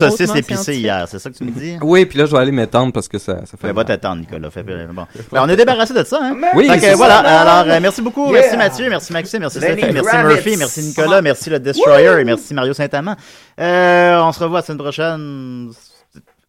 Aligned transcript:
saucisse 0.00 0.20
hautement 0.22 0.34
épicée 0.36 0.54
scientifique. 0.62 0.84
hier, 0.84 1.08
c'est 1.08 1.18
ça 1.18 1.28
que 1.30 1.34
tu 1.36 1.44
me 1.44 1.50
dis? 1.50 1.76
Oui, 1.82 2.06
puis 2.06 2.18
là, 2.18 2.26
je 2.26 2.30
vais 2.32 2.38
aller 2.38 2.52
m'étendre 2.52 2.92
parce 2.92 3.08
que 3.08 3.18
ça, 3.18 3.38
ça 3.46 3.56
fait 3.56 3.68
pas 3.68 3.72
mal. 3.72 3.84
t'attendre, 3.84 4.20
Nicolas. 4.20 4.48
Bon. 4.92 5.06
Ben, 5.32 5.42
on 5.42 5.48
est 5.48 5.56
débarrassé 5.56 5.92
de 5.92 6.04
ça, 6.04 6.20
hein? 6.22 6.36
Oui, 6.54 6.68
Fait 6.68 6.78
que, 6.78 6.96
voilà. 6.96 7.22
ça. 7.22 7.40
Alors, 7.40 7.72
euh, 7.74 7.80
merci 7.80 8.00
beaucoup. 8.00 8.26
Yeah. 8.32 8.42
Merci 8.42 8.56
Mathieu, 8.56 8.88
merci 8.90 9.12
Maxime, 9.12 9.40
merci 9.40 9.58
Lenny 9.58 9.82
Stéphane, 9.82 9.94
merci. 9.94 10.16
Murphy, 10.16 10.56
merci 10.56 10.80
Nicolas, 10.82 11.20
merci 11.20 11.50
le 11.50 11.58
Destroyer 11.58 12.20
et 12.20 12.24
merci 12.24 12.54
Mario 12.54 12.72
Saint-Amand. 12.74 13.16
Euh, 13.60 14.20
on 14.20 14.32
se 14.32 14.38
revoit 14.38 14.60
la 14.60 14.64
semaine 14.66 14.78
prochaine. 14.78 15.70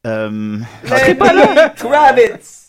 Euh, 0.06 0.58
Lenny 0.84 1.18
Kravitz. 1.76 2.69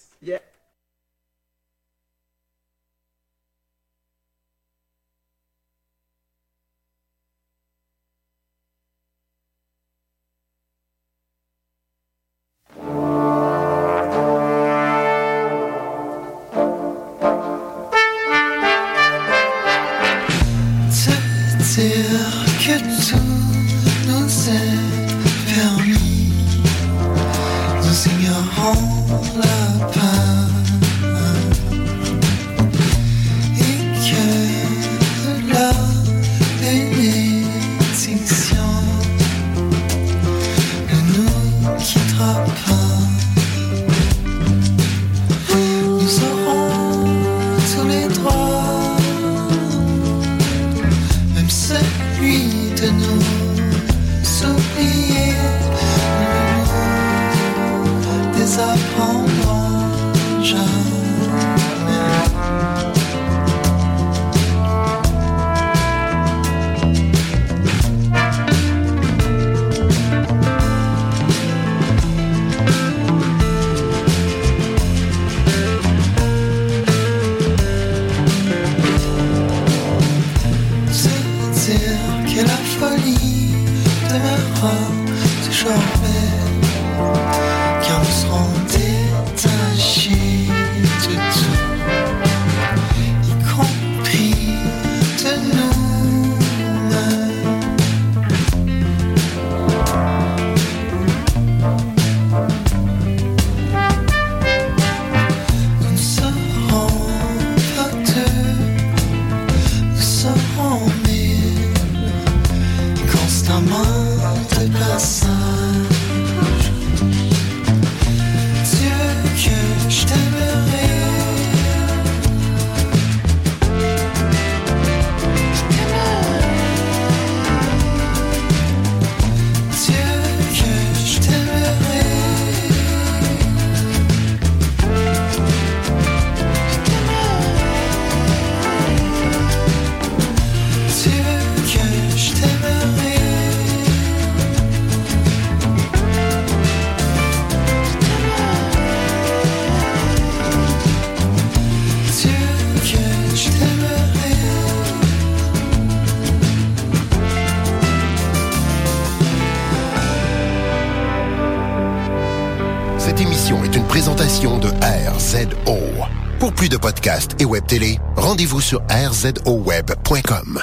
Rendez-vous 168.16 168.60
sur 168.60 168.82
rzoweb.com. 168.90 170.60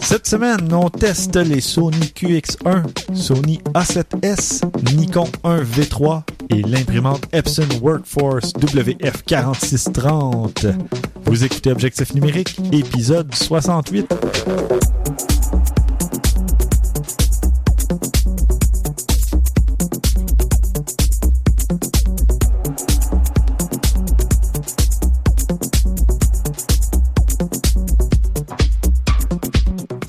Cette 0.00 0.26
semaine, 0.26 0.72
on 0.72 0.88
teste 0.88 1.36
les 1.36 1.60
Sony 1.60 2.10
QX1, 2.16 2.84
Sony 3.14 3.60
A7S, 3.74 4.62
Nikon 4.94 5.28
1V3 5.44 6.22
et 6.50 6.62
l'imprimante 6.62 7.24
Epson 7.32 7.68
Workforce 7.82 8.54
WF4630. 8.54 10.74
Vous 11.26 11.44
écoutez 11.44 11.70
Objectif 11.70 12.14
numérique, 12.14 12.58
épisode 12.72 13.34
68. 13.34 14.14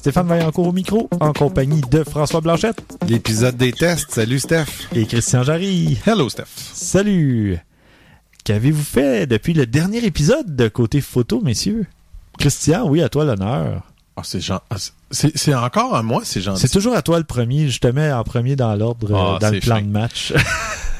Stéphane 0.09 0.27
Vaillancourt 0.27 0.67
au 0.67 0.71
micro, 0.71 1.07
en 1.19 1.33
compagnie 1.33 1.81
de 1.91 2.03
François 2.03 2.41
Blanchette 2.41 2.81
L'épisode 3.07 3.55
des 3.57 3.71
tests. 3.71 4.09
Salut 4.09 4.39
Steph. 4.39 4.65
et 4.95 5.05
Christian 5.05 5.43
Jarry. 5.43 5.99
Hello 6.03 6.27
Steph. 6.29 6.47
Salut! 6.73 7.59
Qu'avez-vous 8.43 8.81
fait 8.83 9.27
depuis 9.27 9.53
le 9.53 9.67
dernier 9.67 10.03
épisode 10.03 10.55
de 10.55 10.67
côté 10.67 10.99
photo, 11.01 11.41
messieurs? 11.41 11.85
Christian, 12.39 12.87
oui, 12.89 13.03
à 13.03 13.09
toi 13.09 13.23
l'honneur. 13.23 13.83
Ah, 14.15 14.21
c'est 14.23 14.39
gen- 14.41 14.57
ah, 14.71 14.77
c'est 15.11 15.53
encore 15.55 15.95
à 15.95 16.03
moi, 16.03 16.21
c'est 16.23 16.41
gentil. 16.41 16.61
C'est 16.61 16.69
toujours 16.69 16.95
à 16.95 17.01
toi 17.01 17.17
le 17.17 17.23
premier. 17.25 17.69
Je 17.69 17.79
te 17.79 17.87
mets 17.87 18.11
en 18.11 18.23
premier 18.23 18.55
dans 18.55 18.75
l'ordre, 18.75 19.11
euh, 19.11 19.35
Ah, 19.35 19.39
dans 19.39 19.49
le 19.51 19.59
plan 19.59 19.75
fin. 19.77 19.81
de 19.81 19.87
match. 19.87 20.33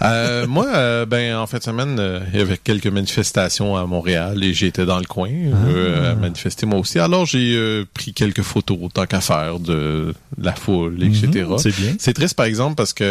Euh, 0.02 0.48
moi, 0.48 0.66
euh, 0.76 1.06
ben 1.06 1.36
en 1.36 1.46
fin 1.46 1.58
de 1.58 1.64
semaine, 1.64 1.98
euh, 2.00 2.22
il 2.32 2.40
y 2.40 2.42
avait 2.42 2.58
quelques 2.58 2.88
manifestations 2.88 3.76
à 3.76 3.86
Montréal 3.86 4.42
et 4.46 4.54
j'étais 4.54 4.86
dans 4.86 4.98
le 4.98 5.04
coin 5.04 5.30
euh, 5.30 6.14
à 6.14 6.16
manifester 6.16 6.66
moi 6.66 6.80
aussi. 6.80 7.00
Alors 7.00 7.26
j'ai 7.26 7.54
euh, 7.58 7.84
pris 7.94 8.14
quelques 8.14 8.44
photos 8.44 8.80
tant 8.94 9.06
qu'à 9.06 9.20
faire 9.20 9.60
de 9.60 10.14
la 10.42 10.54
foule, 10.54 11.04
etc. 11.04 11.46
Mhm, 11.50 11.58
C'est 11.58 11.76
bien. 11.76 11.96
C'est 12.00 12.14
triste 12.14 12.36
par 12.36 12.46
exemple 12.46 12.76
parce 12.76 12.94
que, 12.94 13.04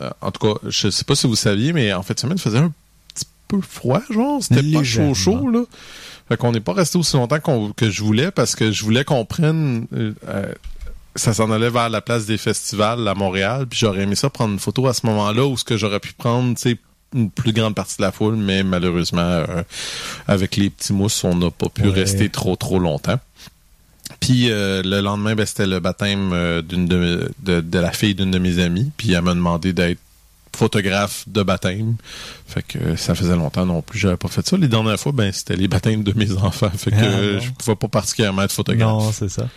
euh, 0.00 0.10
en 0.20 0.32
tout 0.32 0.54
cas, 0.54 0.58
je 0.68 0.90
sais 0.90 1.04
pas 1.04 1.14
si 1.14 1.28
vous 1.28 1.36
saviez, 1.36 1.72
mais 1.72 1.92
en 1.92 2.02
fait, 2.02 2.18
semaine 2.18 2.38
il 2.38 2.42
faisait 2.42 2.58
un 2.58 2.72
petit 3.14 3.26
peu 3.46 3.60
froid, 3.60 4.02
genre. 4.10 4.42
C'était 4.42 4.62
pas 4.72 4.82
chaud, 4.82 5.14
chaud, 5.14 5.48
là. 5.48 5.62
Fait 6.28 6.36
qu'on 6.36 6.52
n'est 6.52 6.60
pas 6.60 6.72
resté 6.72 6.98
aussi 6.98 7.16
longtemps 7.16 7.38
que 7.76 7.90
je 7.90 8.02
voulais 8.02 8.30
parce 8.30 8.54
que 8.56 8.70
je 8.72 8.84
voulais 8.84 9.04
qu'on 9.04 9.24
prenne. 9.24 9.86
euh, 9.94 10.12
euh, 10.28 10.52
ça 11.14 11.34
s'en 11.34 11.50
allait 11.50 11.68
vers 11.68 11.90
la 11.90 12.00
place 12.00 12.24
des 12.24 12.38
festivals 12.38 13.06
à 13.06 13.14
Montréal, 13.14 13.66
puis 13.68 13.78
j'aurais 13.78 14.02
aimé 14.04 14.14
ça 14.14 14.30
prendre 14.30 14.52
une 14.54 14.58
photo 14.58 14.86
à 14.86 14.94
ce 14.94 15.04
moment-là 15.06 15.44
où 15.44 15.58
ce 15.58 15.64
que 15.64 15.76
j'aurais 15.76 16.00
pu 16.00 16.14
prendre, 16.14 16.54
tu 16.56 16.70
sais, 16.70 16.78
une 17.14 17.30
plus 17.30 17.52
grande 17.52 17.74
partie 17.74 17.98
de 17.98 18.02
la 18.02 18.12
foule, 18.12 18.36
mais 18.36 18.62
malheureusement, 18.62 19.20
euh, 19.20 19.62
avec 20.26 20.56
les 20.56 20.70
petits 20.70 20.94
mousses, 20.94 21.22
on 21.24 21.34
n'a 21.36 21.50
pas 21.50 21.68
pu 21.68 21.82
Ouais. 21.82 21.90
rester 21.90 22.30
trop 22.30 22.56
trop 22.56 22.78
longtemps. 22.78 23.20
Puis 24.20 24.50
euh, 24.50 24.80
le 24.82 25.00
lendemain, 25.02 25.34
ben, 25.34 25.44
c'était 25.44 25.66
le 25.66 25.80
baptême 25.80 26.30
euh, 26.32 26.62
d'une 26.62 26.86
de, 26.86 27.30
de, 27.42 27.60
de 27.60 27.78
la 27.78 27.92
fille 27.92 28.14
d'une 28.14 28.30
de 28.30 28.38
mes 28.38 28.58
amies. 28.58 28.90
Puis 28.96 29.12
elle 29.12 29.20
m'a 29.22 29.34
demandé 29.34 29.74
d'être 29.74 29.98
photographe 30.56 31.24
de 31.28 31.42
baptême. 31.42 31.96
Fait 32.46 32.62
que 32.62 32.78
euh, 32.78 32.96
ça 32.96 33.14
faisait 33.14 33.36
longtemps 33.36 33.66
non 33.66 33.82
plus, 33.82 33.98
j'avais 33.98 34.16
pas 34.16 34.28
fait 34.28 34.46
ça. 34.46 34.56
Les 34.56 34.68
dernières 34.68 34.98
fois, 35.00 35.12
ben 35.12 35.32
c'était 35.32 35.56
les 35.56 35.68
baptêmes 35.68 36.02
de 36.02 36.12
mes 36.16 36.32
enfants. 36.32 36.70
Fait 36.76 36.90
que 36.90 36.96
Ah, 36.98 37.04
euh, 37.04 37.40
je 37.40 37.50
pouvais 37.50 37.76
pas 37.76 37.88
particulièrement 37.88 38.42
être 38.42 38.52
photographe. 38.52 38.88
Non, 38.88 39.12
c'est 39.12 39.28
ça. 39.30 39.48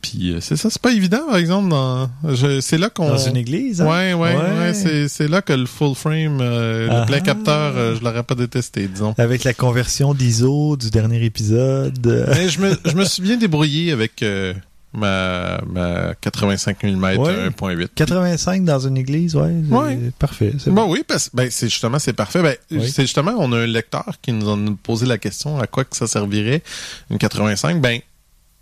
Puis 0.00 0.32
euh, 0.32 0.40
c'est 0.40 0.56
ça, 0.56 0.70
c'est 0.70 0.80
pas 0.80 0.92
évident, 0.92 1.20
par 1.28 1.36
exemple. 1.36 1.68
Dans, 1.68 2.10
je- 2.24 2.60
c'est 2.60 2.78
là 2.78 2.88
qu'on. 2.90 3.08
Dans 3.08 3.18
une 3.18 3.36
église, 3.36 3.80
hein? 3.82 3.86
Ouais, 3.86 4.12
ouais, 4.14 4.34
ouais. 4.36 4.58
Ouais. 4.58 4.74
c'est, 4.74 5.08
c'est 5.08 5.28
là 5.28 5.40
que 5.42 5.52
le 5.52 5.66
full 5.66 5.94
frame, 5.94 6.38
euh, 6.40 6.88
Ah. 6.90 7.00
le 7.00 7.06
plein 7.06 7.20
capteur, 7.20 7.72
euh, 7.76 7.94
je 7.96 8.02
l'aurais 8.04 8.22
pas 8.22 8.34
détesté, 8.34 8.86
disons. 8.88 9.14
Avec 9.18 9.44
la 9.44 9.52
conversion 9.54 10.12
d'ISO 10.14 10.76
du 10.76 10.90
dernier 10.90 11.22
épisode. 11.24 11.98
Mais 12.34 12.48
je 12.48 12.60
me, 12.60 12.76
je 12.84 12.94
me 12.94 13.04
suis 13.04 13.22
bien 13.22 13.36
débrouillé 13.36 13.92
avec 13.92 14.22
euh, 14.22 14.52
ma, 14.94 15.60
ma 15.66 16.14
85 16.20 16.82
mm 16.82 17.04
Ouais. 17.18 17.48
1.8. 17.50 17.88
85 17.94 18.64
dans 18.64 18.78
une 18.86 18.96
église, 18.96 19.34
ouais. 19.36 19.52
c'est 19.68 19.74
Ouais. 19.74 19.98
Parfait. 20.18 20.52
c'est 20.58 20.70
Bon, 20.70 20.90
oui, 20.90 21.04
parce 21.06 21.30
ben, 21.34 21.48
c'est 21.50 21.68
justement, 21.68 21.98
c'est 21.98 22.12
parfait. 22.12 22.42
Ben, 22.42 22.56
Oui. 22.70 22.90
c'est 22.90 23.02
justement, 23.02 23.32
on 23.38 23.52
a 23.52 23.58
un 23.58 23.66
lecteur 23.66 24.14
qui 24.22 24.32
nous 24.32 24.48
a 24.50 24.56
posé 24.82 25.06
la 25.06 25.18
question 25.18 25.58
à 25.58 25.66
quoi 25.66 25.84
que 25.84 25.96
ça 25.96 26.06
servirait 26.06 26.62
une 27.10 27.18
85. 27.18 27.80
Ben, 27.80 28.00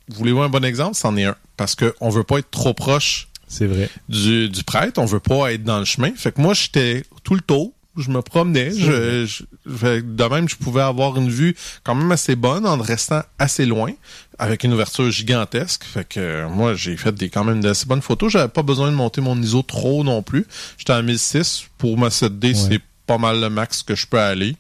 voulez-vous 0.09 0.41
un 0.43 0.49
bon 0.49 0.65
exemple? 0.65 0.97
C'en 0.97 1.17
est 1.17 1.25
un. 1.25 1.37
Parce 1.57 1.75
que 1.75 1.95
on 2.01 2.09
veut 2.11 2.25
pas 2.25 2.39
être 2.39 2.51
trop 2.51 2.75
proche 2.75 3.29
C'est 3.47 3.67
vrai. 3.67 3.89
du, 4.09 4.49
du 4.49 4.65
prêtre, 4.65 4.99
on 5.01 5.05
veut 5.05 5.21
pas 5.21 5.53
être 5.53 5.63
dans 5.65 5.79
le 5.79 5.85
chemin. 5.85 6.11
Fait 6.17 6.33
que 6.33 6.41
moi, 6.41 6.55
j'étais 6.55 7.05
tout 7.23 7.35
le 7.35 7.41
tour. 7.43 7.73
Je 7.97 8.11
me 8.11 8.23
promenais. 8.23 8.71
Je, 8.71 9.27
je- 9.27 10.01
de 10.01 10.25
même, 10.25 10.49
je 10.49 10.57
pouvais 10.57 10.81
avoir 10.83 11.17
une 11.19 11.29
vue 11.29 11.55
quand 11.85 11.95
même 11.95 12.11
assez 12.13 12.37
bonne 12.37 12.67
en 12.67 12.77
restant 12.79 13.23
assez 13.39 13.67
loin, 13.67 13.91
avec 14.39 14.65
une 14.65 14.73
ouverture 14.73 15.11
gigantesque. 15.11 15.85
Fait 15.85 16.09
que 16.09 16.19
euh, 16.21 16.49
moi, 16.49 16.75
j'ai 16.75 16.97
fait 16.97 17.15
des 17.15 17.29
quand 17.29 17.45
même 17.45 17.61
d'assez 17.61 17.87
bonnes 17.87 18.01
photos. 18.03 18.33
J'avais 18.33 18.49
pas 18.49 18.63
besoin 18.63 18.91
de 18.91 18.97
monter 18.97 19.21
mon 19.21 19.41
ISO 19.41 19.63
trop 19.63 20.05
non 20.05 20.23
plus. 20.23 20.47
J'étais 20.79 20.93
à 20.95 21.03
1006 21.03 21.65
pour 21.79 21.99
ma 21.99 22.09
7D, 22.09 22.55
c'est 22.55 22.81
pas 23.07 23.19
mal 23.19 23.41
le 23.41 23.51
max 23.51 23.83
que 23.83 23.95
je 23.95 24.07
peux 24.07 24.19
aller. 24.21 24.57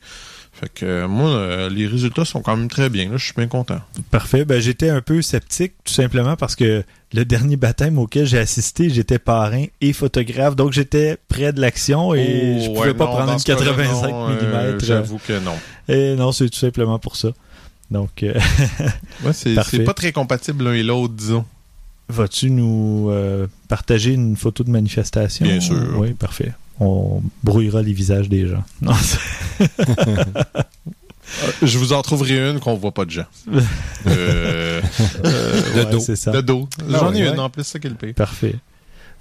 Fait 0.53 0.69
que 0.69 0.85
euh, 0.85 1.09
moi, 1.09 1.31
euh, 1.31 1.71
les 1.71 1.87
résultats 1.87 2.25
sont 2.27 2.43
quand 2.43 2.57
même 2.57 2.69
très 2.69 2.91
bien. 2.91 3.11
Là, 3.11 3.17
je 3.17 3.25
suis 3.25 3.35
bien 3.35 3.47
content. 3.49 3.81
Parfait. 4.11 4.45
Ben, 4.45 4.61
j'étais 4.61 4.91
un 4.91 5.01
peu 5.01 5.23
sceptique, 5.23 5.73
tout 5.85 5.93
simplement 5.95 6.37
parce 6.37 6.55
que 6.55 6.85
le 7.15 7.25
dernier 7.25 7.57
baptême 7.57 7.99
auquel 7.99 8.27
j'ai 8.27 8.39
assisté, 8.39 8.91
j'étais 8.91 9.19
parrain 9.19 9.65
et 9.81 9.93
photographe, 9.93 10.57
donc 10.57 10.73
j'étais 10.73 11.17
près 11.29 11.53
de 11.53 11.61
l'action 11.61 12.15
et 12.15 12.57
Oh, 12.57 12.61
je 12.63 12.67
pouvais 12.71 12.81
ouais, 12.89 12.95
pas 12.95 13.05
non, 13.07 13.13
prendre 13.13 13.33
une 13.33 13.39
ce 13.39 13.45
cas-là, 13.45 13.73
85 13.73 14.09
non, 14.11 14.29
mm. 14.29 14.33
euh, 14.33 14.79
J'avoue 14.81 15.21
que 15.27 15.39
non. 15.39 15.55
et 15.89 16.15
non, 16.17 16.33
c'est 16.33 16.49
tout 16.49 16.59
simplement 16.59 16.99
pour 16.99 17.17
ça. 17.17 17.29
Donc, 17.91 18.23
euh, 18.23 18.35
Ouais, 19.25 19.33
c'est 19.33 19.85
pas 19.85 19.95
très 19.95 20.13
compatible 20.13 20.65
l'un 20.65 20.73
et 20.73 20.83
l'autre, 20.83 21.15
disons. 21.15 21.45
vas-tu 22.09 22.51
nous 22.51 23.09
euh, 23.11 23.47
partager 23.69 24.13
une 24.13 24.37
photo 24.37 24.65
de 24.65 24.71
manifestation? 24.71 25.45
Bien 25.45 25.61
sûr. 25.61 25.77
Oui, 25.97 26.13
parfait. 26.15 26.53
On 26.81 27.23
brouillera 27.45 27.83
les 27.83 27.93
visages 27.93 28.29
des 28.31 28.49
gens. 28.49 28.65
Non, 28.81 28.95
Je 31.63 31.79
vous 31.79 31.93
en 31.93 32.03
trouverai 32.03 32.51
une 32.51 32.61
qu'on 32.61 32.75
voit 32.75 32.93
pas 32.93 33.05
de 33.05 33.11
gens. 33.11 33.27
Euh, 34.09 34.81
ouais, 35.77 35.85
dos. 35.87 36.01
c'est 36.01 36.17
ça. 36.17 36.33
de 36.33 36.41
dos. 36.41 36.69
Ah 36.81 36.99
J'en 36.99 37.15
ai 37.15 37.23
ouais. 37.23 37.33
une 37.33 37.39
en 37.39 37.49
plus, 37.49 37.63
c'est 37.63 37.73
ça 37.75 37.79
qui 37.79 37.87
est 37.87 37.91
le 37.91 37.97
pire. 37.97 38.15
Parfait. 38.15 38.57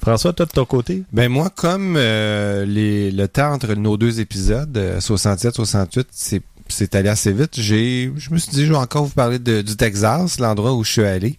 François, 0.01 0.33
toi 0.33 0.47
de 0.47 0.51
ton 0.51 0.65
côté? 0.65 1.03
Ben 1.13 1.29
moi, 1.29 1.51
comme 1.55 1.95
euh, 1.95 2.65
les, 2.65 3.11
le 3.11 3.27
temps 3.27 3.51
entre 3.53 3.75
nos 3.75 3.97
deux 3.97 4.19
épisodes, 4.19 4.75
euh, 4.75 4.99
67-68, 4.99 6.05
c'est 6.11 6.41
c'est 6.71 6.95
allé 6.95 7.09
assez 7.09 7.31
vite. 7.33 7.51
J'ai, 7.59 8.11
je 8.17 8.31
me 8.31 8.37
suis 8.37 8.51
dit, 8.51 8.65
je 8.65 8.71
vais 8.71 8.77
encore 8.77 9.05
vous 9.05 9.11
parler 9.13 9.39
de- 9.39 9.61
du 9.61 9.75
Texas, 9.75 10.39
l'endroit 10.39 10.73
où 10.73 10.83
je 10.83 10.91
suis 10.91 11.03
allé. 11.03 11.35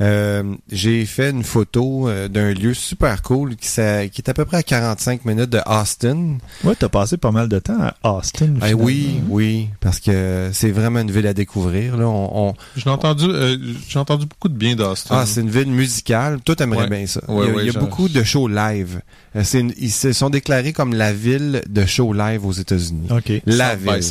Euh, 0.00 0.42
j'ai 0.70 1.04
fait 1.06 1.30
une 1.30 1.44
photo 1.44 2.08
euh, 2.08 2.28
d'un 2.28 2.52
lieu 2.52 2.74
super 2.74 3.22
cool 3.22 3.56
qui, 3.56 3.68
est 3.80 4.28
à 4.28 4.34
peu 4.34 4.44
près 4.44 4.58
à 4.58 4.62
45 4.62 5.24
minutes 5.24 5.50
de 5.50 5.60
Austin. 5.66 6.38
Ouais, 6.64 6.74
t'as 6.78 6.88
passé 6.88 7.16
pas 7.16 7.30
mal 7.30 7.48
de 7.48 7.58
temps 7.58 7.78
à 8.02 8.12
Austin. 8.12 8.46
Eh 8.56 8.58
finalement. 8.58 8.84
oui, 8.84 9.20
oui, 9.28 9.68
parce 9.80 10.00
que 10.00 10.50
c'est 10.52 10.70
vraiment 10.70 11.00
une 11.00 11.10
ville 11.10 11.26
à 11.26 11.34
découvrir. 11.34 11.96
Là. 11.96 12.06
On, 12.08 12.48
on- 12.50 12.54
J'ai 12.76 12.90
entendu, 12.90 13.24
euh, 13.28 13.56
j'ai 13.88 13.98
entendu 13.98 14.26
beaucoup 14.26 14.48
de 14.48 14.54
bien 14.56 14.74
d'Austin. 14.74 15.16
Ah, 15.18 15.26
c'est 15.26 15.40
une 15.42 15.50
ville 15.50 15.70
musicale. 15.70 16.40
Toi, 16.44 16.56
t'aimerais 16.56 16.84
Ouais. 16.84 16.88
bien 16.98 17.06
ça. 17.06 17.20
Ouais, 17.28 17.46
il 17.46 17.48
y 17.48 17.50
a, 17.50 17.54
ouais, 17.56 17.62
il 17.62 17.66
y 17.66 17.68
a 17.68 17.72
j'en- 17.72 17.80
beaucoup 17.80 18.08
de 18.08 18.22
shows 18.22 18.48
live. 18.48 19.00
C'est 19.44 19.60
une- 19.60 19.74
ils 19.78 19.92
se 19.92 20.12
sont 20.12 20.28
déclarés 20.30 20.72
comme 20.72 20.92
la 20.94 21.12
ville 21.12 21.62
de 21.68 21.86
shows 21.86 22.12
live 22.12 22.44
aux 22.44 22.52
États-Unis. 22.52 23.08
OK. 23.10 23.32
La 23.46 23.72
South 23.72 23.78
by 23.84 23.90
ville. 23.92 24.02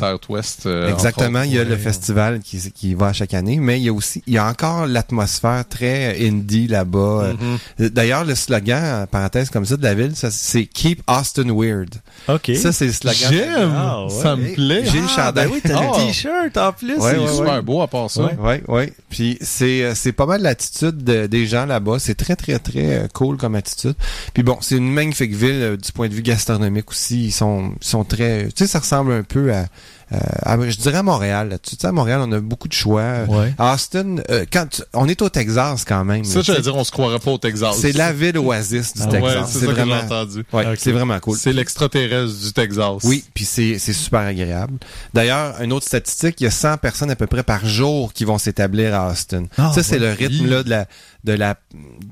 Euh, 0.65 0.91
Exactement, 0.93 1.41
il 1.43 1.53
y 1.53 1.59
a 1.59 1.63
le 1.63 1.77
festival 1.77 2.39
qui, 2.41 2.59
qui 2.71 2.93
va 2.93 3.07
à 3.07 3.13
chaque 3.13 3.33
année, 3.33 3.57
mais 3.57 3.79
il 3.79 3.83
y 3.83 3.89
a 3.89 3.93
aussi, 3.93 4.23
il 4.27 4.33
y 4.33 4.37
a 4.37 4.47
encore 4.47 4.87
l'atmosphère 4.87 5.63
très 5.67 6.25
indie 6.27 6.67
là-bas. 6.67 7.33
Euh, 7.79 7.89
D'ailleurs, 7.89 8.25
le 8.25 8.35
slogan, 8.35 9.03
en 9.03 9.07
parenthèse 9.07 9.49
comme 9.49 9.65
ça, 9.65 9.77
de 9.77 9.83
la 9.83 9.93
ville, 9.93 10.11
c'est 10.15 10.65
Keep 10.65 11.01
Austin 11.07 11.51
Weird. 11.53 11.95
OK. 12.27 12.51
Ça, 12.55 12.71
c'est 12.71 12.87
le 12.87 12.93
slogan. 12.93 13.29
J'aime! 13.31 13.73
Ah, 13.75 14.03
ouais. 14.05 14.09
Ça 14.09 14.35
me 14.35 14.53
plaît! 14.53 14.83
J'ai 14.85 14.99
le 14.99 15.05
Ah, 15.09 15.15
chandail. 15.25 15.47
ben 15.47 15.53
oui, 15.53 15.61
t'as 15.63 15.79
Ah. 15.79 15.91
le 15.99 16.07
t-shirt 16.07 16.57
en 16.57 16.71
plus. 16.73 16.97
Ouais, 16.97 17.15
c'est 17.27 17.35
super 17.35 17.63
beau 17.63 17.81
à 17.81 17.87
part 17.87 18.09
ça. 18.09 18.23
Ouais. 18.23 18.37
Ouais, 18.39 18.63
ouais. 18.67 18.93
Puis 19.09 19.37
c'est 19.41 19.83
euh, 19.83 19.93
c'est 19.95 20.11
pas 20.11 20.25
mal 20.25 20.41
l'attitude 20.41 21.03
de- 21.03 21.27
des 21.27 21.45
gens 21.47 21.65
là-bas. 21.65 21.97
C'est 21.99 22.15
très 22.15 22.35
très 22.35 22.59
très 22.59 23.03
euh, 23.03 23.07
cool 23.13 23.37
comme 23.37 23.55
attitude. 23.55 23.95
Puis 24.33 24.43
bon, 24.43 24.57
c'est 24.61 24.75
une 24.75 24.91
magnifique 24.91 25.33
ville 25.33 25.49
euh, 25.61 25.77
du 25.77 25.91
point 25.91 26.07
de 26.09 26.13
vue 26.13 26.21
gastronomique 26.21 26.89
aussi. 26.91 27.25
Ils 27.25 27.31
sont 27.31 27.73
ils 27.81 27.87
sont 27.87 28.03
très. 28.03 28.45
Tu 28.47 28.51
sais, 28.57 28.67
ça 28.67 28.79
ressemble 28.79 29.11
un 29.13 29.23
peu 29.23 29.53
à, 29.53 29.65
euh, 30.11 30.69
je 30.69 30.77
dirais 30.77 30.97
à 30.97 31.03
Montréal. 31.03 31.49
là. 31.49 31.57
Tu 31.59 31.75
sais, 31.75 31.87
à 31.87 31.91
Montréal, 31.91 32.21
on 32.23 32.31
a 32.31 32.39
beaucoup 32.39 32.67
de 32.67 32.73
choix. 32.73 33.23
Ouais. 33.27 33.53
À 33.57 33.73
Austin, 33.75 34.15
euh, 34.29 34.45
quand 34.51 34.67
tu- 34.69 34.81
on 34.93 35.07
est 35.07 35.21
au 35.21 35.29
Texas 35.29 35.85
quand 35.85 36.03
même. 36.05 36.23
Ça, 36.23 36.41
tu 36.41 36.53
sais, 36.53 36.61
dire, 36.61 36.75
on 36.75 36.83
se 36.83 36.91
croirait 36.91 37.19
pas 37.19 37.31
au 37.31 37.37
Texas. 37.37 37.77
C'est 37.79 37.91
la 37.91 38.11
ville 38.13 38.37
oasis 38.37 38.93
du 38.95 39.01
Ah, 39.03 39.07
Texas. 39.07 39.35
Ouais, 39.35 39.41
c'est 39.47 39.53
ça 39.59 39.65
que 39.65 39.65
j'ai 39.75 39.81
vraiment. 39.83 39.95
entendu. 40.03 40.43
Ouais, 40.53 40.65
c'est 40.77 40.91
vraiment 40.91 41.19
cool. 41.19 41.37
C'est 41.37 41.53
l'extraterrestre 41.53 42.39
du 42.45 42.53
Texas. 42.53 43.03
Oui, 43.03 43.23
puis 43.33 43.45
c'est 43.45 43.77
c'est 43.79 43.93
super 43.93 44.21
agréable. 44.21 44.77
D'ailleurs, 45.13 45.61
une 45.61 45.73
autre 45.73 45.85
statistique, 45.85 46.35
il 46.41 46.45
y 46.45 46.47
a 46.47 46.51
100 46.51 46.77
personnes 46.77 47.11
à 47.11 47.15
peu 47.15 47.27
près 47.27 47.43
par 47.43 47.65
jour 47.65 48.13
qui 48.13 48.25
vont 48.25 48.37
s'établir 48.37 48.95
à 48.95 49.11
Austin. 49.11 49.45
Ah, 49.57 49.71
ça, 49.73 49.83
c'est 49.83 49.99
ouais. 49.99 49.99
le 49.99 50.11
rythme 50.11 50.47
là, 50.49 50.63
de 50.63 50.69
la, 50.69 50.85
de 51.25 51.33
la, 51.33 51.55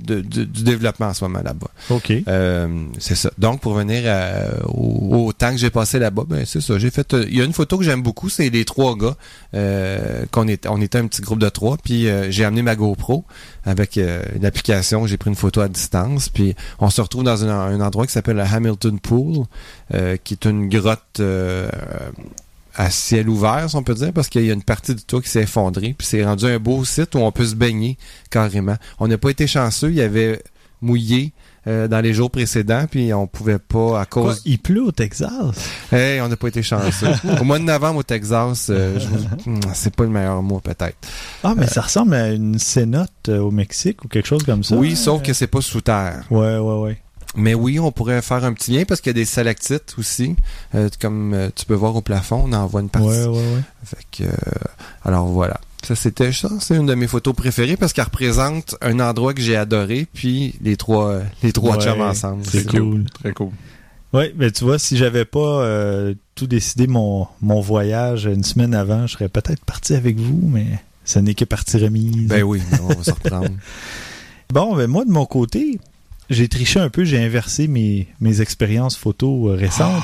de- 0.04 0.22
de- 0.22 0.44
du 0.44 0.64
développement 0.64 1.08
en 1.08 1.14
ce 1.14 1.24
moment 1.24 1.42
là-bas. 1.44 1.68
OK. 1.90 2.12
Euh, 2.28 2.68
c'est 3.00 3.16
ça. 3.16 3.32
Donc, 3.38 3.62
pour 3.62 3.74
venir 3.74 4.04
à- 4.12 4.68
au, 4.68 5.28
au 5.28 5.34
temps 5.34 5.52
que 5.52 5.58
j'ai 5.58 5.70
passé 5.70 5.98
là-bas, 6.00 6.24
ben 6.28 6.46
c'est 6.46 6.60
ça. 6.62 6.78
J'ai 6.78 6.90
fait. 6.90 7.14
euh, 7.14 7.26
Il 7.30 7.38
y 7.38 7.42
a 7.42 7.46
une 7.46 7.54
photo 7.54 7.78
que 7.78 7.84
j'aime 7.86 8.02
beaucoup, 8.04 8.28
c'est 8.30 8.50
les 8.50 8.66
trois 8.66 8.96
gars. 8.98 9.16
Euh, 9.54 10.26
qu'on 10.32 10.48
est, 10.48 10.68
on 10.68 10.82
était 10.82 10.98
un 10.98 11.08
petit 11.08 11.22
groupe 11.22 11.40
de 11.40 11.50
trois, 11.50 11.78
puis 11.78 12.08
euh, 12.10 12.30
j'ai 12.32 12.44
amené 12.44 12.62
ma 12.62 12.76
GoPro 12.76 13.24
avec 13.66 13.98
euh, 13.98 14.22
une 14.36 14.46
application. 14.46 15.08
J'ai 15.08 15.18
pris 15.18 15.30
une 15.30 15.36
photo 15.38 15.62
à 15.62 15.70
distance, 15.70 16.30
puis 16.30 16.56
on 16.80 16.90
se 16.90 17.00
retrouve 17.02 17.24
dans 17.24 17.46
un, 17.46 17.50
un 17.50 17.80
endroit 17.82 18.06
qui 18.08 18.12
s'appelle 18.14 18.36
le 18.38 18.44
Hamilton 18.44 19.00
Pool, 19.00 19.46
euh, 19.94 20.18
qui 20.22 20.34
est 20.34 20.46
une 20.46 20.68
grotte. 20.70 21.22
Euh, 22.80 22.84
à 22.84 22.90
ciel 22.90 23.30
ouvert, 23.30 23.70
si 23.70 23.76
on 23.76 23.84
peut 23.84 23.94
dire, 23.96 24.12
parce 24.14 24.28
qu'il 24.30 24.44
y 24.46 24.50
a 24.50 24.54
une 24.54 24.64
partie 24.64 24.96
du 24.96 25.04
toit 25.04 25.22
qui 25.22 25.30
s'est 25.30 25.44
effondrée, 25.44 25.96
puis 25.98 26.08
c'est 26.08 26.24
rendu 26.26 26.46
un 26.46 26.60
beau 26.60 26.84
site 26.86 27.16
où 27.16 27.20
on 27.20 27.32
peut 27.32 27.46
se 27.46 27.56
baigner 27.56 27.98
carrément. 28.30 28.76
On 29.00 29.08
n'a 29.08 29.18
pas 29.18 29.30
été 29.30 29.48
chanceux, 29.48 29.90
il 29.90 29.96
y 29.96 30.02
avait 30.02 30.42
mouillé 30.82 31.34
euh, 31.66 31.88
dans 31.88 32.00
les 32.02 32.14
jours 32.14 32.30
précédents, 32.32 32.86
puis 32.90 33.12
on 33.14 33.26
pouvait 33.28 33.58
pas 33.60 34.00
à 34.02 34.06
Quoi, 34.06 34.24
cause. 34.24 34.42
il 34.46 34.60
pleut 34.60 34.84
au 34.84 34.92
Texas? 34.92 35.30
Hey, 35.92 36.22
on 36.22 36.28
n'a 36.30 36.38
pas 36.38 36.48
été 36.50 36.62
chanceux. 36.64 37.08
au 37.42 37.44
mois 37.44 37.58
de 37.60 37.64
novembre 37.66 38.00
au 38.00 38.04
Texas, 38.04 38.68
euh, 38.70 38.98
je 39.00 39.08
vous- 39.08 39.18
Hmm, 39.52 39.60
c'est 39.74 39.94
pas 39.96 40.04
le 40.04 40.10
meilleur 40.12 40.42
mois 40.44 40.62
peut-être. 40.62 40.96
Ah, 41.44 41.54
mais 41.58 41.68
ça 41.68 41.82
ressemble 41.82 42.14
à 42.14 42.30
une 42.32 42.58
cénote 42.60 43.10
euh, 43.30 43.40
au 43.40 43.52
Mexique 43.52 44.06
ou 44.06 44.08
quelque 44.08 44.28
chose 44.28 44.44
comme 44.44 44.64
ça. 44.64 44.76
Oui, 44.76 44.96
sauf 44.96 45.22
que 45.24 45.34
c'est 45.34 45.48
pas 45.48 45.62
sous 45.62 45.82
terre. 45.82 46.24
Ouais, 46.30 46.58
ouais, 46.58 46.80
ouais. 46.80 47.02
Mais 47.38 47.54
oui, 47.54 47.80
on 47.80 47.92
pourrait 47.92 48.22
faire 48.22 48.44
un 48.44 48.52
petit 48.54 48.72
lien 48.72 48.84
parce 48.84 49.00
qu'il 49.00 49.12
y 49.12 49.12
a 49.12 49.14
des 49.14 49.26
stalactites 49.26 49.96
aussi, 49.98 50.36
euh, 50.76 50.90
comme 51.00 51.34
euh, 51.34 51.50
tu 51.56 51.66
peux 51.66 51.76
voir 51.76 51.96
au 51.96 52.02
plafond, 52.02 52.44
on 52.48 52.54
en 52.54 52.66
voit 52.66 52.82
une 52.82 52.90
partie. 52.90 53.08
Ouais, 53.08 53.26
ouais, 53.26 53.38
ouais. 53.38 53.62
Fait 53.86 54.06
que, 54.12 54.24
euh, 54.24 54.36
alors 55.06 55.28
voilà. 55.28 55.60
Ça, 55.84 55.96
c'était 55.96 56.32
ça. 56.32 56.50
C'est 56.60 56.76
une 56.76 56.88
de 56.88 56.96
mes 56.96 57.08
photos 57.08 57.36
préférées 57.36 57.78
parce 57.78 57.94
qu'elle 57.94 58.06
représente 58.06 58.76
un 58.82 59.00
endroit 59.00 59.34
que 59.36 59.42
j'ai 59.42 59.56
adoré, 59.56 60.08
puis 60.12 60.56
les 60.62 60.76
trois, 60.76 61.20
les 61.44 61.54
trois 61.54 61.78
Ouais, 61.78 61.84
chums 61.84 62.02
ensemble. 62.02 62.44
C'est 62.44 62.68
cool. 62.68 63.06
Très 63.14 63.32
cool. 63.32 63.52
Oui, 64.14 64.34
mais 64.36 64.52
tu 64.52 64.64
vois, 64.64 64.80
si 64.80 64.98
j'avais 64.98 65.26
pas 65.26 65.62
euh, 65.62 66.16
tout 66.34 66.48
décidé 66.48 66.88
mon, 66.88 67.28
mon 67.42 67.62
voyage 67.62 68.26
une 68.26 68.44
semaine 68.44 68.74
avant, 68.74 69.06
je 69.06 69.14
serais 69.14 69.30
peut-être 69.30 69.64
parti 69.64 69.94
avec 69.94 70.18
vous, 70.18 70.48
mais 70.48 70.66
ce 71.06 71.20
n'est 71.20 71.36
que 71.36 71.46
partie 71.46 71.78
remise. 71.78 72.28
Ben 72.28 72.42
oui, 72.42 72.62
on 72.82 72.88
va 72.88 73.04
se 73.04 73.12
reprendre. 73.12 73.50
Bon, 74.54 74.78
ben 74.78 74.88
moi, 74.88 75.04
de 75.04 75.12
mon 75.12 75.26
côté, 75.26 75.78
j'ai 76.30 76.48
triché 76.48 76.80
un 76.80 76.90
peu, 76.90 77.04
j'ai 77.04 77.24
inversé 77.24 77.68
mes, 77.68 78.08
mes 78.20 78.42
expériences 78.42 78.96
photo 78.96 79.50
euh, 79.50 79.56
récentes 79.56 80.04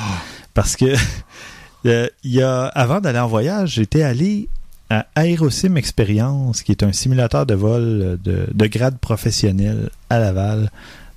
parce 0.54 0.76
que 0.76 0.94
euh, 1.86 2.08
y 2.24 2.42
a, 2.42 2.64
avant 2.66 3.00
d'aller 3.00 3.18
en 3.18 3.28
voyage, 3.28 3.74
j'étais 3.74 4.02
allé 4.02 4.48
à 4.90 5.06
Aerosim 5.16 5.76
Experience, 5.76 6.62
qui 6.62 6.72
est 6.72 6.82
un 6.82 6.92
simulateur 6.92 7.46
de 7.46 7.54
vol 7.54 7.82
euh, 7.82 8.16
de, 8.22 8.46
de 8.52 8.66
grade 8.66 8.98
professionnel 8.98 9.90
à 10.10 10.18
Laval. 10.18 10.70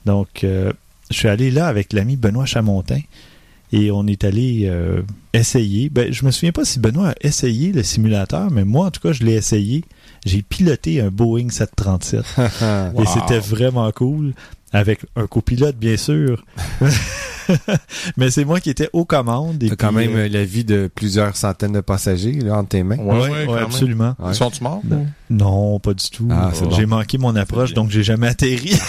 Donc, 0.05 0.43
euh, 0.43 0.71
je 1.11 1.17
suis 1.17 1.27
allé 1.27 1.51
là 1.51 1.67
avec 1.67 1.93
l'ami 1.93 2.15
Benoît 2.15 2.45
Chamontin 2.45 2.99
et 3.73 3.91
on 3.91 4.07
est 4.07 4.23
allé 4.23 4.63
euh, 4.65 5.01
essayer. 5.33 5.89
Ben, 5.89 6.11
je 6.11 6.25
me 6.25 6.31
souviens 6.31 6.53
pas 6.53 6.63
si 6.63 6.79
Benoît 6.79 7.09
a 7.09 7.15
essayé 7.21 7.73
le 7.73 7.83
simulateur, 7.83 8.49
mais 8.49 8.63
moi, 8.63 8.87
en 8.87 8.91
tout 8.91 9.01
cas, 9.01 9.11
je 9.11 9.23
l'ai 9.23 9.33
essayé. 9.33 9.83
J'ai 10.25 10.41
piloté 10.41 11.01
un 11.01 11.09
Boeing 11.09 11.49
737 11.49 12.23
et 12.37 13.05
c'était 13.05 13.39
vraiment 13.39 13.91
cool 13.91 14.33
avec 14.74 15.01
un 15.15 15.27
copilote, 15.27 15.77
bien 15.77 15.97
sûr. 15.97 16.43
Mais 18.17 18.29
c'est 18.29 18.43
moi 18.43 18.59
qui 18.59 18.69
étais 18.69 18.89
aux 18.91 19.05
commandes. 19.05 19.63
et 19.63 19.69
T'as 19.69 19.75
quand 19.77 19.93
même 19.93 20.15
euh, 20.15 20.25
euh, 20.25 20.29
la 20.29 20.43
vie 20.43 20.65
de 20.65 20.89
plusieurs 20.93 21.38
centaines 21.38 21.71
de 21.71 21.79
passagers 21.79 22.33
là, 22.33 22.57
entre 22.57 22.69
tes 22.69 22.83
mains. 22.83 22.97
Ouais, 22.97 23.29
ouais, 23.29 23.45
même. 23.47 23.57
absolument. 23.57 24.15
Ouais. 24.19 24.31
Ils 24.31 24.36
sont-tu 24.36 24.63
morts? 24.63 24.81
Non, 25.29 25.79
pas 25.79 25.93
du 25.93 26.09
tout. 26.09 26.27
Ah, 26.29 26.51
bon. 26.62 26.71
J'ai 26.71 26.86
manqué 26.86 27.17
mon 27.17 27.36
approche, 27.38 27.74
donc 27.74 27.89
j'ai 27.89 28.03
jamais 28.03 28.27
atterri. 28.27 28.77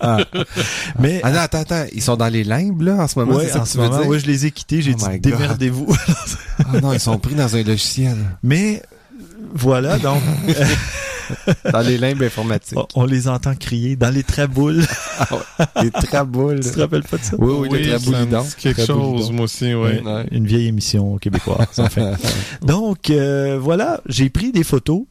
Mais 0.98 1.20
Ah 1.22 1.32
non, 1.32 1.38
attends, 1.40 1.60
attends. 1.60 1.84
Ils 1.92 2.02
sont 2.02 2.16
dans 2.16 2.28
les 2.28 2.44
limbes, 2.44 2.82
là, 2.82 2.94
en 2.96 3.08
ce 3.08 3.18
moment, 3.18 3.38
ça 3.40 3.60
en 3.60 3.64
ce 3.64 3.78
moment, 3.78 4.18
je 4.18 4.26
les 4.26 4.46
ai 4.46 4.50
quittés. 4.50 4.80
J'ai 4.82 4.94
Oh 4.98 5.08
dit 5.10 5.18
démerdez-vous. 5.20 5.94
Ah 6.60 6.80
non, 6.80 6.92
ils 6.92 7.00
sont 7.00 7.18
pris 7.18 7.34
dans 7.34 7.54
un 7.56 7.62
logiciel. 7.62 8.16
Mais 8.42 8.82
voilà, 9.54 9.98
donc 9.98 10.22
Dans 11.72 11.80
les 11.80 11.98
limbes 11.98 12.22
informatiques. 12.22 12.78
on- 12.78 13.02
on 13.02 13.04
les 13.04 13.28
entend 13.28 13.54
crier 13.54 13.96
dans 13.96 14.10
les 14.10 14.22
traboules. 14.22 14.84
Les 15.82 15.90
traboules. 15.90 16.60
tu 16.60 16.70
te 16.70 16.80
rappelles 16.80 17.02
pas 17.02 17.16
de 17.18 17.22
ça? 17.22 17.36
Oui, 17.38 17.68
oui, 17.70 17.82
les 17.82 17.98
bidons. 17.98 18.42
dit 18.42 18.54
quelque 18.58 18.84
chose, 18.84 19.30
moi 19.32 19.44
aussi, 19.44 19.74
oui. 19.74 19.98
Ouais, 20.00 20.26
Une 20.30 20.46
vieille 20.46 20.66
émission 20.66 21.16
québécoise, 21.18 21.66
en 21.78 21.88
fait. 21.88 22.12
Donc, 22.62 23.10
euh, 23.10 23.58
voilà, 23.60 24.00
j'ai 24.06 24.28
pris 24.30 24.52
des 24.52 24.64
photos 24.64 25.02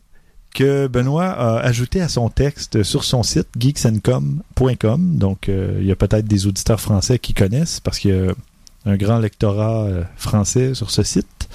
que 0.53 0.87
Benoît 0.87 1.25
a 1.31 1.57
ajoutées 1.59 2.01
à 2.01 2.07
son 2.07 2.29
texte 2.29 2.83
sur 2.83 3.03
son 3.03 3.23
site 3.23 3.47
geeksandcom.com. 3.59 5.17
Donc, 5.17 5.49
euh, 5.49 5.77
il 5.81 5.85
y 5.87 5.91
a 5.91 5.95
peut-être 5.95 6.27
des 6.27 6.47
auditeurs 6.47 6.79
français 6.79 7.19
qui 7.19 7.33
connaissent 7.33 7.79
parce 7.79 7.99
qu'il 7.99 8.11
y 8.15 8.17
a 8.17 8.31
un 8.85 8.95
grand 8.97 9.19
lectorat 9.19 9.83
euh, 9.85 10.03
français 10.17 10.73
sur 10.73 10.91
ce 10.91 11.03
site. 11.03 11.49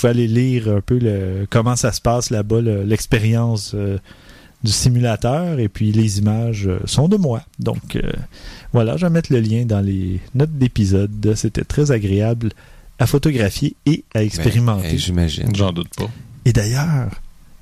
Pouvez 0.00 0.10
aller 0.10 0.26
lire 0.28 0.68
un 0.68 0.80
peu 0.80 0.98
le, 0.98 1.46
comment 1.50 1.76
ça 1.76 1.92
se 1.92 2.00
passe 2.00 2.30
là-bas, 2.30 2.60
le- 2.60 2.82
l'expérience 2.84 3.72
euh, 3.74 3.98
du 4.64 4.72
simulateur 4.72 5.58
et 5.58 5.68
puis 5.68 5.92
les 5.92 6.18
images 6.18 6.66
euh, 6.66 6.80
sont 6.84 7.08
de 7.08 7.16
moi. 7.16 7.42
Donc, 7.58 7.96
euh, 7.96 8.12
voilà, 8.72 8.96
je 8.96 9.06
vais 9.06 9.10
mettre 9.10 9.32
le 9.32 9.40
lien 9.40 9.64
dans 9.64 9.80
les 9.80 10.20
notes 10.34 10.52
d'épisode. 10.58 11.32
C'était 11.36 11.64
très 11.64 11.90
agréable 11.90 12.50
à 12.98 13.06
photographier 13.06 13.76
et 13.86 14.04
à 14.14 14.22
expérimenter. 14.22 14.88
Ben, 14.88 14.94
eh, 14.94 14.98
J'imagine. 14.98 15.54
J'en 15.56 15.72
doute 15.72 15.94
pas. 15.96 16.10
Et 16.44 16.52
d'ailleurs, 16.52 17.08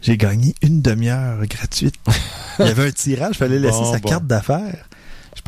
j'ai 0.02 0.16
gagné 0.16 0.54
une 0.62 0.82
demi-heure 0.82 1.44
gratuite. 1.46 1.94
Il 2.58 2.66
y 2.66 2.68
avait 2.70 2.88
un 2.88 2.90
tirage, 2.90 3.34
il 3.34 3.38
fallait 3.38 3.58
laisser 3.60 3.78
Bon, 3.78 3.92
sa 3.92 3.98
bon. 4.00 4.08
carte 4.08 4.26
d'affaires. 4.26 4.87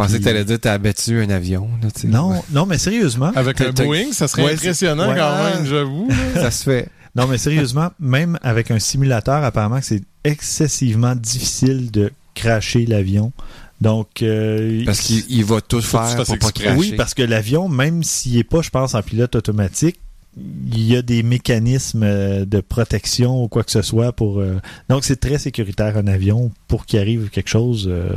Je 0.01 0.07
pensais 0.07 0.15
Puis- 0.19 0.25
que 0.25 0.31
t'allais 0.31 0.45
dire 0.45 0.59
t'as 0.59 0.73
abattu 0.73 1.21
un 1.23 1.29
avion. 1.31 1.69
Là. 1.83 1.89
Non, 2.05 2.43
non, 2.53 2.65
mais 2.67 2.79
sérieusement. 2.79 3.33
Avec 3.35 3.61
un 3.61 3.71
Boeing, 3.73 4.13
ça 4.13 4.29
serait 4.29 4.45
Ouais, 4.45 4.53
impressionnant 4.55 5.15
quand 5.15 5.45
même, 5.45 5.67
j'avoue. 5.67 6.09
Ça 6.35 6.51
se 6.51 6.65
fait. 6.65 6.89
Non, 7.17 7.27
mais 7.27 7.39
sérieusement, 7.39 7.91
même 7.99 8.39
avec 8.43 8.71
un 8.71 8.79
simulateur, 8.79 9.43
apparemment 9.45 9.81
que 9.81 9.85
c'est 9.85 10.03
excessivement 10.25 11.15
difficile 11.17 11.91
de 11.91 12.13
cracher 12.35 12.87
l'avion. 12.87 13.33
Donc, 13.81 14.23
euh, 14.23 14.85
Parce 14.87 15.01
qu'il 15.01 15.25
il 15.29 15.45
va 15.45 15.61
tout 15.61 15.83
faire 15.83 16.17
pour 16.25 16.39
pas 16.39 16.51
cracher. 16.53 16.77
Oui, 16.79 16.95
parce 16.97 17.15
que 17.15 17.23
l'avion, 17.23 17.69
même 17.69 18.03
s'il 18.05 18.37
n'est 18.37 18.45
pas, 18.45 18.63
je 18.63 18.71
pense, 18.71 18.95
en 18.95 19.03
pilote 19.03 19.35
automatique, 19.35 19.99
il 20.37 20.85
y 20.87 20.97
a 20.97 21.03
des 21.03 21.23
mécanismes 21.23 22.03
euh, 22.05 22.45
de 22.45 22.61
protection 22.61 23.43
ou 23.43 23.49
quoi 23.49 23.65
que 23.65 23.71
ce 23.73 23.83
soit 23.83 24.13
pour. 24.13 24.39
euh, 24.41 24.61
Donc, 24.89 25.05
c'est 25.05 25.19
très 25.19 25.39
sécuritaire 25.39 25.97
un 25.97 26.07
avion 26.07 26.53
pour 26.69 26.87
qu'il 26.87 27.01
arrive 27.01 27.31
quelque 27.31 27.49
chose. 27.49 27.89
euh, 27.91 28.11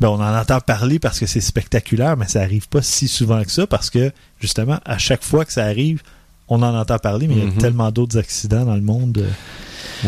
ben, 0.00 0.08
on 0.08 0.14
en 0.20 0.34
entend 0.38 0.60
parler 0.60 0.98
parce 0.98 1.18
que 1.20 1.26
c'est 1.26 1.40
spectaculaire, 1.42 2.16
mais 2.16 2.26
ça 2.26 2.40
arrive 2.40 2.68
pas 2.68 2.80
si 2.82 3.06
souvent 3.08 3.42
que 3.44 3.50
ça 3.50 3.66
parce 3.66 3.90
que 3.90 4.12
justement, 4.40 4.78
à 4.84 4.96
chaque 4.98 5.22
fois 5.22 5.44
que 5.44 5.52
ça 5.52 5.64
arrive, 5.64 6.02
on 6.48 6.62
en 6.62 6.74
entend 6.74 6.98
parler, 6.98 7.28
mais 7.28 7.34
il 7.34 7.40
y 7.40 7.42
a 7.42 7.46
Mhm. 7.50 7.58
tellement 7.58 7.90
d'autres 7.90 8.16
accidents 8.18 8.64
dans 8.64 8.74
le 8.76 8.80
monde. 8.80 9.18
euh, 9.18 9.28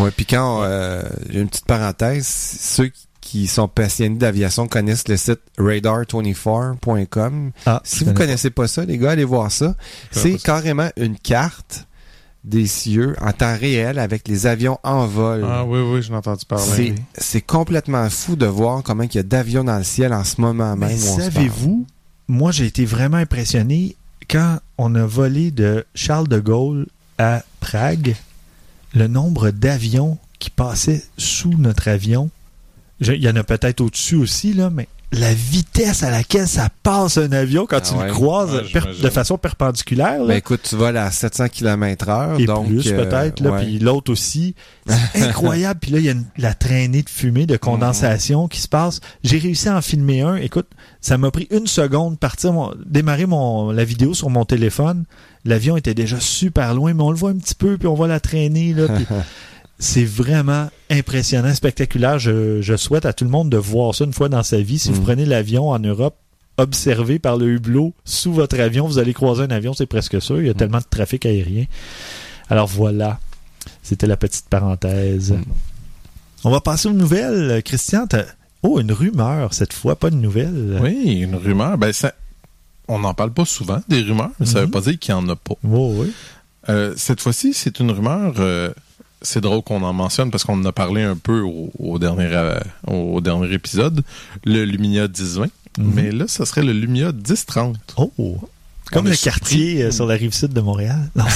Ouais, 0.00 0.10
puis 0.12 0.24
quand 0.24 0.62
euh, 0.62 1.02
j'ai 1.28 1.40
une 1.40 1.48
petite 1.48 1.66
parenthèse, 1.66 2.26
ceux 2.26 2.86
qui 2.88 3.06
sont 3.46 3.68
passionnés 3.68 4.16
d'aviation 4.16 4.66
connaissent 4.66 5.08
le 5.08 5.16
site 5.16 5.40
radar24.com. 5.58 7.52
Ah, 7.66 7.80
Si 7.84 8.00
vous 8.00 8.12
connais 8.12 8.18
connaissez 8.26 8.50
pas 8.50 8.68
ça, 8.68 8.84
les 8.84 8.98
gars, 8.98 9.12
allez 9.12 9.24
voir 9.24 9.50
ça. 9.50 9.74
C'est 10.10 10.38
carrément 10.38 10.90
une 10.96 11.16
carte 11.18 11.86
des 12.44 12.66
cieux 12.66 13.16
en 13.20 13.32
temps 13.32 13.54
réel 13.56 13.98
avec 13.98 14.26
les 14.26 14.46
avions 14.46 14.78
en 14.82 15.06
vol. 15.06 15.44
Ah 15.46 15.64
oui, 15.64 15.80
oui, 15.80 16.02
j'en 16.02 16.14
ai 16.14 16.16
entendu 16.16 16.44
parler. 16.46 16.94
c'est 17.16 17.42
complètement 17.42 18.08
fou 18.08 18.36
de 18.36 18.46
voir 18.46 18.82
comment 18.82 19.02
il 19.02 19.14
y 19.14 19.18
a 19.18 19.22
d'avions 19.22 19.64
dans 19.64 19.76
le 19.78 19.84
ciel 19.84 20.12
en 20.14 20.24
ce 20.24 20.40
moment 20.40 20.74
même. 20.76 20.90
Mais 20.90 20.96
savez-vous, 20.96 21.86
moi 22.28 22.50
j'ai 22.50 22.66
été 22.66 22.84
vraiment 22.86 23.18
impressionné 23.18 23.96
quand 24.30 24.58
on 24.78 24.94
a 24.94 25.04
volé 25.04 25.50
de 25.50 25.84
Charles 25.94 26.28
de 26.28 26.38
Gaulle 26.38 26.86
à 27.18 27.42
Prague, 27.60 28.16
le 28.94 29.06
nombre 29.06 29.50
d'avions 29.50 30.16
qui 30.38 30.48
passaient 30.50 31.02
sous 31.18 31.52
notre 31.58 31.88
avion. 31.88 32.30
Il 33.00 33.22
y 33.22 33.28
en 33.28 33.36
a 33.36 33.42
peut-être 33.44 33.80
au-dessus 33.80 34.16
aussi, 34.16 34.52
là, 34.52 34.70
mais 34.70 34.88
la 35.12 35.34
vitesse 35.34 36.04
à 36.04 36.10
laquelle 36.10 36.46
ça 36.46 36.68
passe 36.84 37.18
un 37.18 37.32
avion 37.32 37.66
quand 37.66 37.78
Ah 37.78 37.80
tu 37.80 37.94
ouais. 37.94 38.06
le 38.06 38.12
croises 38.12 38.52
Ouais, 38.52 38.62
per- 38.72 38.80
j'imagine. 38.82 39.02
de 39.02 39.10
façon 39.10 39.38
perpendiculaire. 39.38 40.20
là. 40.20 40.26
Ben 40.28 40.36
écoute, 40.36 40.60
tu 40.62 40.76
voles 40.76 40.96
à 40.96 41.10
700 41.10 41.48
km 41.48 42.08
heure. 42.08 42.38
et 42.38 42.44
donc, 42.44 42.68
plus 42.68 42.86
euh, 42.92 42.96
peut-être, 43.04 43.40
là, 43.40 43.50
ouais. 43.52 43.64
puis 43.64 43.78
l'autre 43.80 44.12
aussi. 44.12 44.54
C'est 45.14 45.22
incroyable. 45.22 45.80
Puis 45.80 45.90
là, 45.90 45.98
il 45.98 46.04
y 46.04 46.08
a 46.08 46.12
une- 46.12 46.26
la 46.36 46.54
traînée 46.54 47.02
de 47.02 47.08
fumée, 47.10 47.46
de 47.46 47.56
condensation 47.56 48.46
qui 48.46 48.60
se 48.60 48.68
passe. 48.68 49.00
J'ai 49.24 49.38
réussi 49.38 49.68
à 49.68 49.76
en 49.76 49.82
filmer 49.82 50.20
un. 50.20 50.36
Écoute, 50.36 50.68
ça 51.00 51.18
m'a 51.18 51.32
pris 51.32 51.48
une 51.50 51.66
seconde 51.66 52.16
partir, 52.18 52.52
mon- 52.52 52.72
démarrer 52.86 53.26
mon, 53.26 53.72
la 53.72 53.82
vidéo 53.84 54.14
sur 54.14 54.30
mon 54.30 54.44
téléphone. 54.44 55.04
L'avion 55.44 55.76
était 55.76 55.94
déjà 55.94 56.20
super 56.20 56.72
loin, 56.74 56.94
mais 56.94 57.02
on 57.02 57.10
le 57.10 57.16
voit 57.16 57.30
un 57.30 57.38
petit 57.38 57.54
peu, 57.56 57.78
puis 57.78 57.88
on 57.88 57.94
voit 57.94 58.06
la 58.08 58.20
traîner. 58.20 58.74
Là, 58.74 58.86
puis 58.86 59.06
c'est 59.80 60.04
vraiment 60.04 60.70
impressionnant, 60.90 61.52
spectaculaire. 61.54 62.18
Je, 62.20 62.60
je 62.62 62.76
souhaite 62.76 63.06
à 63.06 63.12
tout 63.12 63.24
le 63.24 63.30
monde 63.30 63.50
de 63.50 63.56
voir 63.56 63.94
ça 63.94 64.04
une 64.04 64.12
fois 64.12 64.28
dans 64.28 64.42
sa 64.44 64.60
vie. 64.60 64.78
Si 64.78 64.90
vous 64.90 64.98
Mhm. 65.00 65.04
prenez 65.04 65.24
l'avion 65.24 65.70
en 65.70 65.78
Europe, 65.80 66.14
observé 66.58 67.18
par 67.18 67.36
le 67.38 67.46
hublot 67.48 67.92
sous 68.04 68.32
votre 68.32 68.60
avion, 68.60 68.86
vous 68.86 68.98
allez 68.98 69.14
croiser 69.14 69.42
un 69.42 69.50
avion, 69.50 69.72
c'est 69.74 69.86
presque 69.86 70.20
sûr. 70.20 70.40
Il 70.40 70.46
y 70.46 70.50
a 70.50 70.54
tellement 70.54 70.78
de 70.78 70.84
trafic 70.88 71.24
aérien. 71.26 71.64
Alors 72.50 72.66
voilà, 72.66 73.18
c'était 73.82 74.06
la 74.06 74.16
petite 74.16 74.46
parenthèse. 74.50 75.32
Mm. 75.32 75.42
On 76.44 76.50
va 76.50 76.60
passer 76.60 76.88
aux 76.88 76.92
nouvelles. 76.92 77.62
Christian, 77.62 78.06
t'as- 78.06 78.26
oh, 78.62 78.78
une 78.80 78.92
rumeur 78.92 79.54
cette 79.54 79.72
fois, 79.72 79.96
pas 79.96 80.08
une 80.08 80.20
nouvelle. 80.20 80.78
Oui, 80.82 81.20
une 81.22 81.36
rumeur. 81.36 81.78
Ben, 81.78 81.92
ça, 81.92 82.12
on 82.88 82.98
n'en 82.98 83.14
parle 83.14 83.32
pas 83.32 83.44
souvent, 83.46 83.80
des 83.88 84.02
rumeurs, 84.02 84.30
mais 84.38 84.46
ça 84.46 84.58
Mhm. 84.60 84.64
veut 84.66 84.70
pas 84.70 84.80
dire 84.82 84.98
qu'il 84.98 85.14
n'y 85.14 85.20
en 85.20 85.28
a 85.30 85.36
pas. 85.36 85.54
Oh, 85.66 85.94
oui. 85.96 86.12
Euh, 86.68 86.92
cette 86.98 87.20
fois-ci, 87.22 87.54
c'est 87.54 87.80
une 87.80 87.90
rumeur. 87.90 88.34
euh, 88.38 88.70
c'est 89.22 89.40
drôle 89.40 89.62
qu'on 89.62 89.82
en 89.82 89.92
mentionne 89.92 90.30
parce 90.30 90.44
qu'on 90.44 90.60
en 90.60 90.64
a 90.64 90.72
parlé 90.72 91.02
un 91.02 91.16
peu 91.16 91.40
au, 91.40 91.70
au 91.78 91.98
dernier, 91.98 92.28
euh, 92.32 92.58
au 92.86 93.20
dernier 93.20 93.52
épisode, 93.52 94.02
le 94.44 94.64
Lumia 94.64 95.08
1020. 95.08 95.46
Mhm. 95.78 95.92
Mais 95.94 96.10
là, 96.10 96.24
ça 96.26 96.44
serait 96.46 96.62
le 96.62 96.72
Lumia 96.72 97.12
1030. 97.12 97.76
Oh, 97.96 98.38
comme 98.92 99.06
le 99.06 99.14
quartier 99.16 99.58
surpris. 99.58 99.82
euh, 99.82 99.90
sur 99.92 100.06
la 100.06 100.14
rive 100.16 100.34
sud 100.34 100.52
de 100.52 100.60
Montréal. 100.60 101.10
Non, 101.14 101.24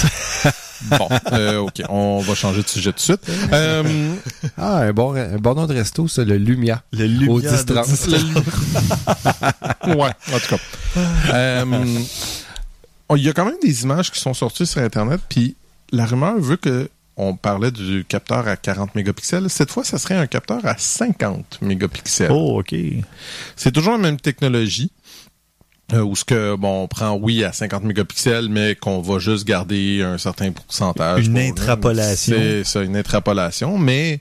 Bon, 0.98 1.08
euh, 1.32 1.58
OK, 1.60 1.80
on 1.88 2.18
va 2.18 2.34
changer 2.34 2.62
de 2.62 2.68
sujet 2.68 2.90
tout 2.90 2.96
de 2.96 3.00
suite. 3.00 3.20
Euh, 3.52 4.12
Ah, 4.58 4.78
un 4.80 4.92
bon, 4.92 5.14
un 5.14 5.36
bon 5.38 5.54
nom 5.54 5.66
de 5.66 5.72
resto, 5.72 6.08
ça, 6.08 6.24
le 6.24 6.36
Lumia. 6.36 6.82
le 6.92 7.04
Au 7.28 7.38
Lumia 7.38 7.52
10-30. 7.62 9.96
ouais, 9.96 10.10
en 10.32 10.38
tout 10.40 10.56
cas. 10.56 10.58
Euh, 11.32 11.64
oh, 13.08 13.16
Il 13.16 13.22
y 13.22 13.28
a 13.28 13.32
quand 13.32 13.44
même 13.44 13.54
des 13.62 13.82
images 13.84 14.10
qui 14.10 14.18
sont 14.20 14.34
sorties 14.34 14.66
sur 14.66 14.82
Internet, 14.82 15.20
puis 15.28 15.54
la 15.92 16.06
rumeur 16.06 16.36
veut 16.38 16.56
que 16.56 16.88
on 17.16 17.36
parlait 17.36 17.70
du 17.70 18.04
capteur 18.08 18.48
à 18.48 18.56
40 18.56 18.94
mégapixels. 18.94 19.48
Cette 19.48 19.70
fois, 19.70 19.84
ça 19.84 19.98
serait 19.98 20.16
un 20.16 20.26
capteur 20.26 20.64
à 20.64 20.76
50 20.76 21.58
mégapixels. 21.62 22.30
Oh, 22.32 22.58
OK. 22.60 22.74
C'est 23.56 23.70
toujours 23.72 23.92
la 23.92 23.98
même 23.98 24.18
technologie. 24.20 24.90
Euh, 25.92 26.00
où 26.00 26.16
ce 26.16 26.24
que 26.24 26.56
bon 26.56 26.84
on 26.84 26.88
prend 26.88 27.12
oui 27.12 27.44
à 27.44 27.52
50 27.52 27.84
mégapixels 27.84 28.48
mais 28.48 28.74
qu'on 28.74 29.02
va 29.02 29.18
juste 29.18 29.46
garder 29.46 30.00
un 30.02 30.16
certain 30.16 30.50
pourcentage 30.50 31.26
Une 31.26 31.36
intrapolation. 31.36 32.34
c'est 32.38 32.64
ça 32.64 32.82
une 32.82 32.96
intrapolation 32.96 33.76
mais 33.76 34.20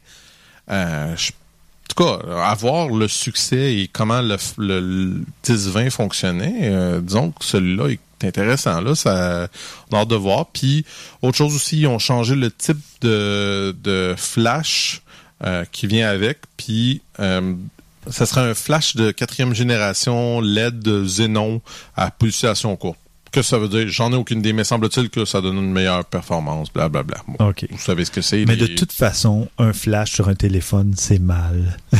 euh, 0.70 1.16
je- 1.16 1.32
en 1.32 1.88
tout 1.96 2.04
cas 2.04 2.44
avoir 2.44 2.90
le 2.90 3.08
succès 3.08 3.76
et 3.76 3.88
comment 3.88 4.22
le, 4.22 4.36
le, 4.58 4.80
le 4.82 5.22
10-20 5.46 5.90
fonctionnait 5.90 6.54
euh, 6.64 7.00
disons 7.00 7.32
que 7.32 7.46
celui-là 7.46 7.88
est 7.92 8.00
intéressant 8.24 8.82
là 8.82 8.96
ça 8.96 9.48
on 9.92 9.98
a 9.98 10.02
hâte 10.02 10.08
de 10.10 10.16
voir 10.16 10.48
puis 10.48 10.86
autre 11.22 11.38
chose 11.38 11.56
aussi 11.56 11.82
ils 11.82 11.88
ont 11.88 12.00
changé 12.00 12.36
le 12.36 12.52
type 12.52 12.80
de, 13.02 14.16
flash 14.18 15.02
euh, 15.44 15.66
qui 15.72 15.88
vient 15.88 16.10
avec 16.10 16.40
puis 16.58 17.02
euh, 17.20 17.54
ça 18.10 18.26
sera 18.26 18.42
un 18.42 18.54
flash 18.54 18.96
de 18.96 19.12
quatrième 19.12 19.54
génération 19.54 20.42
LED 20.42 21.06
Xenon 21.06 21.62
à 21.96 22.12
pulsation 22.12 22.76
courte. 22.76 23.00
Que 23.34 23.42
ça 23.42 23.58
veut 23.58 23.68
dire? 23.68 23.88
J'en 23.88 24.14
ai 24.14 24.16
aucune 24.16 24.40
idée, 24.40 24.54
mais 24.54 24.64
semble-t-il 24.64 25.10
que 25.10 25.26
ça 25.26 25.42
donne 25.42 25.58
une 25.58 25.72
meilleure 25.72 26.06
performance, 26.06 26.72
blablabla. 26.72 27.18
Bon. 27.28 27.52
Vous 27.72 27.80
savez 27.80 28.06
ce 28.06 28.12
que 28.12 28.22
c'est. 28.22 28.46
Mais 28.46 28.56
de 28.56 28.68
toute 28.68 28.92
façon, 28.94 29.48
un 29.58 29.74
flash 29.74 30.12
sur 30.12 30.30
un 30.30 30.36
téléphone, 30.36 30.94
c'est 30.96 31.18
mal. 31.18 31.80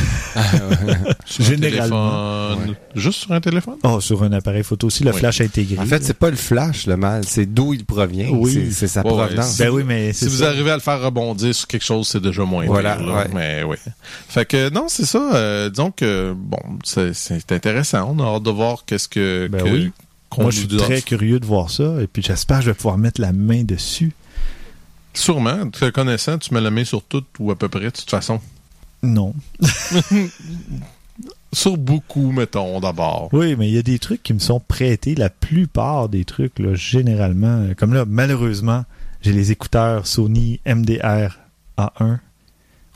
sur 1.26 1.44
un 1.44 1.48
généralement, 1.48 2.54
téléphone. 2.54 2.76
Juste 2.94 3.18
sur 3.22 3.32
un 3.32 3.40
téléphone? 3.40 3.74
Oh, 3.82 4.00
sur 4.00 4.22
un 4.22 4.32
appareil 4.32 4.62
photo 4.62 4.86
aussi, 4.86 5.02
le 5.02 5.10
Oui. 5.10 5.18
flash 5.18 5.40
intégré. 5.40 5.78
En 5.80 5.86
fait, 5.86 6.04
c'est 6.04 6.16
pas 6.16 6.30
le 6.30 6.36
flash, 6.36 6.86
le 6.86 6.96
mal, 6.96 7.24
c'est 7.26 7.46
d'où 7.46 7.74
il 7.74 7.84
provient. 7.84 8.28
Oui. 8.30 8.68
C'est- 8.70 8.86
sa 8.86 9.00
Ouais, 9.02 9.08
provenance. 9.08 9.58
ben 9.58 9.70
oui, 9.70 9.82
mais 9.84 10.12
Si 10.12 10.26
vous 10.26 10.36
ça. 10.38 10.50
arrivez 10.50 10.70
à 10.70 10.74
le 10.76 10.80
faire 10.80 11.00
rebondir 11.02 11.52
sur 11.52 11.66
quelque 11.66 11.84
chose, 11.84 12.06
c'est 12.06 12.20
déjà 12.22 12.44
moins 12.44 12.64
Voilà, 12.66 12.94
pire, 12.96 13.06
là. 13.06 13.14
ouais. 13.16 13.28
Mais 13.34 13.62
oui. 13.64 13.76
Fait 14.28 14.46
que 14.46 14.70
non, 14.70 14.86
c'est 14.88 15.04
ça. 15.06 15.34
euh, 15.34 15.68
disons 15.68 15.90
que 15.90 16.32
bon, 16.36 16.58
c'est 16.84 17.12
c'est 17.12 17.50
intéressant. 17.50 18.14
On 18.16 18.22
a 18.22 18.36
hâte 18.36 18.42
de 18.44 18.50
voir 18.50 18.84
qu'est-ce 18.86 19.08
que 19.08 19.48
Ben 19.50 19.62
que- 19.64 19.68
oui. 19.68 19.90
Moi, 20.38 20.50
je 20.50 20.60
suis 20.60 20.68
très 20.68 21.02
curieux 21.02 21.40
de 21.40 21.46
voir 21.46 21.70
ça. 21.70 22.00
Et 22.00 22.06
puis, 22.06 22.22
j'espère 22.22 22.58
que 22.58 22.64
je 22.64 22.70
vais 22.70 22.74
pouvoir 22.74 22.98
mettre 22.98 23.20
la 23.20 23.32
main 23.32 23.64
dessus. 23.64 24.12
Sûrement, 25.12 25.70
te 25.70 25.88
connaissant, 25.90 26.38
tu 26.38 26.52
mets 26.52 26.60
la 26.60 26.70
main 26.70 26.84
sur 26.84 27.02
tout 27.02 27.24
ou 27.38 27.50
à 27.50 27.56
peu 27.56 27.68
près, 27.68 27.84
de 27.84 27.90
toute 27.90 28.10
façon. 28.10 28.40
Non. 29.02 29.34
Sur 31.52 31.76
beaucoup, 31.76 32.32
mettons, 32.32 32.80
d'abord. 32.80 33.28
Oui, 33.32 33.54
mais 33.56 33.68
il 33.68 33.74
y 33.74 33.78
a 33.78 33.82
des 33.82 34.00
trucs 34.00 34.22
qui 34.24 34.34
me 34.34 34.40
sont 34.40 34.58
prêtés. 34.58 35.14
La 35.14 35.30
plupart 35.30 36.08
des 36.08 36.24
trucs, 36.24 36.58
là, 36.58 36.74
généralement, 36.74 37.68
comme 37.76 37.94
là, 37.94 38.04
malheureusement, 38.08 38.84
j'ai 39.22 39.32
les 39.32 39.52
écouteurs 39.52 40.06
Sony 40.08 40.58
MDR 40.66 41.38
A1 41.78 42.18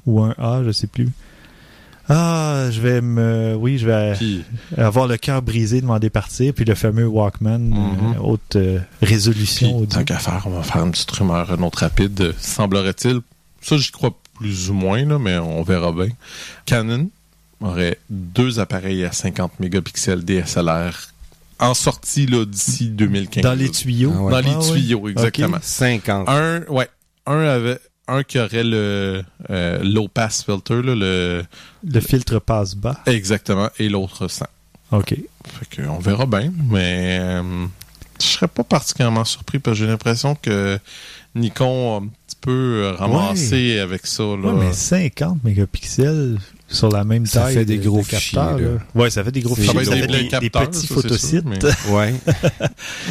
ou 0.06 0.20
1A, 0.20 0.64
je 0.64 0.72
sais 0.72 0.88
plus. 0.88 1.08
Ah, 2.08 2.68
je 2.70 2.80
vais 2.80 3.00
me, 3.02 3.54
oui, 3.58 3.76
je 3.78 3.86
vais 3.86 4.14
Puis, 4.16 4.42
avoir 4.76 5.06
le 5.06 5.16
cœur 5.18 5.42
brisé 5.42 5.80
de 5.80 5.86
m'en 5.86 5.98
départir, 5.98 6.54
puis 6.54 6.64
le 6.64 6.74
fameux 6.74 7.06
Walkman 7.06 7.58
Mhm. 7.58 8.14
euh, 8.16 8.18
haute 8.20 8.56
euh, 8.56 8.78
résolution 9.02 9.78
puis, 9.80 9.88
tant 9.88 10.04
qu'à 10.04 10.18
faire, 10.18 10.42
on 10.46 10.50
va 10.50 10.62
faire 10.62 10.84
une 10.84 10.92
petite 10.92 11.10
rumeur, 11.10 11.52
une 11.52 11.64
autre 11.64 11.80
rapide, 11.80 12.34
semblerait-il. 12.38 13.20
Ça, 13.60 13.76
j'y 13.76 13.90
crois 13.90 14.16
plus 14.34 14.70
ou 14.70 14.74
moins, 14.74 15.04
là, 15.04 15.18
mais 15.18 15.36
on 15.38 15.62
verra 15.62 15.92
bien. 15.92 16.08
Canon 16.64 17.10
aurait 17.60 17.98
deux 18.08 18.60
appareils 18.60 19.04
à 19.04 19.12
50 19.12 19.58
mégapixels 19.60 20.24
DSLR 20.24 20.92
en 21.58 21.74
sortie 21.74 22.24
là, 22.26 22.44
d'ici 22.46 22.88
2015. 22.88 23.42
Dans 23.42 23.52
les 23.54 23.68
tuyaux. 23.68 24.12
Ah 24.16 24.22
ouais. 24.22 24.30
Dans 24.30 24.40
les 24.40 24.50
Ah 24.54 24.58
ouais. 24.60 24.72
tuyaux, 24.80 25.08
exactement. 25.08 25.58
50. 25.60 26.28
Un, 26.28 26.62
ouais. 26.68 26.88
Un 27.26 27.40
avait 27.40 27.80
un 28.08 28.22
qui 28.24 28.38
aurait 28.38 28.64
le 28.64 29.22
euh, 29.50 29.78
low 29.82 30.08
pass 30.08 30.42
filter, 30.44 30.82
là, 30.82 30.94
le 30.94 31.44
Le 31.88 32.00
filtre 32.00 32.38
passe 32.38 32.74
bas. 32.74 32.98
exactement, 33.06 33.68
et 33.78 33.88
l'autre 33.88 34.28
sans. 34.28 34.46
OK. 34.90 35.10
Fait 35.10 35.66
que 35.70 35.82
on 35.88 35.98
verra 35.98 36.26
bien, 36.26 36.50
mais 36.70 37.18
euh, 37.20 37.66
je 38.20 38.26
serais 38.26 38.48
pas 38.48 38.64
particulièrement 38.64 39.24
surpris 39.24 39.58
parce 39.58 39.78
que 39.78 39.84
j'ai 39.84 39.90
l'impression 39.90 40.34
que 40.34 40.78
Nikon 41.34 41.94
a 41.94 41.96
un 42.02 42.06
petit 42.08 42.36
peu 42.40 42.50
euh, 42.84 42.92
ramassé 42.92 43.78
avec 43.78 44.06
ça. 44.06 44.22
Là. 44.22 44.36
Ouais, 44.52 44.66
mais 44.66 44.72
50 44.72 45.44
mégapixels 45.44 46.38
sur 46.70 46.90
la 46.90 47.04
même 47.04 47.24
Ça 47.26 47.42
taille. 47.42 47.54
fait 47.54 47.64
des 47.64 47.78
de- 47.78 47.86
gros 47.88 48.02
de 48.02 48.06
capteurs, 48.06 48.56
fichiers. 48.58 48.76
Ouais, 48.94 49.10
ça 49.10 49.24
fait 49.24 49.32
des 49.32 49.40
gros 49.40 49.54
fichiers. 49.54 49.84
Ça 49.84 49.94
des 49.94 50.00
fait 50.02 50.06
des, 50.06 50.22
des 50.22 50.28
capteurs, 50.28 50.68
petits 50.70 50.74
ça, 50.74 50.80
c'est 50.80 50.86
sûr, 50.86 51.02
photosites. 51.02 51.44
mais- 51.44 51.58
Ouais. 51.92 52.14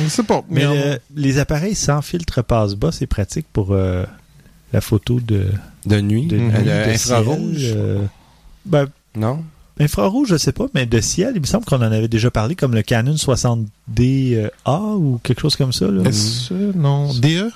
Je 0.03 0.07
sais 0.09 0.23
pas. 0.23 0.43
Mais 0.49 0.65
euh, 0.65 0.97
les 1.15 1.37
appareils 1.39 1.75
sans 1.75 2.01
filtre 2.01 2.41
passe-bas, 2.41 2.91
c'est 2.91 3.07
pratique 3.07 3.47
pour 3.53 3.71
euh, 3.71 4.05
la 4.73 4.81
photo 4.81 5.19
de, 5.19 5.45
De 5.85 6.01
nuit? 6.01 6.27
de, 6.27 6.37
Mhm. 6.37 6.47
nuit, 6.47 6.69
Euh, 6.69 6.85
de 6.87 6.91
infrarouge? 6.91 7.57
ciel, 7.57 7.73
euh, 7.77 8.03
ben, 8.65 8.87
Non? 9.15 9.43
infrarouge, 9.79 10.29
je 10.29 10.37
sais 10.37 10.51
pas, 10.51 10.65
mais 10.73 10.85
de 10.85 10.99
ciel, 11.01 11.33
il 11.35 11.41
me 11.41 11.45
semble 11.45 11.65
qu'on 11.65 11.77
en 11.77 11.81
avait 11.91 12.07
déjà 12.07 12.29
parlé, 12.31 12.55
comme 12.55 12.73
le 12.75 12.81
Canon 12.81 13.15
60D 13.15 14.49
A 14.65 14.79
ou 14.97 15.19
quelque 15.23 15.41
chose 15.41 15.55
comme 15.55 15.71
ça. 15.73 15.87
Là. 15.87 16.03
est-ce 16.09 16.49
que- 16.49 16.77
non? 16.77 17.13
DE 17.13 17.49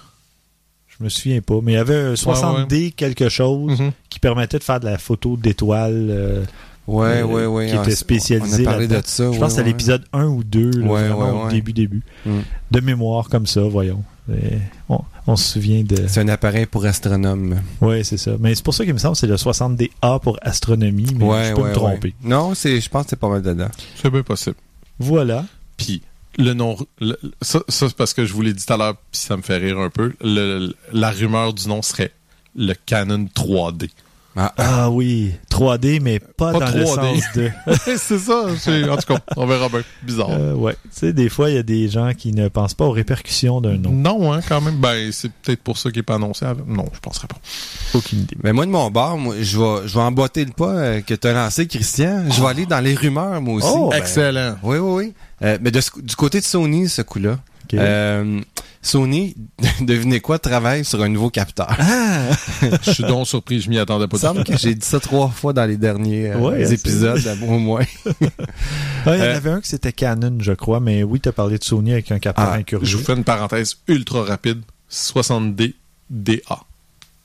Je 1.00 1.04
me 1.06 1.10
souviens 1.10 1.42
pas, 1.42 1.56
mais 1.64 1.72
il 1.72 1.76
y 1.76 1.78
avait 1.80 2.00
un 2.00 2.16
60D 2.16 2.92
quelque 2.92 3.28
chose 3.28 3.80
Mhm. 3.80 3.92
qui 4.10 4.20
permettait 4.20 4.60
de 4.60 4.64
faire 4.64 4.80
de 4.80 4.86
la 4.86 5.00
photo 5.00 5.36
d'étoiles. 5.36 6.08
euh, 6.12 6.44
Ouais, 6.88 7.22
Euh, 7.22 7.26
ouais, 7.26 7.46
ouais. 7.46 7.68
qui 7.70 7.76
Ah, 7.78 7.82
était 7.84 7.96
spécialisé 7.96 8.64
On 8.66 8.68
a 8.68 8.72
parlé 8.72 8.88
de 8.88 9.02
ça. 9.06 9.32
je 9.32 9.38
pense 9.40 9.50
que 9.54 9.58
c'était 9.58 9.64
l'épisode 9.70 10.04
1 10.14 10.26
ou 10.26 10.44
2, 10.44 10.72
là, 10.72 10.88
Ouais, 10.88 11.08
vraiment 11.08 11.20
ouais, 11.20 11.42
au 11.42 11.46
ouais. 11.46 11.52
début, 11.52 11.74
début. 11.74 12.02
Mm. 12.26 12.40
De 12.72 12.80
mémoire 12.82 13.30
comme 13.30 13.46
ça, 13.46 13.62
voyons. 13.62 14.04
Et 14.32 14.58
on, 14.90 15.00
on 15.28 15.36
se 15.36 15.54
souvient 15.54 15.84
de... 15.84 16.08
C'est 16.08 16.22
un 16.22 16.28
appareil 16.30 16.66
pour 16.66 16.86
astronome. 16.86 17.62
Oui, 17.82 18.04
c'est 18.06 18.18
ça. 18.18 18.32
Mais 18.40 18.56
c'est 18.56 18.64
pour 18.64 18.74
ça 18.74 18.84
qu'il 18.84 18.94
me 18.94 19.00
semble 19.00 19.14
que 19.14 19.20
c'est 19.20 19.28
le 19.28 19.36
60DA 19.36 20.20
pour 20.22 20.38
astronomie, 20.42 21.08
mais 21.18 21.26
ouais, 21.26 21.50
je 21.50 21.54
peux 21.56 21.62
ouais, 21.62 21.70
me 21.70 21.74
tromper. 21.74 22.08
ouais. 22.10 22.30
Non, 22.30 22.54
c'est, 22.56 22.80
je 22.82 22.90
pense 22.90 23.04
que 23.06 23.10
c'est 23.12 23.20
pas 23.20 23.30
mal 23.30 23.42
dedans. 23.42 23.70
C'est 24.02 24.10
bien 24.10 24.24
possible. 24.24 24.56
Voilà. 25.00 25.46
Puis 25.78 26.02
le 26.38 26.54
nom, 26.54 26.78
le- 27.00 27.18
ça, 27.42 27.60
ça 27.68 27.88
c'est 27.90 27.96
parce 27.96 28.14
que 28.14 28.26
je 28.26 28.34
vous 28.34 28.42
l'ai 28.42 28.54
dit 28.54 28.66
tout 28.66 28.72
à 28.74 28.78
l'heure, 28.78 28.96
puis 29.12 29.20
ça 29.22 29.36
me 29.38 29.42
fait 29.42 29.58
rire 29.58 29.80
un 29.80 29.90
peu. 29.90 30.14
Le- 30.22 30.74
la 30.94 31.12
rumeur 31.12 31.54
du 31.54 31.68
nom 31.68 31.82
serait 31.82 32.12
le 32.56 32.74
Canon 32.86 33.28
3D. 33.36 33.90
Ah, 34.36 34.54
Ah 34.58 34.90
oui, 34.90 35.34
3D, 35.50 36.00
mais 36.02 36.20
pas, 36.20 36.54
Pas 36.54 36.60
dans 36.72 36.78
le 36.78 36.84
3D. 36.86 37.20
sens 37.22 37.24
de... 37.36 37.52
c'est 37.98 38.18
ça. 38.18 38.46
c'est- 38.58 38.88
En 38.90 38.96
tout 38.96 39.14
cas, 39.14 39.20
on 39.36 39.46
verra 39.46 39.68
bien. 39.68 39.82
Bizarre. 40.04 40.30
Euh, 40.32 40.54
ouais. 40.54 40.74
Tu 40.84 40.90
sais, 40.92 41.14
des 41.14 41.28
fois, 41.28 41.50
il 41.50 41.56
y 41.56 41.60
a 41.60 41.64
des 41.64 41.90
gens 41.90 42.14
qui 42.14 42.32
ne 42.32 42.48
pensent 42.48 42.74
pas 42.74 42.86
aux 42.86 42.92
répercussions 42.92 43.60
d'un 43.60 43.78
nom. 43.78 43.92
Non, 43.92 44.32
hein, 44.34 44.40
quand 44.48 44.62
même. 44.62 44.76
Ben, 44.78 45.12
c'est 45.12 45.32
peut-être 45.34 45.62
pour 45.62 45.78
ça 45.78 45.90
qu'il 45.90 46.00
n'est 46.00 46.04
pas 46.04 46.16
annoncé. 46.16 46.46
avant. 46.46 46.64
Non, 46.66 46.86
je 46.94 47.00
penserais 47.00 47.28
pas. 47.28 47.38
Aucune 47.94 48.20
idée. 48.20 48.38
Mais 48.42 48.54
moi, 48.54 48.66
de 48.66 48.72
mon 48.72 48.90
bord, 48.90 49.18
moi, 49.18 49.36
je 49.42 49.60
vais, 49.60 49.88
je 49.88 49.94
vais 49.94 50.00
emboîter 50.04 50.46
le 50.46 50.52
pas 50.52 50.70
euh, 50.76 51.02
que 51.02 51.14
tu 51.14 51.28
as 51.28 51.34
lancé, 51.34 51.68
Christian. 51.68 52.24
Je 52.30 52.42
vais 52.42 52.48
aller 52.48 52.66
dans 52.66 52.80
les 52.80 52.96
rumeurs, 52.96 53.42
moi 53.42 53.56
aussi. 53.56 53.68
Oh, 53.70 53.90
ben. 53.90 53.98
Excellent. 53.98 54.56
Oui, 54.64 54.78
oui, 54.78 55.06
oui. 55.08 55.14
Euh, 55.44 55.58
mais 55.62 55.72
de 55.72 55.82
du 56.02 56.16
côté 56.16 56.40
de 56.40 56.46
Sony, 56.46 56.88
ce 56.88 57.02
coup-là, 57.02 57.38
Euh, 57.80 58.42
Sony, 58.82 59.36
devinez 59.82 60.20
quoi, 60.22 60.40
travaille 60.40 60.84
sur 60.84 61.02
un 61.04 61.10
nouveau 61.10 61.30
capteur. 61.30 61.68
Ah! 61.80 62.30
Je 62.84 62.92
suis 62.92 63.04
donc 63.04 63.28
surpris. 63.28 63.62
Je 63.62 63.70
m'y 63.70 63.78
attendais 63.80 64.06
Il 64.06 64.08
pas. 64.10 64.18
me 64.18 64.22
semble 64.22 64.44
que 64.44 64.58
j'ai 64.58 64.74
dit 64.76 64.86
ça 64.86 65.00
trois 65.00 65.30
fois 65.30 65.54
dans 65.54 65.66
les 65.66 65.78
derniers 65.78 66.32
euh, 66.32 66.38
Ouais, 66.38 66.74
épisodes, 66.74 67.22
au 67.48 67.60
moins. 67.60 67.86
Ah, 69.06 69.16
il 69.16 69.20
y 69.20 69.22
en 69.22 69.26
Euh, 69.26 69.36
avait 69.38 69.50
un 69.50 69.62
que 69.62 69.68
c'était 69.68 69.92
Canon, 69.94 70.38
je 70.40 70.52
crois, 70.54 70.80
mais 70.80 71.02
oui, 71.04 71.20
tu 71.20 71.30
as 71.30 71.32
parlé 71.32 71.58
de 71.58 71.64
Sony 71.64 71.94
avec 71.94 72.12
un 72.12 72.20
capteur 72.20 72.50
Ah, 72.52 72.54
incurvé. 72.56 72.86
Je 72.86 72.98
vous 72.98 73.04
fais 73.04 73.14
une 73.14 73.24
parenthèse 73.24 73.78
ultra 73.88 74.24
rapide. 74.24 74.62
60D 74.92 75.74
DA. 76.10 76.60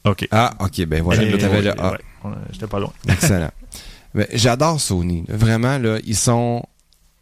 OK. 0.04 0.26
Ah, 0.30 0.54
ok, 0.60 0.84
ben 0.86 1.02
voilà, 1.02 1.22
t'avais 1.38 1.56
ouais, 1.56 1.62
le 1.62 1.80
A. 1.80 1.92
ouais, 1.92 1.98
on- 2.24 2.30
J'étais 2.52 2.66
pas 2.66 2.78
loin. 2.80 2.92
Excellent. 3.08 3.50
Ben, 4.14 4.26
J'adore 4.32 4.80
Sony. 4.80 5.24
Vraiment, 5.28 5.76
là, 5.78 5.98
ils 6.06 6.16
sont. 6.16 6.62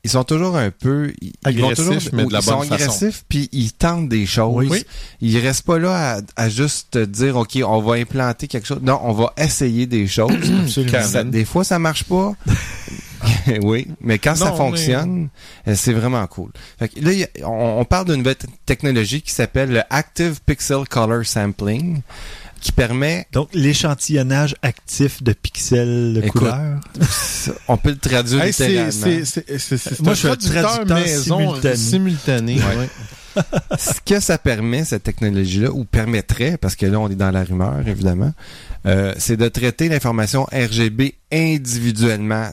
Ils 0.04 0.10
sont 0.10 0.22
toujours 0.24 0.56
un 0.56 0.70
peu. 0.70 1.12
Ils, 1.22 1.32
ils 1.50 1.60
vont 1.60 1.68
Agressifs, 1.70 1.76
toujours, 1.76 2.02
mais 2.12 2.26
de 2.26 2.32
la 2.32 2.38
ils 2.40 2.42
sont 2.44 2.60
façon. 2.60 2.72
agressifs, 2.74 3.24
puis 3.28 3.48
ils 3.52 3.72
tentent 3.72 4.08
des 4.10 4.26
choses. 4.26 4.68
Oui. 4.68 4.84
Ils 5.22 5.38
restent 5.38 5.64
pas 5.64 5.78
là 5.78 6.16
à, 6.16 6.20
à 6.44 6.48
juste 6.50 6.98
dire, 6.98 7.36
OK, 7.36 7.58
on 7.66 7.80
va 7.80 7.94
implanter 7.94 8.46
quelque 8.46 8.66
chose. 8.66 8.80
Non, 8.82 9.00
on 9.02 9.12
va 9.12 9.32
essayer 9.38 9.86
des 9.86 10.06
choses. 10.06 10.30
Ça- 11.04 11.24
des 11.24 11.44
fois, 11.46 11.64
ça 11.64 11.78
marche 11.78 12.04
pas. 12.04 12.34
oui, 13.62 13.88
mais 14.00 14.18
quand 14.18 14.34
ça 14.34 14.52
fonctionne, 14.52 15.28
euh, 15.66 15.74
c'est 15.74 15.92
vraiment 15.94 16.26
cool. 16.26 16.50
Fait 16.78 16.88
que 16.88 17.00
là, 17.00 17.10
a- 17.42 17.46
on, 17.48 17.80
on 17.80 17.84
parle 17.84 18.06
d'une 18.06 18.16
nouvelle 18.16 18.36
technologie 18.66 19.22
qui 19.22 19.32
s'appelle 19.32 19.70
le 19.70 19.82
Active 19.90 20.40
Pixel 20.44 20.86
Color 20.88 21.24
Sampling, 21.24 22.00
qui 22.64 22.72
permet, 22.72 23.26
Donc, 23.30 23.50
l'échantillonnage 23.52 24.54
actif 24.62 25.22
de 25.22 25.34
pixels 25.34 26.14
de 26.14 26.22
Écoute, 26.22 26.40
couleur. 26.40 26.80
on 27.68 27.76
peut 27.76 27.90
le 27.90 27.98
traduire 27.98 28.42
Hey, 28.42 28.54
c'est 28.54 28.68
littéralement. 28.68 29.24
c'est- 29.26 30.00
Moi, 30.00 30.12
un 30.12 30.14
je 30.14 30.18
suis 30.18 30.28
traducteur 30.28 30.86
maison 30.96 31.38
simultané. 31.38 31.76
simultané. 31.76 32.56
Ouais. 32.56 32.88
Ce 33.78 34.00
que 34.02 34.18
ça 34.18 34.38
permet, 34.38 34.84
cette 34.86 35.02
technologie-là, 35.02 35.72
ou 35.72 35.84
permettrait, 35.84 36.56
parce 36.56 36.74
que 36.74 36.86
là, 36.86 36.98
on 36.98 37.10
est 37.10 37.16
dans 37.16 37.30
la 37.32 37.44
rumeur, 37.44 37.86
évidemment, 37.86 38.32
euh, 38.86 39.12
c'est 39.18 39.36
de 39.36 39.48
traiter 39.48 39.90
l'information 39.90 40.44
RGB 40.44 41.16
individuellement 41.32 42.48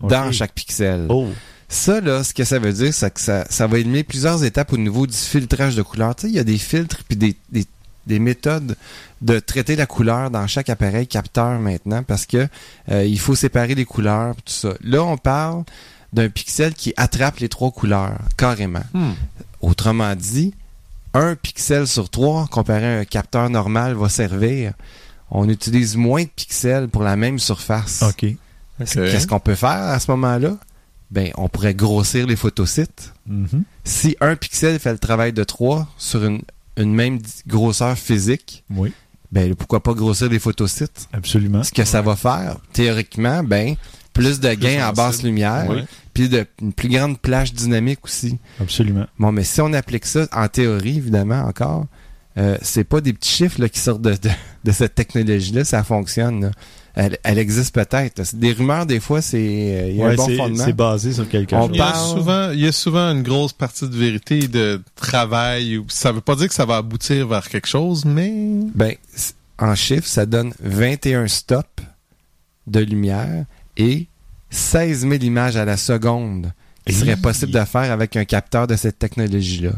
dans 0.00 0.30
chaque 0.30 0.52
pixel. 0.54 1.06
Oh. 1.08 1.28
Ça, 1.68 2.00
là, 2.00 2.22
ce 2.22 2.32
que 2.32 2.44
ça 2.44 2.60
veut 2.60 2.72
dire, 2.72 2.94
c'est 2.94 3.12
que 3.12 3.20
ça, 3.20 3.44
ça 3.50 3.66
va 3.66 3.78
éliminer 3.78 4.04
plusieurs 4.04 4.44
étapes 4.44 4.72
au 4.72 4.76
niveau 4.76 5.06
du 5.08 5.16
filtrage 5.16 5.74
de 5.74 5.82
couleurs. 5.82 6.14
Tu 6.14 6.22
sais, 6.22 6.28
il 6.28 6.34
y 6.36 6.38
a 6.38 6.44
des 6.44 6.58
filtres 6.58 7.02
puis 7.08 7.16
des, 7.16 7.34
des, 7.50 7.64
des 8.06 8.18
méthodes 8.18 8.76
de 9.20 9.38
traiter 9.38 9.76
la 9.76 9.86
couleur 9.86 10.30
dans 10.30 10.46
chaque 10.46 10.68
appareil 10.68 11.06
capteur 11.06 11.58
maintenant 11.58 12.02
parce 12.02 12.26
que 12.26 12.48
euh, 12.90 13.04
il 13.04 13.18
faut 13.18 13.34
séparer 13.34 13.74
les 13.74 13.84
couleurs, 13.84 14.34
tout 14.36 14.52
ça. 14.52 14.74
Là, 14.82 15.02
on 15.02 15.16
parle 15.16 15.64
d'un 16.12 16.28
pixel 16.28 16.74
qui 16.74 16.92
attrape 16.96 17.38
les 17.38 17.48
trois 17.48 17.70
couleurs, 17.70 18.18
carrément. 18.36 18.84
Hmm. 18.92 19.12
Autrement 19.60 20.14
dit, 20.14 20.54
un 21.14 21.34
pixel 21.36 21.86
sur 21.86 22.10
trois, 22.10 22.46
comparé 22.48 22.86
à 22.86 22.98
un 23.00 23.04
capteur 23.04 23.50
normal, 23.50 23.94
va 23.94 24.08
servir. 24.08 24.72
On 25.30 25.48
utilise 25.48 25.96
moins 25.96 26.22
de 26.22 26.28
pixels 26.28 26.88
pour 26.88 27.02
la 27.02 27.16
même 27.16 27.38
surface. 27.38 28.02
OK. 28.02 28.26
Qu'est-ce 28.78 29.26
qu'on 29.26 29.40
peut 29.40 29.54
faire 29.54 29.70
à 29.70 29.98
ce 30.00 30.10
moment-là? 30.10 30.56
Ben, 31.10 31.30
on 31.36 31.48
pourrait 31.48 31.74
grossir 31.74 32.26
les 32.26 32.36
photosites. 32.36 33.12
Mhm. 33.26 33.62
Si 33.84 34.16
un 34.20 34.36
pixel 34.36 34.78
fait 34.78 34.92
le 34.92 34.98
travail 34.98 35.32
de 35.32 35.44
trois 35.44 35.86
sur 35.96 36.24
une, 36.24 36.42
une 36.76 36.92
même 36.94 37.18
grosseur 37.46 37.96
physique, 37.96 38.64
Oui, 38.70 38.92
ben, 39.32 39.54
pourquoi 39.54 39.82
pas 39.82 39.94
grossir 39.94 40.28
les 40.28 40.38
photosites? 40.38 41.08
absolument. 41.12 41.62
Ce 41.62 41.72
que 41.72 41.84
ça 41.84 42.02
va 42.02 42.16
faire, 42.16 42.56
théoriquement, 42.72 43.42
ben, 43.42 43.74
plus 44.12 44.38
de 44.40 44.52
gains 44.54 44.88
en 44.88 44.92
basse 44.92 45.22
lumière, 45.22 45.68
Ouais. 45.68 45.84
puis 46.12 46.28
de, 46.28 46.46
une 46.62 46.72
plus 46.72 46.88
grande 46.88 47.18
plage 47.18 47.52
dynamique 47.52 47.98
aussi. 48.04 48.38
Absolument. 48.60 49.06
Bon, 49.18 49.32
mais 49.32 49.42
si 49.44 49.60
on 49.60 49.72
applique 49.72 50.06
ça, 50.06 50.26
en 50.32 50.46
théorie, 50.48 50.98
évidemment, 50.98 51.40
encore, 51.46 51.86
euh, 52.38 52.58
c'est 52.62 52.84
pas 52.84 53.00
des 53.00 53.12
petits 53.12 53.30
chiffres 53.30 53.60
là, 53.60 53.68
qui 53.68 53.78
sortent 53.78 54.02
de, 54.02 54.12
de, 54.12 54.30
de 54.64 54.72
cette 54.72 54.94
technologie-là, 54.94 55.64
ça 55.64 55.82
fonctionne. 55.84 56.42
là. 56.46 56.50
Elle, 56.96 57.18
elle 57.24 57.38
existe 57.38 57.74
peut-être. 57.74 58.22
Des 58.36 58.52
rumeurs, 58.52 58.86
des 58.86 59.00
fois, 59.00 59.20
c'est 59.20 59.36
euh, 59.38 59.88
il 59.90 59.96
y 59.96 60.02
a 60.02 60.06
Ouais, 60.06 60.12
un 60.12 60.16
bon 60.16 60.36
fondement. 60.36 60.64
c'est 60.64 60.72
basé 60.72 61.12
sur 61.12 61.28
quelque 61.28 61.52
On 61.56 61.66
chose. 61.66 61.70
Il 61.74 61.78
y, 61.78 61.82
a 61.82 61.94
souvent, 61.94 62.50
il 62.52 62.60
y 62.60 62.66
a 62.68 62.72
souvent 62.72 63.10
une 63.10 63.22
grosse 63.24 63.52
partie 63.52 63.88
de 63.88 63.96
vérité 63.96 64.46
de 64.46 64.80
travail. 64.94 65.78
ou- 65.78 65.86
Ça 65.88 66.12
veut 66.12 66.20
pas 66.20 66.36
dire 66.36 66.46
que 66.48 66.54
ça 66.54 66.64
va 66.66 66.76
aboutir 66.76 67.26
vers 67.26 67.48
quelque 67.48 67.66
chose, 67.66 68.04
mais 68.04 68.32
Ben, 68.76 68.94
en 69.58 69.74
chiffres, 69.74 70.06
ça 70.06 70.24
donne 70.24 70.52
21 70.60 71.26
stops 71.26 71.82
de 72.68 72.80
lumière 72.80 73.44
et 73.76 74.06
16 74.50 75.00
000 75.00 75.14
images 75.14 75.56
à 75.56 75.64
la 75.64 75.76
seconde 75.76 76.52
qui 76.86 76.94
serait 76.94 77.16
possible 77.16 77.50
de 77.50 77.64
faire 77.64 77.90
avec 77.90 78.14
un 78.16 78.24
capteur 78.24 78.66
de 78.68 78.76
cette 78.76 78.98
technologie-là. 79.00 79.72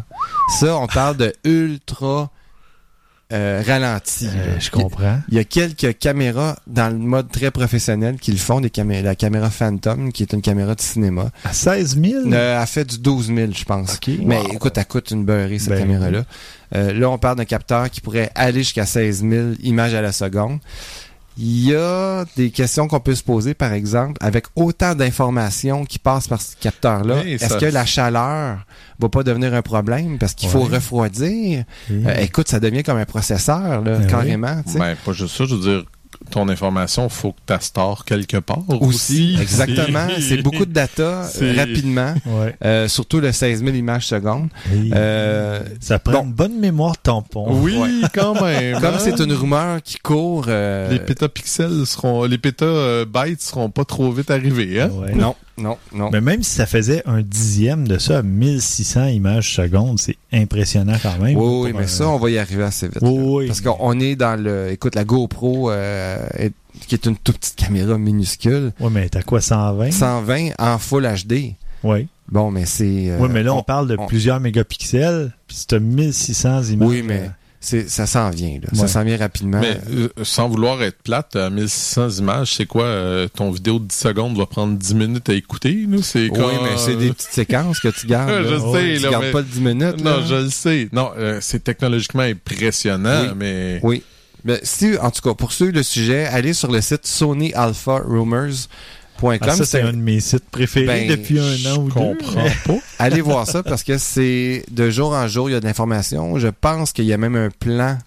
Ça, 0.60 0.76
on 0.76 0.86
parle 0.86 1.16
de 1.16 1.32
ultra 1.44 2.30
euh, 3.32 3.62
ralenti. 3.66 4.26
Euh, 4.28 4.58
je 4.60 4.70
comprends. 4.70 5.18
Il 5.28 5.34
y 5.34 5.38
a 5.38 5.44
quelques 5.44 5.98
caméras 5.98 6.56
dans 6.66 6.88
le 6.92 6.98
mode 6.98 7.30
très 7.30 7.50
professionnel 7.50 8.16
qui 8.20 8.30
le 8.30 8.36
font, 8.38 8.60
des 8.60 8.70
camé- 8.70 9.02
la 9.02 9.14
caméra 9.16 9.50
Phantom, 9.50 10.12
qui 10.12 10.22
est 10.22 10.32
une 10.32 10.42
caméra 10.42 10.74
de 10.74 10.80
cinéma. 10.80 11.30
À 11.44 11.52
16 11.52 11.98
000? 12.00 12.32
Euh, 12.32 12.60
elle 12.60 12.66
fait 12.66 12.84
du 12.84 12.98
12 12.98 13.26
000, 13.34 13.52
je 13.52 13.64
pense. 13.64 13.94
OK. 13.96 14.10
Mais 14.22 14.38
Wow. 14.38 14.52
écoute, 14.52 14.78
elle 14.78 14.86
coûte 14.86 15.10
une 15.10 15.24
beurrée, 15.24 15.58
cette 15.58 15.70
Ben 15.70 15.80
caméra-là. 15.80 16.24
Euh, 16.74 16.92
là, 16.92 17.10
on 17.10 17.18
parle 17.18 17.36
d'un 17.36 17.44
capteur 17.44 17.90
qui 17.90 18.00
pourrait 18.00 18.30
aller 18.34 18.60
jusqu'à 18.60 18.86
16 18.86 19.22
000 19.28 19.46
images 19.62 19.94
à 19.94 20.00
la 20.02 20.12
seconde. 20.12 20.58
Il 21.38 21.66
y 21.68 21.74
a 21.74 22.24
des 22.36 22.50
questions 22.50 22.88
qu'on 22.88 23.00
peut 23.00 23.14
se 23.14 23.22
poser, 23.22 23.52
par 23.52 23.72
exemple, 23.72 24.14
avec 24.20 24.46
autant 24.54 24.94
d'informations 24.94 25.84
qui 25.84 25.98
passent 25.98 26.28
par 26.28 26.40
ce 26.40 26.56
capteur-là. 26.58 27.22
Oui, 27.24 27.32
Est-ce 27.32 27.58
que 27.58 27.66
la 27.66 27.84
chaleur 27.84 28.64
va 28.98 29.08
pas 29.10 29.22
devenir 29.22 29.52
un 29.52 29.62
problème? 29.62 30.18
Parce 30.18 30.34
qu'il 30.34 30.48
faut 30.48 30.62
refroidir? 30.62 31.64
Euh, 31.90 32.14
écoute, 32.20 32.48
ça 32.48 32.58
devient 32.60 32.82
comme 32.82 32.96
un 32.98 33.04
processeur, 33.04 33.82
là, 33.82 33.98
Ben 33.98 34.06
carrément. 34.06 34.62
tu 34.64 34.72
sais. 34.72 34.78
Ben, 34.78 34.96
pas 35.04 35.12
juste 35.12 35.36
ça, 35.36 35.44
je 35.44 35.54
veux 35.54 35.60
dire, 35.60 35.84
ton 36.30 36.48
information, 36.48 37.08
faut 37.08 37.32
que 37.32 37.54
tu 37.54 37.64
stores 37.64 38.04
quelque 38.04 38.38
part. 38.38 38.62
Aussi, 38.80 39.36
exactement. 39.40 40.06
C'est- 40.20 40.42
beaucoup 40.42 40.66
de 40.66 40.72
data 40.72 41.28
euh, 41.42 41.54
rapidement, 41.56 42.14
Ouais. 42.26 42.54
euh, 42.64 42.88
surtout 42.88 43.20
le 43.20 43.32
16 43.32 43.64
000 43.64 43.74
images 43.76 44.06
secondes. 44.06 44.48
Euh, 44.94 45.60
ça 45.80 45.98
prend 45.98 46.20
bon. 46.20 46.24
une 46.24 46.32
bonne 46.32 46.58
mémoire 46.60 46.96
tampon. 46.98 47.46
Oui, 47.62 47.76
Ouais. 47.78 47.88
quand 48.14 48.40
même. 48.42 48.74
comme 48.80 48.94
hein? 48.94 48.98
c'est 48.98 49.18
une 49.20 49.32
rumeur 49.32 49.82
qui 49.82 49.96
court, 49.98 50.46
euh, 50.48 50.90
Les 50.90 50.98
pétapixels 50.98 51.86
seront, 51.86 52.24
les 52.24 52.38
pétabytes 52.38 53.40
seront 53.42 53.70
pas 53.70 53.84
trop 53.84 54.10
vite 54.12 54.30
arrivés, 54.30 54.80
hein? 54.80 54.90
Ouais. 54.94 55.14
non, 55.14 55.34
non, 55.58 55.76
non. 55.94 56.10
Mais 56.12 56.20
même 56.20 56.42
si 56.42 56.50
ça 56.50 56.66
faisait 56.66 57.02
un 57.06 57.22
dixième 57.22 57.88
de 57.88 57.98
ça, 57.98 58.22
1600 58.22 59.06
images 59.06 59.54
seconde, 59.54 59.98
c'est 59.98 60.16
impressionnant 60.32 60.96
quand 61.02 61.18
même. 61.18 61.36
oui, 61.36 61.60
oui, 61.66 61.72
mais 61.74 61.84
un- 61.84 61.88
ça, 61.88 62.08
on 62.08 62.18
va 62.18 62.30
y 62.30 62.38
arriver 62.38 62.64
assez 62.64 62.86
vite. 62.88 62.98
Oui, 63.02 63.18
oui. 63.18 63.46
Parce 63.46 63.60
qu'on 63.60 63.98
est 64.00 64.16
dans 64.16 64.40
le, 64.40 64.70
écoute, 64.70 64.94
la 64.94 65.04
GoPro, 65.04 65.70
euh, 65.70 66.15
est- 66.38 66.52
qui 66.86 66.94
est 66.94 67.06
une 67.06 67.16
toute 67.16 67.38
petite 67.38 67.56
caméra 67.56 67.96
minuscule, 67.98 68.72
Ouais, 68.80 68.90
mais 68.90 69.08
t'as 69.08 69.22
quoi, 69.22 69.40
120? 69.40 69.90
120 69.90 70.50
en 70.58 70.78
Full 70.78 71.06
HD. 71.06 71.54
Oui. 71.82 72.08
Bon, 72.28 72.50
mais 72.50 72.66
c'est. 72.66 73.10
euh, 73.10 73.18
oui, 73.20 73.28
mais 73.30 73.42
là, 73.42 73.54
on, 73.54 73.62
parle 73.62 73.86
de 73.88 73.96
on- 73.98 74.06
plusieurs 74.06 74.40
mégapixels, 74.40 75.32
puis 75.46 75.56
c'est 75.68 75.78
1600 75.78 76.62
images. 76.64 76.88
Oui, 76.88 77.02
mais 77.02 77.20
euh, 77.20 77.28
c'est, 77.60 77.88
ça 77.88 78.06
s'en 78.06 78.30
vient, 78.30 78.58
là. 78.60 78.68
Ça 78.72 78.88
s'en 78.88 79.04
vient 79.04 79.16
rapidement. 79.16 79.60
Mais 79.60 79.78
euh, 79.92 80.08
sans 80.24 80.48
vouloir 80.48 80.82
être 80.82 81.00
plate, 81.02 81.36
à 81.36 81.50
1600 81.50 82.08
images, 82.18 82.54
c'est 82.56 82.66
quoi? 82.66 82.84
euh, 82.84 83.28
ton 83.28 83.52
vidéo 83.52 83.78
de 83.78 83.84
10 83.84 83.94
secondes 83.96 84.36
va 84.36 84.46
prendre 84.46 84.76
10 84.76 84.94
minutes 84.96 85.28
à 85.30 85.34
écouter, 85.34 85.84
nous? 85.86 86.02
C'est 86.02 86.28
oui, 86.30 86.54
mais 86.64 86.76
c'est 86.76 86.96
des 86.96 87.12
petites 87.12 87.30
séquences 87.30 87.78
que 87.78 87.88
tu 87.88 88.06
gardes. 88.08 88.30
Je 88.44 88.54
là. 88.54 88.72
sais, 88.72 88.96
tu 88.96 89.02
là, 89.04 89.10
gardes 89.10 89.24
mais- 89.24 89.30
pas 89.32 89.40
le 89.40 89.44
10 89.46 89.60
minutes. 89.60 90.04
Non, 90.04 90.16
là. 90.18 90.22
je 90.28 90.34
le 90.34 90.50
sais. 90.50 90.88
Non, 90.92 91.10
euh, 91.16 91.38
c'est 91.40 91.62
technologiquement 91.62 92.22
impressionnant, 92.24 93.22
Oui. 93.28 93.34
mais... 93.36 93.80
Oui. 93.84 94.02
Mais 94.46 94.60
si, 94.62 94.96
en 94.98 95.10
tout 95.10 95.20
cas, 95.22 95.34
pour 95.34 95.52
suivre 95.52 95.72
le 95.72 95.82
sujet, 95.82 96.24
allez 96.26 96.52
sur 96.54 96.70
le 96.70 96.80
site 96.80 97.06
sonyalpharumors.com. 97.06 99.38
ah, 99.40 99.56
ça, 99.56 99.64
c'est 99.66 99.80
un 99.82 99.92
de 99.92 99.98
mes 99.98 100.20
sites 100.20 100.48
préférés 100.50 100.86
Ben, 100.86 101.08
depuis 101.08 101.38
un 101.40 101.56
Je 101.56 101.68
an 101.68 101.76
ou 101.78 101.88
deux. 101.88 101.94
comprends 101.94 102.44
pas. 102.66 102.78
Allez 102.98 103.20
voir 103.20 103.46
ça 103.46 103.62
parce 103.62 103.82
que 103.82 103.98
c'est 103.98 104.64
de 104.70 104.88
jour 104.90 105.12
en 105.12 105.26
jour, 105.28 105.50
il 105.50 105.52
y 105.52 105.56
a 105.56 105.60
de 105.60 105.64
l'information. 105.66 106.38
Je 106.38 106.48
pense 106.48 106.92
qu'il 106.92 107.04
y 107.06 107.12
a 107.12 107.18
même 107.18 107.36
un 107.36 107.50
plan 107.50 107.98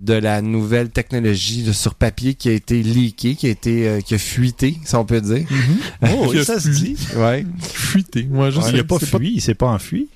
de 0.00 0.14
la 0.14 0.40
nouvelle 0.42 0.88
technologie 0.90 1.62
de- 1.62 1.72
sur 1.72 1.94
papier 1.94 2.34
qui 2.34 2.48
a 2.48 2.52
été 2.52 2.82
leaké, 2.82 3.34
qui 3.34 3.46
a 3.46 3.50
été 3.50 3.88
euh, 3.88 4.00
qui 4.00 4.14
a 4.14 4.18
fuité, 4.18 4.76
si 4.84 4.94
on 4.96 5.04
peut 5.04 5.20
dire. 5.20 5.44
Oh, 6.02 6.06
Il 6.24 6.28
oui, 6.30 6.38
a 6.40 6.44
ça 6.44 6.58
se 6.58 6.68
dit. 6.68 6.96
Ouais. 7.16 7.44
Fuité. 7.60 8.26
Moi, 8.30 8.50
je 8.50 8.58
Il 8.60 8.64
sais. 8.64 8.72
n'a 8.72 8.84
pas 8.84 8.98
fui, 8.98 9.32
il 9.34 9.40
s'est 9.42 9.54
pas 9.54 9.66
enfui. 9.68 10.08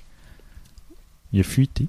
Il 1.33 1.39
a 1.39 1.43
fuité. 1.43 1.85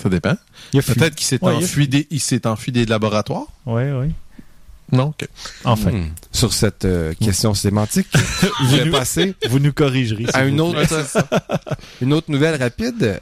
Ça 0.00 0.08
dépend. 0.08 0.34
Peut-être 0.72 1.14
qu'il 1.14 1.26
s'est 1.26 1.42
Ouais, 1.42 1.52
enfui 1.54 1.88
des, 1.88 2.06
il 2.10 2.20
s'est 2.20 2.46
enfui 2.46 2.72
des 2.72 2.86
laboratoires. 2.86 3.46
Oui, 3.66 3.82
oui. 3.90 4.08
Non, 4.92 5.06
ok. 5.08 5.26
Enfin, 5.64 5.90
Hmm. 5.90 6.06
Sur 6.30 6.52
cette 6.52 6.84
euh, 6.84 7.12
question 7.20 7.54
sémantique, 7.54 8.06
je 8.70 8.76
vais 8.76 8.90
passer 8.90 9.34
vous 9.48 9.58
nous 9.58 9.72
corrigerez. 9.72 10.26
à 10.32 10.44
une 10.44 10.60
autre, 10.60 10.78
une 12.00 12.12
autre 12.12 12.30
nouvelle 12.30 12.60
rapide. 12.62 13.18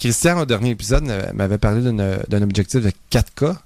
Christian, 0.00 0.40
au 0.40 0.44
dernier 0.44 0.70
épisode, 0.70 1.08
euh, 1.08 1.30
m'avait 1.32 1.58
parlé 1.58 1.82
d'un 1.82 2.42
objectif 2.42 2.80
de 2.82 2.90
4K 3.12 3.56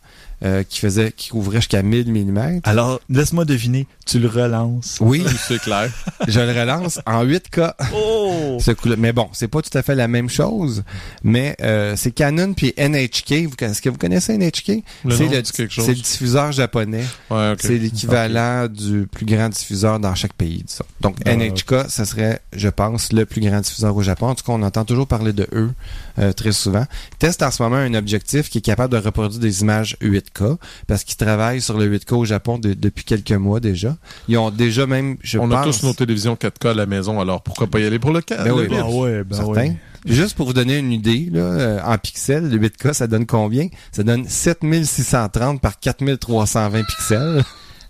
euh, 0.44 0.62
qui 0.62 0.78
faisait, 0.80 1.12
qui 1.12 1.30
couvrait 1.30 1.56
jusqu'à 1.58 1.82
1000 1.82 2.12
mm. 2.12 2.60
Alors, 2.64 3.00
laisse-moi 3.10 3.44
deviner, 3.44 3.86
tu 4.06 4.18
le 4.18 4.28
relances? 4.28 4.98
Oui, 5.00 5.24
C'est 5.48 5.60
clair. 5.60 5.90
je 6.28 6.40
le 6.40 6.58
relance 6.58 7.00
en 7.06 7.24
8K. 7.24 7.74
Oh! 7.94 8.58
ce 8.60 8.70
coup-là. 8.72 8.96
Mais 8.98 9.12
bon, 9.12 9.28
c'est 9.32 9.48
pas 9.48 9.62
tout 9.62 9.76
à 9.76 9.82
fait 9.82 9.94
la 9.94 10.08
même 10.08 10.28
chose. 10.28 10.82
Mais 11.22 11.56
euh, 11.60 11.94
c'est 11.96 12.10
Canon 12.10 12.54
puis 12.54 12.74
NHK. 12.76 13.46
Vous, 13.46 13.54
est-ce 13.60 13.82
que 13.82 13.88
vous 13.88 13.98
connaissez 13.98 14.36
NHK? 14.36 14.82
Le 15.04 15.14
C'est 15.14 15.28
le, 15.28 15.42
dit 15.42 15.52
quelque 15.52 15.72
chose. 15.72 15.84
c'est 15.86 15.94
le 15.94 16.00
diffuseur 16.00 16.52
japonais. 16.52 17.04
Ouais, 17.30 17.52
ok. 17.52 17.58
C'est 17.60 17.78
l'équivalent 17.78 18.66
du 18.68 19.06
plus 19.10 19.26
grand 19.26 19.48
diffuseur 19.48 20.00
dans 20.00 20.14
chaque 20.14 20.34
pays, 20.34 20.62
disons. 20.66 20.84
Donc 21.00 21.16
Ah, 21.24 21.34
NHK, 21.34 21.88
ça 21.88 22.04
serait, 22.04 22.40
je 22.52 22.68
pense, 22.68 23.12
le 23.12 23.26
plus 23.26 23.40
grand 23.40 23.60
diffuseur 23.60 23.96
au 23.96 24.02
Japon. 24.02 24.28
En 24.28 24.34
tout 24.34 24.44
cas, 24.44 24.52
on 24.52 24.62
entend 24.62 24.84
toujours 24.84 25.06
parler 25.06 25.32
de 25.32 25.46
eux 25.52 25.70
euh, 26.18 26.32
très 26.32 26.52
souvent. 26.52 26.84
Ils 27.12 27.16
testent 27.18 27.42
en 27.42 27.50
ce 27.50 27.62
moment 27.62 27.76
un 27.76 27.94
objectif 27.94 28.48
qui 28.50 28.58
est 28.58 28.62
capable 28.62 28.92
de 28.92 28.98
reproduire 28.98 29.40
des 29.40 29.62
images 29.62 29.96
8K 30.28 30.56
parce 30.86 31.04
qu'ils 31.04 31.16
travaillent 31.16 31.60
sur 31.60 31.76
le 31.78 31.86
8K 31.88 32.14
au 32.14 32.24
Japon 32.24 32.58
de- 32.58 32.74
depuis 32.74 33.04
quelques 33.04 33.32
mois 33.32 33.60
déjà. 33.60 33.96
Ils 34.28 34.38
ont 34.38 34.50
déjà 34.50 34.86
même, 34.86 35.16
je 35.22 35.38
On 35.38 35.48
pense... 35.48 35.66
a 35.76 35.78
tous 35.80 35.86
nos 35.86 35.94
télévisions 35.94 36.34
4K 36.34 36.70
à 36.70 36.74
la 36.74 36.86
maison, 36.86 37.20
alors 37.20 37.42
pourquoi 37.42 37.66
pas 37.66 37.80
y 37.80 37.84
aller 37.86 37.98
pour 37.98 38.12
le 38.12 38.20
4? 38.20 38.44
Ben 38.44 38.52
oui, 38.52 38.66
ben 38.68 38.82
Ah 38.84 38.88
ouais, 38.90 39.24
ben 39.24 39.36
Certain. 39.36 39.52
ouais. 39.52 39.76
Juste 40.06 40.36
pour 40.36 40.46
vous 40.46 40.52
donner 40.52 40.78
une 40.78 40.92
idée, 40.92 41.28
là, 41.32 41.40
euh, 41.40 41.80
en 41.84 41.98
pixels, 41.98 42.48
le 42.48 42.56
8K, 42.58 42.92
ça 42.92 43.06
donne 43.08 43.26
combien? 43.26 43.68
Ça 43.92 44.02
donne 44.04 44.24
7630 44.28 45.60
par 45.60 45.78
4320 45.80 46.82
pixels. 46.84 47.44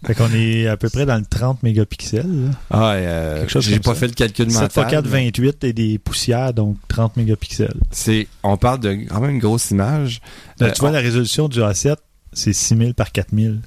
Fait 0.06 0.14
qu'on 0.14 0.32
est 0.32 0.68
à 0.68 0.76
peu 0.76 0.88
près 0.88 1.06
dans 1.06 1.16
le 1.16 1.24
30 1.28 1.62
mégapixels. 1.64 2.22
là. 2.44 2.50
Ah, 2.70 2.92
euh, 2.92 3.38
Quelque 3.40 3.50
chose 3.50 3.64
j'ai 3.64 3.80
pas 3.80 3.94
ça. 3.94 4.00
fait 4.00 4.06
le 4.06 4.12
calcul 4.12 4.48
7 4.48 4.60
mental. 4.62 4.84
x 4.84 4.90
4, 4.92 5.06
28 5.08 5.64
et 5.64 5.72
des 5.72 5.98
poussières, 5.98 6.54
donc 6.54 6.76
30 6.86 7.16
mégapixels. 7.16 7.74
C'est, 7.90 8.28
on 8.44 8.56
parle 8.56 8.78
de 8.78 8.92
quand 9.08 9.20
même 9.20 9.30
une 9.32 9.38
grosse 9.40 9.72
image. 9.72 10.20
Là, 10.60 10.68
Euh, 10.68 10.70
tu 10.72 10.80
vois, 10.80 10.90
on- 10.90 10.92
la 10.92 11.00
résolution 11.00 11.48
du 11.48 11.58
A7, 11.60 11.96
c'est 12.32 12.52
6000 12.52 12.94
par 12.94 13.12
4000. 13.12 13.60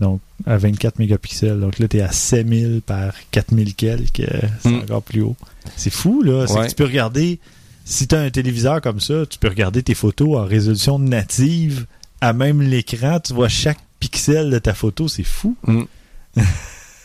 Donc, 0.00 0.20
à 0.46 0.56
24 0.56 0.98
mégapixels. 0.98 1.60
Donc 1.60 1.78
là, 1.78 1.86
tu 1.88 1.98
es 1.98 2.00
à 2.00 2.10
6000 2.12 2.82
par 2.84 3.12
4000 3.30 3.74
quelques. 3.74 4.22
C'est 4.60 4.68
Mm. 4.70 4.80
encore 4.82 5.02
plus 5.02 5.22
haut. 5.22 5.36
C'est 5.76 5.90
fou, 5.92 6.22
là. 6.22 6.46
C'est 6.46 6.54
Ouais. 6.54 6.64
que 6.64 6.70
tu 6.70 6.74
peux 6.74 6.84
regarder, 6.84 7.38
si 7.84 8.08
tu 8.08 8.14
as 8.14 8.20
un 8.20 8.30
téléviseur 8.30 8.80
comme 8.80 9.00
ça, 9.00 9.24
tu 9.28 9.38
peux 9.38 9.48
regarder 9.48 9.82
tes 9.82 9.94
photos 9.94 10.36
en 10.38 10.44
résolution 10.44 10.98
native 10.98 11.86
à 12.20 12.32
même 12.32 12.60
l'écran. 12.60 13.20
Tu 13.20 13.32
vois 13.34 13.48
chaque 13.48 13.78
pixel 14.00 14.50
de 14.50 14.58
ta 14.58 14.74
photo. 14.74 15.06
C'est 15.08 15.22
fou. 15.24 15.56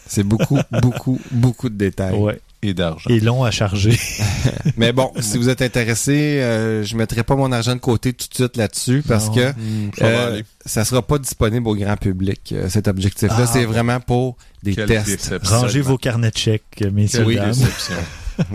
C'est 0.08 0.24
beaucoup, 0.24 0.58
beaucoup, 0.82 1.20
beaucoup 1.32 1.70
de 1.70 1.76
détails. 1.76 2.16
Ouais. 2.16 2.40
Et 2.62 2.74
d'argent. 2.74 3.10
Et 3.10 3.22
long 3.22 3.44
à 3.46 3.52
charger. 3.52 3.98
Mais 4.78 4.92
bon, 4.92 5.12
si 5.22 5.38
vous 5.38 5.48
êtes 5.48 5.62
intéressé, 5.62 6.42
euh, 6.42 6.84
je 6.84 6.98
mettrai 6.98 7.24
pas 7.24 7.38
mon 7.38 7.52
argent 7.54 7.74
de 7.74 7.80
côté 7.80 8.12
tout 8.12 8.28
de 8.28 8.34
suite 8.34 8.58
là-dessus 8.58 9.02
parce 9.08 9.28
Non. 9.28 9.34
que 9.36 9.52
Hmm, 9.52 9.92
euh, 10.02 10.42
ça 10.66 10.84
sera 10.84 11.02
pas 11.02 11.18
disponible 11.20 11.66
au 11.70 11.76
grand 11.76 11.96
public, 11.96 12.52
euh, 12.52 12.68
cet 12.68 12.90
objectif-là. 12.90 13.34
Ah, 13.40 13.48
c'est 13.48 13.66
bon. 13.66 13.72
vraiment 13.72 14.02
pour 14.02 14.36
des 14.62 14.76
Quelle 14.76 14.88
tests. 14.88 15.06
déception. 15.08 15.60
Rangez 15.62 15.80
vos 15.82 15.98
carnets 15.98 16.32
de 16.32 16.38
chèques, 16.38 16.84
messieurs, 16.92 17.24
Quelle 17.26 17.36
dames. 17.38 17.50
déception. 17.52 17.96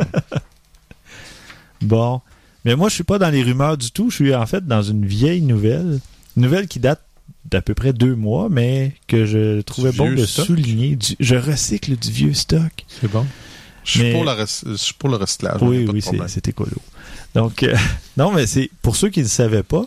Bon. 1.83 2.21
Mais 2.65 2.77
moi, 2.77 2.89
je 2.89 2.95
suis 2.95 3.05
pas 3.05 3.19
dans 3.19 3.29
les 3.31 3.43
rumeurs 3.43 3.77
du 3.77 3.91
tout. 3.91 4.11
Je 4.11 4.15
suis 4.17 4.35
en 4.35 4.47
fait 4.47 4.67
dans 4.67 4.83
une 4.83 5.05
vieille 5.05 5.43
nouvelle. 5.43 6.01
Une 6.37 6.43
nouvelle 6.43 6.67
qui 6.67 6.79
date 6.81 7.03
d'à 7.51 7.61
peu 7.61 7.75
près 7.75 7.93
deux 7.93 8.15
mois, 8.15 8.49
mais 8.51 8.95
que 9.07 9.27
je 9.27 9.61
trouvais 9.61 9.91
Du 9.93 9.99
bon 9.99 10.13
de 10.13 10.25
stock? 10.25 10.47
souligner. 10.47 10.97
Du- 10.97 11.15
je 11.21 11.37
recycle 11.37 11.97
du 11.97 12.11
vieux 12.11 12.33
stock. 12.35 12.73
C'est 12.89 13.11
bon. 13.11 13.27
Je 13.85 13.91
suis 13.91 14.03
Mais- 14.03 14.13
pour, 14.13 14.25
je 14.27 14.77
suis 14.77 14.95
pour 14.95 15.09
le 15.11 15.17
recyclage. 15.17 15.61
oui, 15.63 15.87
oui, 15.93 16.03
c'est 16.27 16.49
écolo. 16.49 16.73
Donc, 17.35 17.63
euh, 17.63 17.75
non, 18.17 18.33
mais 18.33 18.47
c'est 18.47 18.71
pour 18.83 18.97
ceux 18.97 19.11
qui 19.11 19.21
ne 19.21 19.27
savaient 19.27 19.63
pas, 19.63 19.85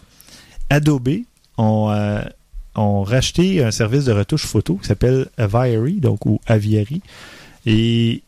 Adobe 0.70 1.10
ont, 1.58 1.90
euh, 1.92 2.22
ont 2.76 3.04
racheté 3.04 3.64
un 3.64 3.72
service 3.72 4.06
de 4.06 4.12
retouche 4.12 4.46
photo 4.46 4.76
qui 4.76 4.88
s'appelle 4.88 5.28
Aviary, 5.38 6.00
donc 6.00 6.26
ou 6.26 6.40
Aviary. 6.46 7.02
Et 7.66 8.22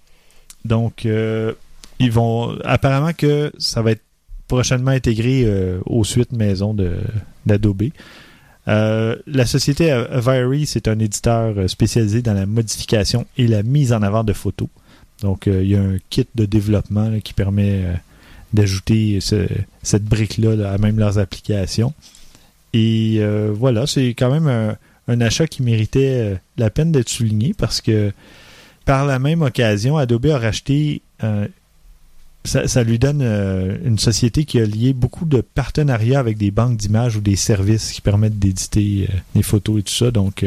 donc, 0.65 1.05
euh, 1.05 1.53
ils 1.99 2.11
vont 2.11 2.57
apparemment 2.63 3.13
que 3.13 3.51
ça 3.59 3.81
va 3.81 3.91
être 3.91 4.01
prochainement 4.47 4.91
intégré 4.91 5.45
aux 5.85 6.03
suites 6.03 6.31
maison 6.31 6.75
d'Adobe. 7.45 7.83
Euh, 8.67 9.15
la 9.27 9.45
société 9.45 9.91
Aviary, 9.91 10.65
c'est 10.65 10.87
un 10.87 10.97
éditeur 10.97 11.69
spécialisé 11.69 12.21
dans 12.21 12.33
la 12.33 12.45
modification 12.45 13.25
et 13.37 13.47
la 13.47 13.61
mise 13.63 13.93
en 13.93 14.01
avant 14.01 14.23
de 14.23 14.33
photos. 14.33 14.67
Donc, 15.21 15.47
euh, 15.47 15.63
il 15.63 15.69
y 15.69 15.75
a 15.75 15.81
un 15.81 15.97
kit 16.09 16.25
de 16.35 16.45
développement 16.45 17.19
qui 17.19 17.33
permet 17.33 17.83
euh, 17.83 17.93
d'ajouter 18.53 19.19
ce- 19.21 19.47
cette 19.83 20.05
brique-là 20.05 20.55
là, 20.55 20.71
à 20.71 20.77
même 20.77 20.97
leurs 20.97 21.19
applications. 21.19 21.93
Et 22.73 23.17
euh, 23.19 23.51
voilà, 23.53 23.87
c'est 23.87 24.09
quand 24.09 24.31
même 24.31 24.47
un, 25.07 25.21
achat 25.21 25.47
qui 25.47 25.63
méritait 25.63 26.37
la 26.57 26.69
peine 26.69 26.91
d'être 26.91 27.09
souligné 27.09 27.55
parce 27.57 27.81
que 27.81 28.11
par 28.85 29.05
la 29.05 29.17
même 29.19 29.41
occasion, 29.41 29.97
Adobe 29.97 30.27
a 30.27 30.37
racheté 30.37 31.01
ça, 32.45 32.83
lui 32.83 32.99
donne 32.99 33.21
une 33.83 33.99
société 33.99 34.45
qui 34.45 34.59
a 34.59 34.65
lié 34.65 34.93
beaucoup 34.93 35.25
de 35.25 35.41
partenariats 35.41 36.19
avec 36.19 36.37
des 36.37 36.51
banques 36.51 36.77
d'images 36.77 37.15
ou 37.17 37.21
des 37.21 37.35
services 37.35 37.91
qui 37.91 38.01
permettent 38.01 38.39
d'éditer 38.39 39.07
euh, 39.09 39.13
les 39.35 39.43
photos 39.43 39.79
et 39.79 39.83
tout 39.83 39.93
ça. 39.93 40.11
Donc, 40.11 40.43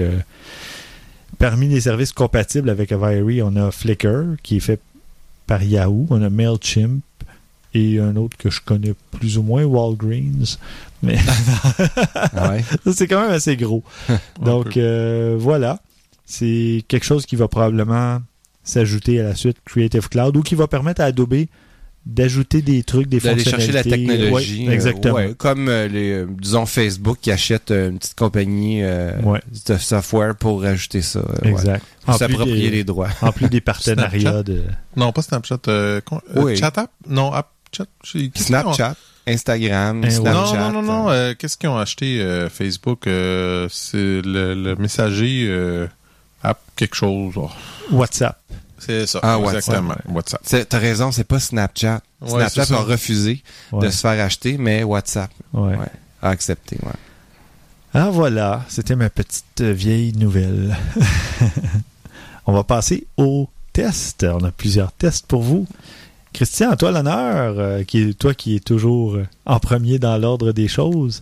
parmi 1.42 1.66
les 1.66 1.80
services 1.80 2.12
compatibles 2.12 2.70
avec 2.70 2.92
Aviary, 2.92 3.42
on 3.42 3.56
a 3.56 3.72
Flickr, 3.72 4.36
qui 4.44 4.58
est 4.58 4.60
fait 4.60 4.80
par 5.48 5.60
Yahoo. 5.60 6.06
On 6.08 6.22
a 6.22 6.30
MailChimp 6.30 7.02
et 7.74 7.98
un 7.98 8.14
autre 8.14 8.36
que 8.36 8.48
je 8.48 8.60
connais 8.64 8.94
plus 9.10 9.38
ou 9.38 9.42
moins, 9.42 9.64
Walgreens. 9.64 10.58
Mais 11.02 11.18
Ah 12.14 12.50
ouais? 12.52 12.64
c'est 12.94 13.08
quand 13.08 13.22
même 13.22 13.32
assez 13.32 13.56
gros. 13.56 13.82
Donc, 14.40 14.76
euh, 14.76 15.34
voilà. 15.36 15.80
C'est 16.26 16.84
quelque 16.86 17.04
chose 17.04 17.26
qui 17.26 17.34
va 17.34 17.48
probablement 17.48 18.20
s'ajouter 18.62 19.18
à 19.18 19.24
la 19.24 19.34
suite 19.34 19.56
Creative 19.64 20.08
Cloud 20.08 20.36
ou 20.36 20.42
qui 20.42 20.54
va 20.54 20.68
permettre 20.68 21.00
à 21.00 21.06
Adobe 21.06 21.46
d'ajouter 22.04 22.62
des 22.62 22.82
trucs, 22.82 23.08
des 23.08 23.20
D'aller 23.20 23.44
chercher 23.44 23.70
la 23.72 23.82
technologie. 23.84 24.64
Ouais, 24.64 24.68
euh, 24.70 24.72
exactement. 24.72 25.14
ouais, 25.14 25.34
comme 25.38 25.68
euh, 25.68 25.86
les, 25.86 26.10
euh, 26.12 26.26
disons 26.28 26.66
Facebook 26.66 27.18
qui 27.20 27.30
achète 27.30 27.70
une 27.70 27.98
petite 27.98 28.16
compagnie 28.16 28.82
euh, 28.82 29.20
Ouais. 29.22 29.40
de 29.68 29.76
software 29.76 30.34
pour 30.34 30.62
rajouter 30.62 31.00
ça. 31.02 31.20
ouais. 31.20 31.50
Exact. 31.50 31.84
Pour 32.04 32.14
s'approprier 32.16 32.70
des, 32.70 32.76
les 32.78 32.84
droits. 32.84 33.08
en 33.22 33.30
plus 33.30 33.48
des 33.48 33.60
partenariats 33.60 34.42
de... 34.42 34.62
Non, 34.96 35.12
pas 35.12 35.22
Snapchat. 35.22 35.58
Euh, 35.68 36.00
Oui. 36.34 36.56
Chat 36.56 36.76
app? 36.76 36.90
Non, 37.08 37.32
app 37.32 37.50
chat. 37.76 37.86
j'ai- 38.02 38.30
qu'est-ce 38.30 38.46
qu'ils 38.46 38.56
ont- 38.56 38.72
Snapchat, 38.74 38.96
Instagram, 39.28 40.02
Eh. 40.04 40.10
Snapchat. 40.10 40.56
Non, 40.58 40.72
non, 40.72 40.82
non, 40.82 41.02
non. 41.04 41.10
euh, 41.10 41.34
Qu'est-ce 41.38 41.56
qu'ils 41.56 41.68
ont 41.68 41.78
acheté 41.78 42.20
euh, 42.20 42.48
Facebook? 42.48 43.06
Euh, 43.06 43.68
c'est 43.70 43.96
le, 44.22 44.54
le 44.54 44.74
messager 44.74 45.46
euh, 45.48 45.86
app 46.42 46.58
quelque 46.74 46.96
chose. 46.96 47.34
oh, 47.36 47.48
WhatsApp. 47.92 48.40
C'est 48.84 49.06
ça. 49.06 49.20
Ah, 49.22 49.38
exactement. 49.42 49.94
WhatsApp. 50.08 50.40
C'est- 50.44 50.64
T'as 50.66 50.78
raison, 50.78 51.12
c'est 51.12 51.24
pas 51.24 51.40
Snapchat. 51.40 52.00
Ouais, 52.20 52.48
Snapchat 52.48 52.74
a 52.74 52.82
refusé 52.82 53.42
Ouais. 53.72 53.86
de 53.86 53.90
se 53.90 54.00
faire 54.00 54.24
acheter, 54.24 54.58
mais 54.58 54.82
WhatsApp 54.84 55.30
Ouais. 55.52 55.76
Ouais. 55.76 55.86
a 56.22 56.28
accepté. 56.30 56.76
Ouais. 56.82 56.92
Ah 57.94 58.08
voilà, 58.10 58.64
c'était 58.68 58.96
ma 58.96 59.10
petite 59.10 59.60
euh, 59.60 59.72
vieille 59.72 60.12
nouvelle. 60.14 60.76
On 62.46 62.52
va 62.52 62.64
passer 62.64 63.06
au 63.16 63.48
test. 63.72 64.24
On 64.28 64.44
a 64.44 64.50
plusieurs 64.50 64.92
tests 64.92 65.26
pour 65.26 65.42
vous. 65.42 65.66
Christian, 66.32 66.70
à 66.70 66.76
toi 66.76 66.90
l'honneur, 66.90 67.54
euh, 67.58 67.82
qui 67.84 68.00
est, 68.02 68.18
toi 68.18 68.34
qui 68.34 68.56
es 68.56 68.60
toujours 68.60 69.16
euh, 69.16 69.26
en 69.46 69.60
premier 69.60 69.98
dans 69.98 70.16
l'ordre 70.16 70.52
des 70.52 70.68
choses. 70.68 71.20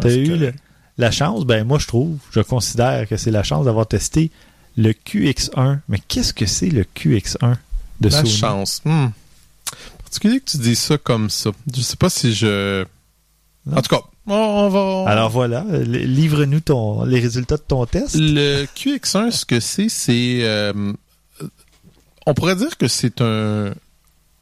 Tu 0.00 0.06
as 0.06 0.14
eu 0.14 0.36
le- 0.36 0.54
la 0.98 1.10
chance, 1.10 1.44
ben 1.44 1.64
moi 1.66 1.78
je 1.78 1.86
trouve, 1.86 2.16
je 2.30 2.40
considère 2.40 3.06
que 3.06 3.16
c'est 3.18 3.30
la 3.30 3.42
chance 3.42 3.66
d'avoir 3.66 3.86
testé 3.86 4.30
le 4.76 4.92
QX1. 4.92 5.80
Mais 5.88 6.00
qu'est-ce 6.08 6.32
que 6.32 6.46
c'est 6.46 6.68
le 6.70 6.84
QX1 6.84 7.56
de 8.00 8.08
La 8.08 8.18
Sony? 8.18 8.30
chance. 8.30 8.82
Hmm. 8.84 9.08
Particulier 10.02 10.40
que 10.40 10.50
tu 10.50 10.58
dis 10.58 10.76
ça 10.76 10.98
comme 10.98 11.30
ça. 11.30 11.50
Je 11.74 11.80
sais 11.80 11.96
pas 11.96 12.10
si 12.10 12.34
je. 12.34 12.84
Non. 13.66 13.78
En 13.78 13.82
tout 13.82 13.94
cas, 13.94 14.02
on, 14.28 14.68
va. 14.68 15.10
Alors 15.10 15.30
voilà, 15.30 15.64
livre-nous 15.84 16.60
ton 16.60 17.04
les 17.04 17.18
résultats 17.20 17.56
de 17.56 17.62
ton 17.66 17.84
test. 17.86 18.14
Le 18.16 18.64
QX1, 18.76 19.30
ce 19.32 19.44
que 19.44 19.58
c'est, 19.60 19.88
c'est. 19.88 20.40
euh, 20.42 20.92
on 22.26 22.34
pourrait 22.34 22.56
dire 22.56 22.76
que 22.76 22.88
c'est 22.88 23.20
un, 23.20 23.72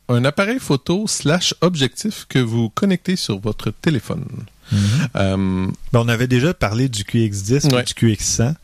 un 0.08 0.24
appareil 0.24 0.58
photo 0.58 1.06
slash 1.06 1.54
objectif 1.60 2.26
que 2.28 2.38
vous 2.38 2.68
connectez 2.70 3.16
sur 3.16 3.38
votre 3.38 3.70
téléphone. 3.70 4.24
Mhm. 4.72 4.78
Euh, 5.16 5.66
Ben, 5.92 6.00
on 6.00 6.08
avait 6.08 6.26
déjà 6.28 6.54
parlé 6.54 6.88
du 6.88 7.02
QX10 7.04 7.70
Ouais. 7.72 7.80
et 7.80 7.84
du 7.84 7.92
QX100 7.94 8.54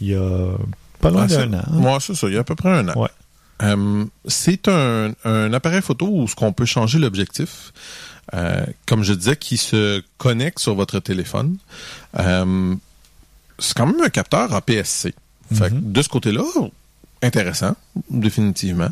il 0.00 0.08
y 0.08 0.14
a 0.14 0.52
pas 0.98 1.10
loin 1.10 1.22
Ah, 1.24 1.26
d'un 1.26 1.54
an. 1.54 1.62
hein. 1.66 1.70
Moi, 1.72 1.98
c'est 2.00 2.14
ça, 2.14 2.26
il 2.28 2.34
y 2.34 2.36
a 2.36 2.40
à 2.40 2.44
peu 2.44 2.54
près 2.54 2.70
un 2.70 2.88
an. 2.88 2.98
Ouais. 3.00 3.08
Euh, 3.62 4.04
c'est 4.26 4.68
un, 4.68 5.12
un 5.24 5.52
appareil 5.52 5.82
photo 5.82 6.06
où 6.10 6.28
ce 6.28 6.34
qu'on 6.36 6.52
peut 6.52 6.64
changer 6.64 6.98
l'objectif, 6.98 7.72
euh, 8.34 8.64
comme 8.86 9.02
je 9.02 9.12
disais, 9.14 9.36
qui 9.36 9.56
se 9.56 10.02
connecte 10.16 10.60
sur 10.60 10.74
votre 10.76 11.00
téléphone. 11.00 11.56
Euh, 12.18 12.74
c'est 13.58 13.76
quand 13.76 13.86
même 13.86 14.00
un 14.00 14.10
capteur 14.10 14.52
APS-C. 14.54 15.14
Fait 15.52 15.70
que 15.70 15.74
Mhm. 15.74 15.92
de 15.92 16.02
ce 16.02 16.08
côté-là, 16.08 16.44
intéressant, 17.22 17.74
définitivement. 18.10 18.90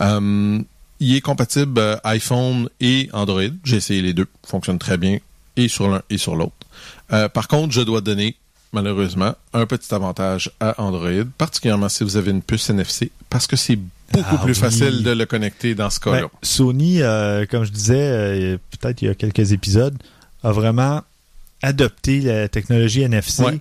Il 0.00 1.16
est 1.16 1.20
compatible 1.20 2.00
iPhone 2.04 2.68
et 2.80 3.08
Android. 3.12 3.42
J'ai 3.64 3.76
essayé 3.76 4.02
les 4.02 4.12
deux, 4.14 4.26
fonctionne 4.46 4.78
très 4.78 4.98
bien 4.98 5.18
et 5.56 5.68
sur 5.68 5.88
l'un 5.88 6.02
et 6.10 6.18
sur 6.18 6.36
l'autre. 6.36 6.54
Par 7.30 7.48
contre, 7.48 7.72
je 7.72 7.80
dois 7.80 8.00
donner 8.00 8.36
malheureusement 8.72 9.34
un 9.52 9.66
petit 9.66 9.94
avantage 9.94 10.50
à 10.60 10.80
Android, 10.82 11.24
particulièrement 11.38 11.88
si 11.88 12.04
vous 12.04 12.16
avez 12.16 12.30
une 12.30 12.42
puce 12.42 12.70
NFC, 12.70 13.10
parce 13.30 13.46
que 13.46 13.56
c'est 13.56 13.76
beaucoup 14.12 14.36
Ah 14.38 14.38
plus 14.44 14.52
oui. 14.54 14.58
facile 14.58 15.02
de 15.02 15.10
le 15.10 15.26
connecter 15.26 15.74
dans 15.74 15.90
ce 15.90 16.00
cas-là. 16.00 16.22
Ben, 16.22 16.28
Sony, 16.42 17.02
euh, 17.02 17.46
comme 17.46 17.64
je 17.64 17.70
disais, 17.72 17.94
euh, 17.96 18.58
peut-être 18.78 19.02
il 19.02 19.06
y 19.06 19.10
a 19.10 19.14
quelques 19.14 19.52
épisodes, 19.52 19.96
a 20.42 20.52
vraiment 20.52 21.02
adopté 21.62 22.20
la 22.20 22.48
technologie 22.48 23.02
NFC. 23.02 23.42
Ouais. 23.44 23.58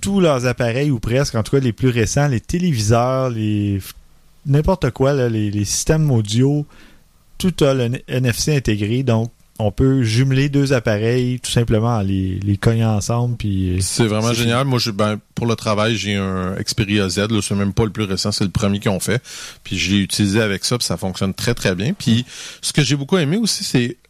Tous 0.00 0.20
leurs 0.20 0.46
appareils, 0.46 0.90
ou 0.90 1.00
presque, 1.00 1.34
en 1.34 1.42
tout 1.42 1.52
cas 1.56 1.62
les 1.62 1.72
plus 1.72 1.88
récents, 1.88 2.28
les 2.28 2.40
téléviseurs, 2.40 3.30
les 3.30 3.80
n'importe 4.46 4.90
quoi, 4.90 5.14
là, 5.14 5.28
les, 5.30 5.50
les 5.50 5.64
systèmes 5.64 6.10
audio, 6.10 6.66
tout 7.38 7.54
a 7.64 7.72
le 7.72 7.90
NFC 8.08 8.54
intégré. 8.56 9.02
Donc, 9.02 9.30
on 9.58 9.70
peut 9.70 10.02
jumeler 10.02 10.48
deux 10.48 10.72
appareils 10.72 11.38
tout 11.38 11.50
simplement 11.50 11.96
en 11.96 12.00
les, 12.00 12.40
les 12.42 12.56
cognant 12.56 12.96
ensemble. 12.96 13.36
Puis, 13.36 13.78
C'est 13.80 14.06
vraiment 14.06 14.32
génial. 14.32 14.66
Moi, 14.66 14.80
je, 14.80 14.90
ben, 14.90 15.18
pour 15.34 15.46
le 15.46 15.54
travail, 15.54 15.96
j'ai 15.96 16.16
un 16.16 16.54
Xperia 16.54 17.08
Z. 17.08 17.30
Là, 17.30 17.40
c'est 17.40 17.54
même 17.54 17.72
pas 17.72 17.84
le 17.84 17.90
plus 17.90 18.04
récent, 18.04 18.32
c'est 18.32 18.44
le 18.44 18.50
premier 18.50 18.80
qu'ils 18.80 18.90
ont 18.90 19.00
fait. 19.00 19.22
Puis 19.62 19.78
j'ai 19.78 19.98
utilisé 19.98 20.40
avec 20.40 20.64
ça, 20.64 20.76
puis 20.76 20.86
ça 20.86 20.96
fonctionne 20.96 21.34
très 21.34 21.54
très 21.54 21.74
bien. 21.74 21.92
Puis 21.92 22.24
ce 22.62 22.72
que 22.72 22.82
j'ai 22.82 22.96
beaucoup 22.96 23.16
aimé 23.16 23.36
aussi, 23.36 23.62
c'est 23.62 23.90
euh, 23.90 24.03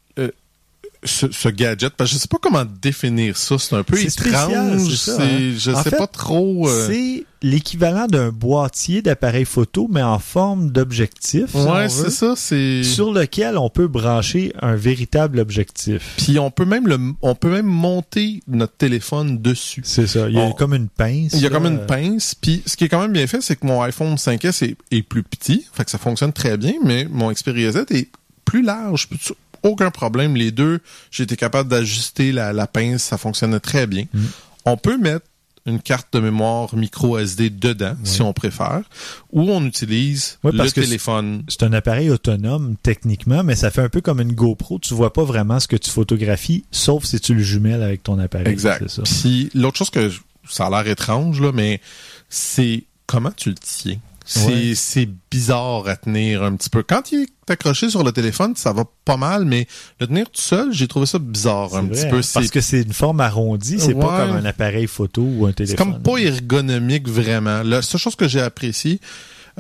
ce, 1.04 1.30
ce 1.30 1.48
gadget. 1.48 1.90
Parce 1.96 2.10
que 2.10 2.16
je 2.16 2.20
sais 2.22 2.28
pas 2.28 2.38
comment 2.40 2.64
définir 2.82 3.36
ça. 3.36 3.58
C'est 3.58 3.74
un 3.74 3.82
peu 3.82 3.98
étrange. 4.00 4.94
ça, 4.96 5.16
hein. 5.22 5.52
Je 5.56 5.70
En 5.70 5.82
sais 5.82 5.90
fait, 5.90 5.96
pas 5.96 6.06
trop. 6.06 6.68
euh, 6.68 6.86
C'est 6.88 7.24
l'équivalent 7.42 8.06
d'un 8.06 8.30
boîtier 8.30 9.02
d'appareil 9.02 9.44
photo, 9.44 9.86
mais 9.90 10.02
en 10.02 10.18
forme 10.18 10.70
d'objectif. 10.70 11.50
si 11.50 11.56
Ouais, 11.58 11.88
c'est 11.90 12.10
ça. 12.10 12.34
C'est. 12.36 12.82
Sur 12.82 13.12
lequel 13.12 13.58
on 13.58 13.68
peut 13.68 13.86
brancher 13.86 14.52
un 14.62 14.76
véritable 14.76 15.38
objectif. 15.40 16.14
Puis 16.16 16.38
on 16.38 16.50
peut 16.50 16.64
même 16.64 16.86
le, 16.88 16.98
on 17.22 17.34
peut 17.34 17.50
même 17.50 17.66
monter 17.66 18.42
notre 18.48 18.74
téléphone 18.76 19.42
dessus. 19.42 19.82
C'est 19.84 20.06
ça. 20.06 20.28
Il 20.28 20.34
y 20.36 20.38
a 20.38 20.42
On- 20.44 20.52
comme 20.52 20.74
une 20.74 20.88
pince. 20.88 21.32
Il 21.34 21.40
y 21.40 21.46
a 21.46 21.50
là. 21.50 21.56
comme 21.56 21.66
une 21.66 21.84
pince. 21.86 22.34
Puis 22.34 22.62
ce 22.66 22.76
qui 22.76 22.84
est 22.84 22.88
quand 22.88 23.00
même 23.00 23.12
bien 23.12 23.26
fait, 23.26 23.40
c'est 23.42 23.56
que 23.56 23.66
mon 23.66 23.82
iPhone 23.82 24.14
5S 24.16 24.64
est, 24.64 24.76
est 24.90 25.02
plus 25.02 25.22
petit. 25.22 25.66
Fait 25.72 25.84
que 25.84 25.90
ça 25.90 25.98
fonctionne 25.98 26.32
très 26.32 26.56
bien, 26.56 26.72
mais 26.82 27.06
mon 27.10 27.30
Xperia 27.30 27.72
Z 27.72 27.84
est 27.90 28.08
plus 28.44 28.62
large. 28.62 29.08
Aucun 29.64 29.90
problème. 29.90 30.36
Les 30.36 30.52
deux, 30.52 30.80
j'ai 31.10 31.24
été 31.24 31.36
capable 31.36 31.68
d'ajuster 31.68 32.30
la, 32.30 32.52
la 32.52 32.66
pince. 32.66 33.02
Ça 33.02 33.18
fonctionnait 33.18 33.60
très 33.60 33.86
bien. 33.86 34.04
Mm. 34.12 34.24
On 34.66 34.76
peut 34.76 34.96
mettre 34.96 35.26
une 35.66 35.80
carte 35.80 36.12
de 36.12 36.20
mémoire 36.20 36.76
micro 36.76 37.18
SD 37.18 37.50
dedans, 37.50 37.96
si 38.04 38.20
on 38.20 38.32
préfère, 38.34 38.82
ou 39.32 39.50
on 39.50 39.64
utilise 39.64 40.38
Ouais, 40.44 40.52
le 40.52 40.64
que 40.64 40.80
téléphone. 40.80 41.42
C'est 41.48 41.62
un 41.62 41.72
appareil 41.72 42.10
autonome 42.10 42.76
techniquement, 42.82 43.42
mais 43.42 43.54
ça 43.54 43.70
fait 43.70 43.80
un 43.80 43.88
peu 43.88 44.02
comme 44.02 44.20
une 44.20 44.32
GoPro. 44.32 44.78
Tu 44.78 44.92
vois 44.92 45.12
pas 45.12 45.24
vraiment 45.24 45.58
ce 45.60 45.68
que 45.68 45.76
tu 45.76 45.90
photographies, 45.90 46.64
sauf 46.70 47.04
si 47.04 47.18
tu 47.18 47.34
le 47.34 47.42
jumelles 47.42 47.82
avec 47.82 48.02
ton 48.02 48.18
appareil. 48.18 48.48
Exact. 48.48 48.88
Ça. 48.88 49.02
Puis 49.02 49.50
l'autre 49.54 49.78
chose 49.78 49.90
que 49.90 50.10
ça 50.48 50.66
a 50.66 50.70
l'air 50.70 50.86
étrange 50.86 51.40
là, 51.40 51.50
mais 51.52 51.80
c'est 52.28 52.84
comment 53.06 53.32
tu 53.34 53.48
le 53.48 53.56
tiens? 53.56 53.98
C'est 54.26 54.46
Ouais. 54.46 54.72
c'est 54.74 55.08
bizarre 55.30 55.86
à 55.86 55.96
tenir 55.96 56.42
un 56.42 56.56
petit 56.56 56.70
peu. 56.70 56.82
Quand 56.82 57.12
il 57.12 57.24
est 57.24 57.50
accroché 57.50 57.90
sur 57.90 58.02
le 58.02 58.10
téléphone, 58.10 58.54
ça 58.56 58.72
va 58.72 58.84
pas 59.04 59.18
mal, 59.18 59.44
mais 59.44 59.66
le 60.00 60.06
tenir 60.06 60.30
tout 60.30 60.40
seul, 60.40 60.72
j'ai 60.72 60.88
trouvé 60.88 61.04
ça 61.06 61.18
bizarre 61.18 61.74
un 61.76 61.82
C'est 61.82 61.88
petit 61.88 62.00
peu. 62.10 62.16
hein, 62.16 62.20
Parce 62.32 62.46
C'est 62.46 62.50
que 62.52 62.60
c'est 62.62 62.82
une 62.82 62.92
forme 62.94 63.20
arrondie, 63.20 63.76
c'est 63.78 63.92
pas 63.94 64.26
comme 64.26 64.36
un 64.36 64.44
appareil 64.46 64.86
photo 64.86 65.20
ou 65.22 65.44
un 65.44 65.50
c'est 65.50 65.56
téléphone. 65.66 65.92
comme 65.92 66.02
pas 66.02 66.16
ergonomique 66.18 67.06
vraiment. 67.08 67.62
La 67.62 67.82
seule 67.82 68.00
chose 68.00 68.16
que 68.16 68.26
j'ai 68.26 68.40
apprécié, 68.40 68.98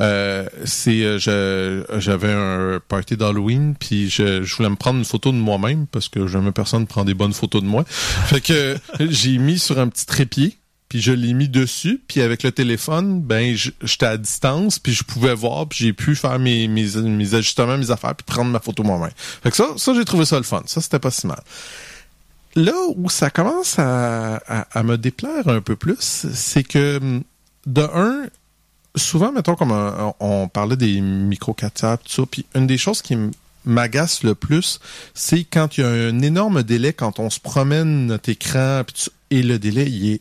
euh, 0.00 0.46
c'est 0.64 1.02
euh, 1.04 1.18
je- 1.18 2.00
j'avais 2.00 2.32
un 2.32 2.80
party 2.88 3.16
d'Halloween 3.16 3.74
puis 3.78 4.08
je, 4.10 4.42
je 4.42 4.56
voulais 4.56 4.68
me 4.70 4.74
prendre 4.76 4.98
une 4.98 5.04
photo 5.04 5.30
de 5.30 5.36
moi-même 5.36 5.86
parce 5.86 6.08
que 6.08 6.26
jamais 6.26 6.50
personne 6.52 6.86
prend 6.86 7.04
des 7.04 7.14
bonnes 7.14 7.32
photos 7.34 7.62
de 7.62 7.66
moi. 7.68 7.84
Fait 7.86 8.40
que 8.40 8.76
j'ai 9.10 9.38
mis 9.38 9.58
sur 9.58 9.78
un 9.78 9.88
petit 9.88 10.06
trépied 10.06 10.56
puis 10.94 11.02
je 11.02 11.10
l'ai 11.10 11.34
mis 11.34 11.48
dessus 11.48 12.00
puis 12.06 12.20
avec 12.20 12.44
le 12.44 12.52
téléphone 12.52 13.20
ben 13.20 13.56
j'étais 13.82 14.06
à 14.06 14.16
distance 14.16 14.78
puis 14.78 14.92
je 14.92 15.02
pouvais 15.02 15.34
voir 15.34 15.66
puis 15.66 15.86
j'ai 15.86 15.92
pu 15.92 16.14
faire 16.14 16.38
mes, 16.38 16.68
mes 16.68 17.34
ajustements 17.34 17.76
mes 17.76 17.90
affaires 17.90 18.14
puis 18.14 18.24
prendre 18.24 18.52
ma 18.52 18.60
photo 18.60 18.84
moi-même. 18.84 19.10
Fait 19.16 19.50
que 19.50 19.56
ça 19.56 19.66
ça 19.76 19.92
j'ai 19.92 20.04
trouvé 20.04 20.24
ça 20.24 20.36
le 20.36 20.44
fun. 20.44 20.62
Ça 20.66 20.80
c'était 20.80 21.00
pas 21.00 21.10
si 21.10 21.26
mal. 21.26 21.42
Là 22.54 22.74
où 22.94 23.10
ça 23.10 23.28
commence 23.28 23.76
à, 23.80 24.40
me 24.84 24.94
déplaire 24.94 25.48
un 25.48 25.60
peu 25.60 25.74
plus, 25.74 25.98
c'est 25.98 26.62
que 26.62 27.00
de 27.66 27.82
un, 27.82 28.26
souvent, 28.94 29.32
mettons, 29.32 29.56
comme 29.56 29.72
on, 29.72 30.14
on 30.20 30.46
parlait 30.46 30.76
des 30.76 31.00
micro 31.00 31.54
4 31.54 32.04
tout 32.04 32.12
ça, 32.12 32.22
puis 32.30 32.46
une 32.54 32.68
des 32.68 32.78
choses 32.78 33.02
qui 33.02 33.18
m'agace 33.64 34.22
le 34.22 34.36
plus, 34.36 34.78
c'est 35.12 35.42
quand 35.42 35.76
il 35.76 35.80
y 35.80 35.84
a 35.84 35.88
un 35.88 36.20
énorme 36.20 36.62
délai 36.62 36.92
quand 36.92 37.18
on 37.18 37.30
se 37.30 37.40
promène 37.40 38.06
notre 38.06 38.28
écran, 38.28 38.84
ça, 38.94 39.10
et 39.30 39.42
le 39.42 39.58
délai, 39.58 39.86
il 39.86 40.12
est 40.12 40.20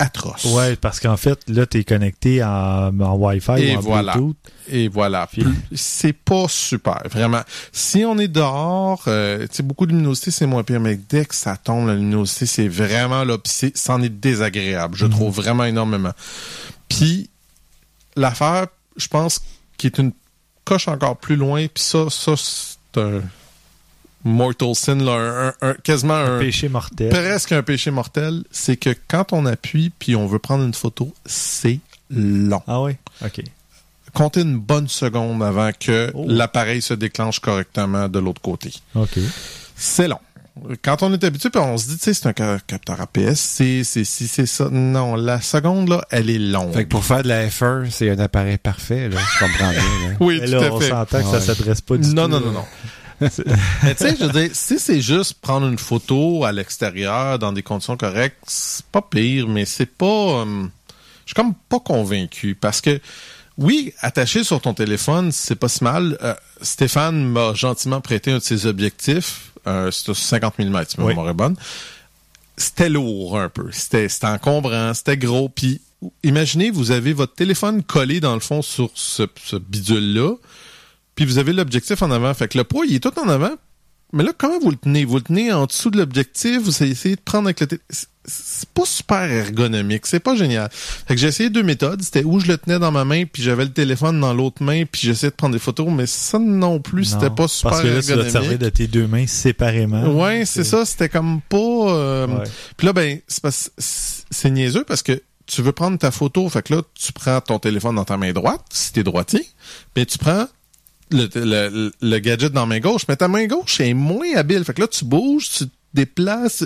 atroce. 0.00 0.44
Ouais, 0.46 0.74
parce 0.76 0.98
qu'en 0.98 1.16
fait, 1.16 1.38
là, 1.48 1.66
t'es 1.66 1.84
connecté 1.84 2.42
en, 2.42 2.98
en 3.00 3.14
Wi-Fi 3.16 3.52
Et 3.62 3.74
ou 3.76 3.78
en 3.78 3.80
voilà. 3.80 4.12
Bluetooth. 4.14 4.36
Et 4.68 4.88
voilà. 4.88 5.26
Puis- 5.30 5.44
C'est 5.74 6.12
pas 6.12 6.46
super, 6.48 7.02
vraiment. 7.10 7.42
Si 7.72 8.04
on 8.04 8.18
est 8.18 8.28
dehors, 8.28 9.02
euh, 9.06 9.46
tu 9.48 9.56
sais, 9.56 9.62
beaucoup 9.62 9.86
de 9.86 9.92
luminosité, 9.92 10.30
c'est 10.30 10.46
moins 10.46 10.62
pire, 10.64 10.80
mais 10.80 10.98
dès 11.08 11.24
que 11.24 11.34
ça 11.34 11.56
tombe, 11.56 11.86
la 11.88 11.94
luminosité, 11.94 12.46
c'est 12.46 12.68
vraiment 12.68 13.24
là, 13.24 13.36
c'en 13.74 14.02
est 14.02 14.08
désagréable. 14.08 14.96
Je 14.96 15.04
Mhm. 15.06 15.10
trouve 15.12 15.34
vraiment 15.36 15.64
énormément. 15.64 16.12
Puis, 16.88 17.30
l'affaire, 18.16 18.66
je 18.96 19.06
pense, 19.08 19.40
qui 19.76 19.86
est 19.86 19.98
une 19.98 20.12
coche 20.64 20.88
encore 20.88 21.16
plus 21.16 21.36
loin, 21.36 21.66
puis 21.72 21.82
ça, 21.82 22.08
ça, 22.10 22.34
c'est 22.36 23.00
un 23.00 23.20
mortal 24.24 24.74
sin, 24.74 24.96
là, 24.96 25.52
un- 25.62 25.68
un- 25.70 25.74
quasiment 25.74 26.14
un, 26.14 26.38
Péché 26.38 26.68
mortel. 26.68 27.08
presque 27.10 27.52
un 27.52 27.62
péché 27.62 27.90
mortel, 27.90 28.44
c'est 28.50 28.76
que 28.76 28.94
quand 29.08 29.32
on 29.32 29.46
appuie 29.46 29.90
puis 29.98 30.16
on 30.16 30.26
veut 30.26 30.38
prendre 30.38 30.64
une 30.64 30.74
photo, 30.74 31.12
c'est 31.26 31.78
long. 32.10 32.62
Ah 32.66 32.82
oui? 32.82 32.92
OK. 33.24 33.42
Comptez 34.12 34.40
une 34.40 34.58
bonne 34.58 34.88
seconde 34.88 35.42
avant 35.42 35.70
que 35.78 36.10
Oh. 36.14 36.24
l'appareil 36.28 36.82
se 36.82 36.94
déclenche 36.94 37.38
correctement 37.38 38.08
de 38.08 38.18
l'autre 38.18 38.40
côté. 38.42 38.72
OK. 38.96 39.18
C'est 39.76 40.08
long. 40.08 40.18
Quand 40.82 41.02
on 41.04 41.12
est 41.14 41.22
habitué, 41.24 41.48
puis 41.48 41.60
on 41.60 41.78
se 41.78 41.86
dit, 41.86 41.96
tu 41.96 42.02
sais, 42.04 42.14
c'est 42.14 42.26
un 42.26 42.34
ca- 42.36 42.58
capteur 42.66 43.00
APS-C, 43.00 43.82
c'est 43.84 44.04
si, 44.04 44.26
c'est 44.26 44.44
ça. 44.46 44.68
Non, 44.70 45.14
la 45.14 45.40
seconde, 45.40 45.88
là, 45.88 46.04
elle 46.10 46.28
est 46.28 46.38
longue. 46.40 46.74
Fait 46.74 46.84
que 46.84 46.88
pour 46.90 47.04
faire 47.04 47.22
de 47.22 47.28
la 47.28 47.46
F1, 47.48 47.88
c'est 47.88 48.10
un 48.10 48.18
appareil 48.18 48.58
parfait, 48.58 49.08
là. 49.08 49.18
Je 49.20 49.38
comprends 49.44 49.70
bien, 49.70 49.80
là. 49.80 50.16
Oui, 50.20 50.38
Mais 50.40 50.46
tout 50.46 50.52
là, 50.52 50.66
à 50.66 50.70
on 50.72 50.80
fait. 50.80 50.88
s'entend 50.88 51.18
que 51.22 51.38
ça 51.38 51.40
s'adresse 51.40 51.80
pas 51.80 51.96
du 51.96 52.12
Non, 52.14 52.24
tout. 52.24 52.32
non, 52.32 52.40
non, 52.40 52.52
non. 52.52 52.64
Mais 52.64 52.99
tu 53.28 53.42
sais, 53.96 54.16
je 54.18 54.24
veux 54.24 54.32
dire, 54.32 54.50
si 54.54 54.78
c'est 54.78 55.00
juste 55.00 55.34
prendre 55.40 55.66
une 55.68 55.78
photo 55.78 56.44
à 56.44 56.52
l'extérieur 56.52 57.38
dans 57.38 57.52
des 57.52 57.62
conditions 57.62 57.96
correctes, 57.96 58.38
c'est 58.46 58.84
pas 58.86 59.02
pire, 59.02 59.46
mais 59.48 59.64
c'est 59.64 59.86
pas. 59.86 60.06
euh, 60.44 60.64
je 61.26 61.32
suis 61.32 61.34
comme 61.34 61.54
pas 61.68 61.80
convaincu 61.80 62.54
parce 62.54 62.80
que 62.80 63.00
oui, 63.58 63.92
attaché 64.00 64.42
sur 64.42 64.60
ton 64.60 64.72
téléphone, 64.72 65.32
c'est 65.32 65.54
pas 65.54 65.68
si 65.68 65.84
mal. 65.84 66.16
Euh, 66.22 66.34
Stéphane 66.62 67.22
m'a 67.28 67.52
gentiment 67.54 68.00
prêté 68.00 68.32
un 68.32 68.38
de 68.38 68.42
ses 68.42 68.64
objectifs. 68.66 69.52
Euh, 69.66 69.90
c'était 69.90 70.14
50 70.14 70.58
mm, 70.58 70.84
si 70.88 70.98
ma 71.00 71.04
Oui. 71.06 71.14
est 71.28 71.34
bonne. 71.34 71.56
C'était 72.56 72.88
lourd 72.88 73.38
un 73.38 73.48
peu. 73.48 73.68
C'était 73.72 74.08
c'était 74.08 74.26
encombrant, 74.28 74.94
c'était 74.94 75.16
gros. 75.18 75.48
Puis 75.50 75.80
imaginez, 76.22 76.70
vous 76.70 76.90
avez 76.90 77.12
votre 77.12 77.34
téléphone 77.34 77.82
collé 77.82 78.20
dans 78.20 78.34
le 78.34 78.40
fond 78.40 78.62
sur 78.62 78.90
ce, 78.94 79.24
ce 79.44 79.56
bidule-là 79.56 80.34
puis 81.14 81.24
vous 81.24 81.38
avez 81.38 81.52
l'objectif 81.52 82.02
en 82.02 82.10
avant. 82.10 82.32
Fait 82.34 82.48
que 82.48 82.58
le 82.58 82.64
poids, 82.64 82.84
il 82.86 82.94
est 82.94 83.00
tout 83.00 83.18
en 83.18 83.28
avant. 83.28 83.52
Mais 84.12 84.24
là, 84.24 84.32
comment 84.36 84.58
vous 84.58 84.70
le 84.72 84.76
tenez? 84.76 85.04
Vous 85.04 85.16
le 85.16 85.22
tenez 85.22 85.52
en 85.52 85.66
dessous 85.66 85.88
de 85.90 85.96
l'objectif, 85.96 86.60
vous 86.62 86.82
essayez 86.82 87.14
de 87.14 87.20
prendre 87.20 87.46
avec 87.46 87.60
le 87.60 87.66
téléphone. 87.68 87.86
C'est 88.26 88.68
pas 88.68 88.84
super 88.84 89.22
ergonomique, 89.30 90.04
c'est 90.06 90.20
pas 90.20 90.34
génial. 90.36 90.68
Fait 90.72 91.14
que 91.14 91.20
j'ai 91.20 91.28
essayé 91.28 91.48
deux 91.48 91.62
méthodes. 91.62 92.02
C'était 92.02 92.22
où 92.24 92.38
je 92.40 92.46
le 92.48 92.58
tenais 92.58 92.78
dans 92.78 92.90
ma 92.92 93.04
main, 93.04 93.24
puis 93.24 93.42
j'avais 93.42 93.64
le 93.64 93.72
téléphone 93.72 94.20
dans 94.20 94.34
l'autre 94.34 94.62
main, 94.62 94.84
puis 94.84 95.00
j'essayais 95.04 95.30
de 95.30 95.36
prendre 95.36 95.52
des 95.54 95.58
photos, 95.60 95.88
mais 95.90 96.06
ça 96.06 96.38
non 96.38 96.80
plus, 96.80 97.04
c'était 97.06 97.30
pas 97.30 97.48
super 97.48 97.70
Parce 97.70 97.82
que 97.82 97.88
là, 97.88 98.02
tu 98.02 98.08
vas 98.08 98.16
te 98.24 98.28
servir 98.30 98.52
ergonomique. 98.52 98.58
de 98.58 98.68
tes 98.68 98.86
deux 98.88 99.06
mains 99.06 99.26
séparément. 99.26 100.12
Ouais, 100.20 100.44
c'est 100.44 100.64
ça, 100.64 100.84
c'était 100.84 101.08
comme 101.08 101.40
pas... 101.48 101.56
euh, 101.56 102.26
Ouais. 102.26 102.44
puis 102.76 102.86
là, 102.88 102.92
ben, 102.92 103.18
c'est 103.78 104.50
niaiseux 104.50 104.84
parce 104.84 105.02
que 105.02 105.22
tu 105.46 105.62
veux 105.62 105.72
prendre 105.72 105.98
ta 105.98 106.10
photo, 106.10 106.48
fait 106.48 106.62
que 106.62 106.74
là, 106.74 106.82
tu 106.94 107.12
prends 107.12 107.40
ton 107.40 107.58
téléphone 107.58 107.94
dans 107.96 108.04
ta 108.04 108.16
main 108.16 108.32
droite, 108.32 108.62
si 108.72 108.92
t'es 108.92 109.02
droitier, 109.02 109.46
mais 109.96 110.04
tu 110.04 110.18
prends 110.18 110.46
le, 111.10 111.28
le, 111.34 111.92
le 112.00 112.18
gadget 112.18 112.52
dans 112.52 112.60
la 112.62 112.66
main 112.66 112.80
gauche, 112.80 113.02
mais 113.08 113.16
ta 113.16 113.28
main 113.28 113.46
gauche 113.46 113.80
est 113.80 113.94
moins 113.94 114.34
habile. 114.36 114.64
Fait 114.64 114.74
que 114.74 114.80
là, 114.82 114.88
tu 114.88 115.04
bouges, 115.04 115.48
tu 115.50 115.66
te 115.66 115.72
déplaces. 115.94 116.64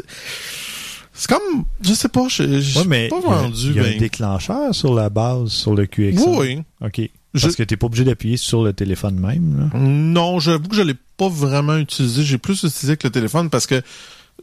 C'est 1.12 1.28
comme, 1.28 1.64
je 1.80 1.92
sais 1.94 2.08
pas, 2.08 2.26
je 2.28 2.60
je 2.60 2.78
Ouais, 2.80 2.84
mais 2.86 3.08
pas 3.08 3.16
il 3.22 3.22
y 3.22 3.32
a- 3.32 3.36
vendu. 3.36 3.66
il 3.70 3.76
y 3.76 3.78
a, 3.78 3.82
ben. 3.84 3.94
un 3.94 3.98
déclencheur 3.98 4.74
sur 4.74 4.94
la 4.94 5.08
base, 5.10 5.50
sur 5.50 5.74
le 5.74 5.86
QX. 5.86 6.14
Oui, 6.26 6.36
oui. 6.38 6.58
OK. 6.80 7.10
Je- 7.34 7.42
Parce 7.42 7.56
que 7.56 7.62
t'es 7.64 7.76
pas 7.76 7.86
obligé 7.86 8.04
d'appuyer 8.04 8.36
sur 8.36 8.62
le 8.62 8.72
téléphone 8.72 9.16
même. 9.18 9.70
Là. 9.72 9.78
Non, 9.78 10.38
j'avoue 10.40 10.68
que 10.68 10.76
je 10.76 10.82
l'ai 10.82 10.94
pas 11.16 11.28
vraiment 11.28 11.76
utilisé. 11.76 12.22
J'ai 12.24 12.38
plus 12.38 12.58
utilisé 12.62 12.88
avec 12.90 13.02
le 13.04 13.10
téléphone 13.10 13.50
parce 13.50 13.66
que 13.66 13.80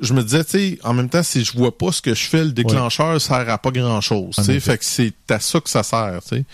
je 0.01 0.13
me 0.13 0.23
disais, 0.23 0.43
tu 0.45 0.51
sais, 0.51 0.79
en 0.83 0.93
même 0.93 1.07
temps, 1.09 1.23
si 1.23 1.43
je 1.45 1.51
vois 1.57 1.77
pas 1.77 1.91
ce 1.91 2.01
que 2.01 2.13
je 2.13 2.23
fais, 2.23 2.43
le 2.45 2.51
déclencheur 2.51 3.19
sert 3.21 3.49
à 3.49 3.57
pas 3.57 3.71
grand 3.71 3.99
chose. 4.01 4.35
Tu 4.35 4.43
sais, 4.43 4.59
fait 4.59 4.77
que 4.77 4.85
c'est 4.85 5.13
à 5.29 5.39
ça 5.39 5.59
que 5.61 5.69
ça 5.69 5.83
sert, 5.83 6.19
tu 6.23 6.37
sais. 6.37 6.45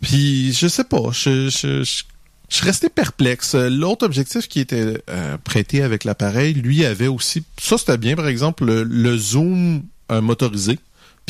Puis, 0.00 0.52
je 0.52 0.66
sais 0.68 0.84
pas, 0.84 1.10
je, 1.12 1.48
je, 1.50 1.82
je, 1.84 2.02
je 2.50 2.70
suis 2.70 2.88
perplexe. 2.88 3.54
L'autre 3.54 4.04
objectif 4.04 4.48
qui 4.48 4.60
était 4.60 5.02
euh, 5.08 5.38
prêté 5.38 5.82
avec 5.82 6.04
l'appareil, 6.04 6.52
lui 6.54 6.84
avait 6.84 7.06
aussi, 7.06 7.44
ça 7.58 7.78
c'était 7.78 7.96
bien, 7.96 8.16
par 8.16 8.28
exemple, 8.28 8.64
le, 8.64 8.82
le 8.82 9.16
zoom 9.16 9.82
euh, 10.10 10.20
motorisé. 10.20 10.78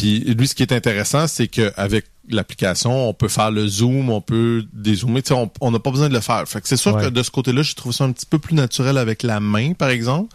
Puis 0.00 0.20
lui, 0.20 0.48
ce 0.48 0.54
qui 0.54 0.62
est 0.62 0.72
intéressant, 0.72 1.26
c'est 1.26 1.48
qu'avec 1.48 2.06
l'application, 2.28 3.08
on 3.08 3.12
peut 3.14 3.28
faire 3.28 3.50
le 3.50 3.66
zoom, 3.66 4.08
on 4.08 4.20
peut 4.20 4.64
dézoomer. 4.72 5.20
On 5.60 5.70
n'a 5.70 5.78
pas 5.80 5.90
besoin 5.90 6.08
de 6.08 6.14
le 6.14 6.20
faire. 6.20 6.46
Fait 6.48 6.60
que 6.60 6.68
c'est 6.68 6.76
sûr 6.76 6.94
Ouais. 6.94 7.04
que 7.04 7.08
de 7.08 7.22
ce 7.22 7.30
côté-là, 7.30 7.62
j'ai 7.62 7.74
trouvé 7.74 7.92
ça 7.94 8.04
un 8.04 8.12
petit 8.12 8.26
peu 8.26 8.38
plus 8.38 8.54
naturel 8.54 8.98
avec 8.98 9.22
la 9.24 9.40
main, 9.40 9.72
par 9.72 9.90
exemple. 9.90 10.34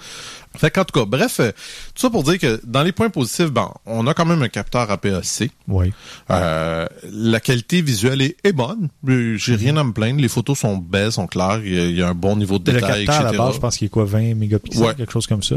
Fait 0.58 0.71
qu'en 0.71 0.84
tout 0.86 0.97
cas, 0.99 1.06
bref, 1.06 1.39
euh, 1.39 1.51
tout 1.93 2.01
ça 2.01 2.10
pour 2.10 2.23
dire 2.23 2.38
que 2.39 2.62
dans 2.65 2.84
les 2.84 2.91
points 2.91 3.10
positifs, 3.10 3.47
bon, 3.51 3.69
on 3.86 4.08
a 4.08 4.13
quand 4.13 4.25
même 4.25 4.41
un 4.41 4.47
capteur 4.49 4.89
APS-C. 4.91 5.51
Oui. 5.67 5.91
Euh, 6.32 6.86
la 7.12 7.39
qualité 7.39 7.82
visuelle 7.82 8.21
est, 8.21 8.38
est 8.43 8.54
bonne. 8.54 8.89
Euh, 9.08 9.36
J'ai 9.38 9.54
Mhm. 9.54 9.60
rien 9.60 9.78
à 9.78 9.84
me 9.84 9.91
plaindre. 9.93 10.21
Les 10.21 10.28
photos 10.30 10.60
sont 10.60 10.78
belles, 10.78 11.12
sont 11.12 11.28
claires. 11.28 11.62
Il 11.63 11.73
y 11.73 11.80
a, 11.80 11.86
il 11.86 11.95
y 11.95 12.01
a 12.01 12.10
un 12.10 12.13
bon 12.13 12.36
niveau 12.36 12.60
de 12.60 12.71
Le 12.71 12.80
détail, 12.80 13.06
capteur 13.06 13.28
à 13.28 13.32
la 13.32 13.38
base, 13.38 13.56
je 13.56 13.60
pense 13.60 13.78
qu'il 13.78 13.86
est 13.88 13.89
quoi, 13.89 14.06
20 14.06 14.34
mégapixels, 14.36 14.82
Ouais. 14.84 14.95
quelque 14.95 15.12
chose 15.13 15.28
comme 15.28 15.43
ça? 15.43 15.56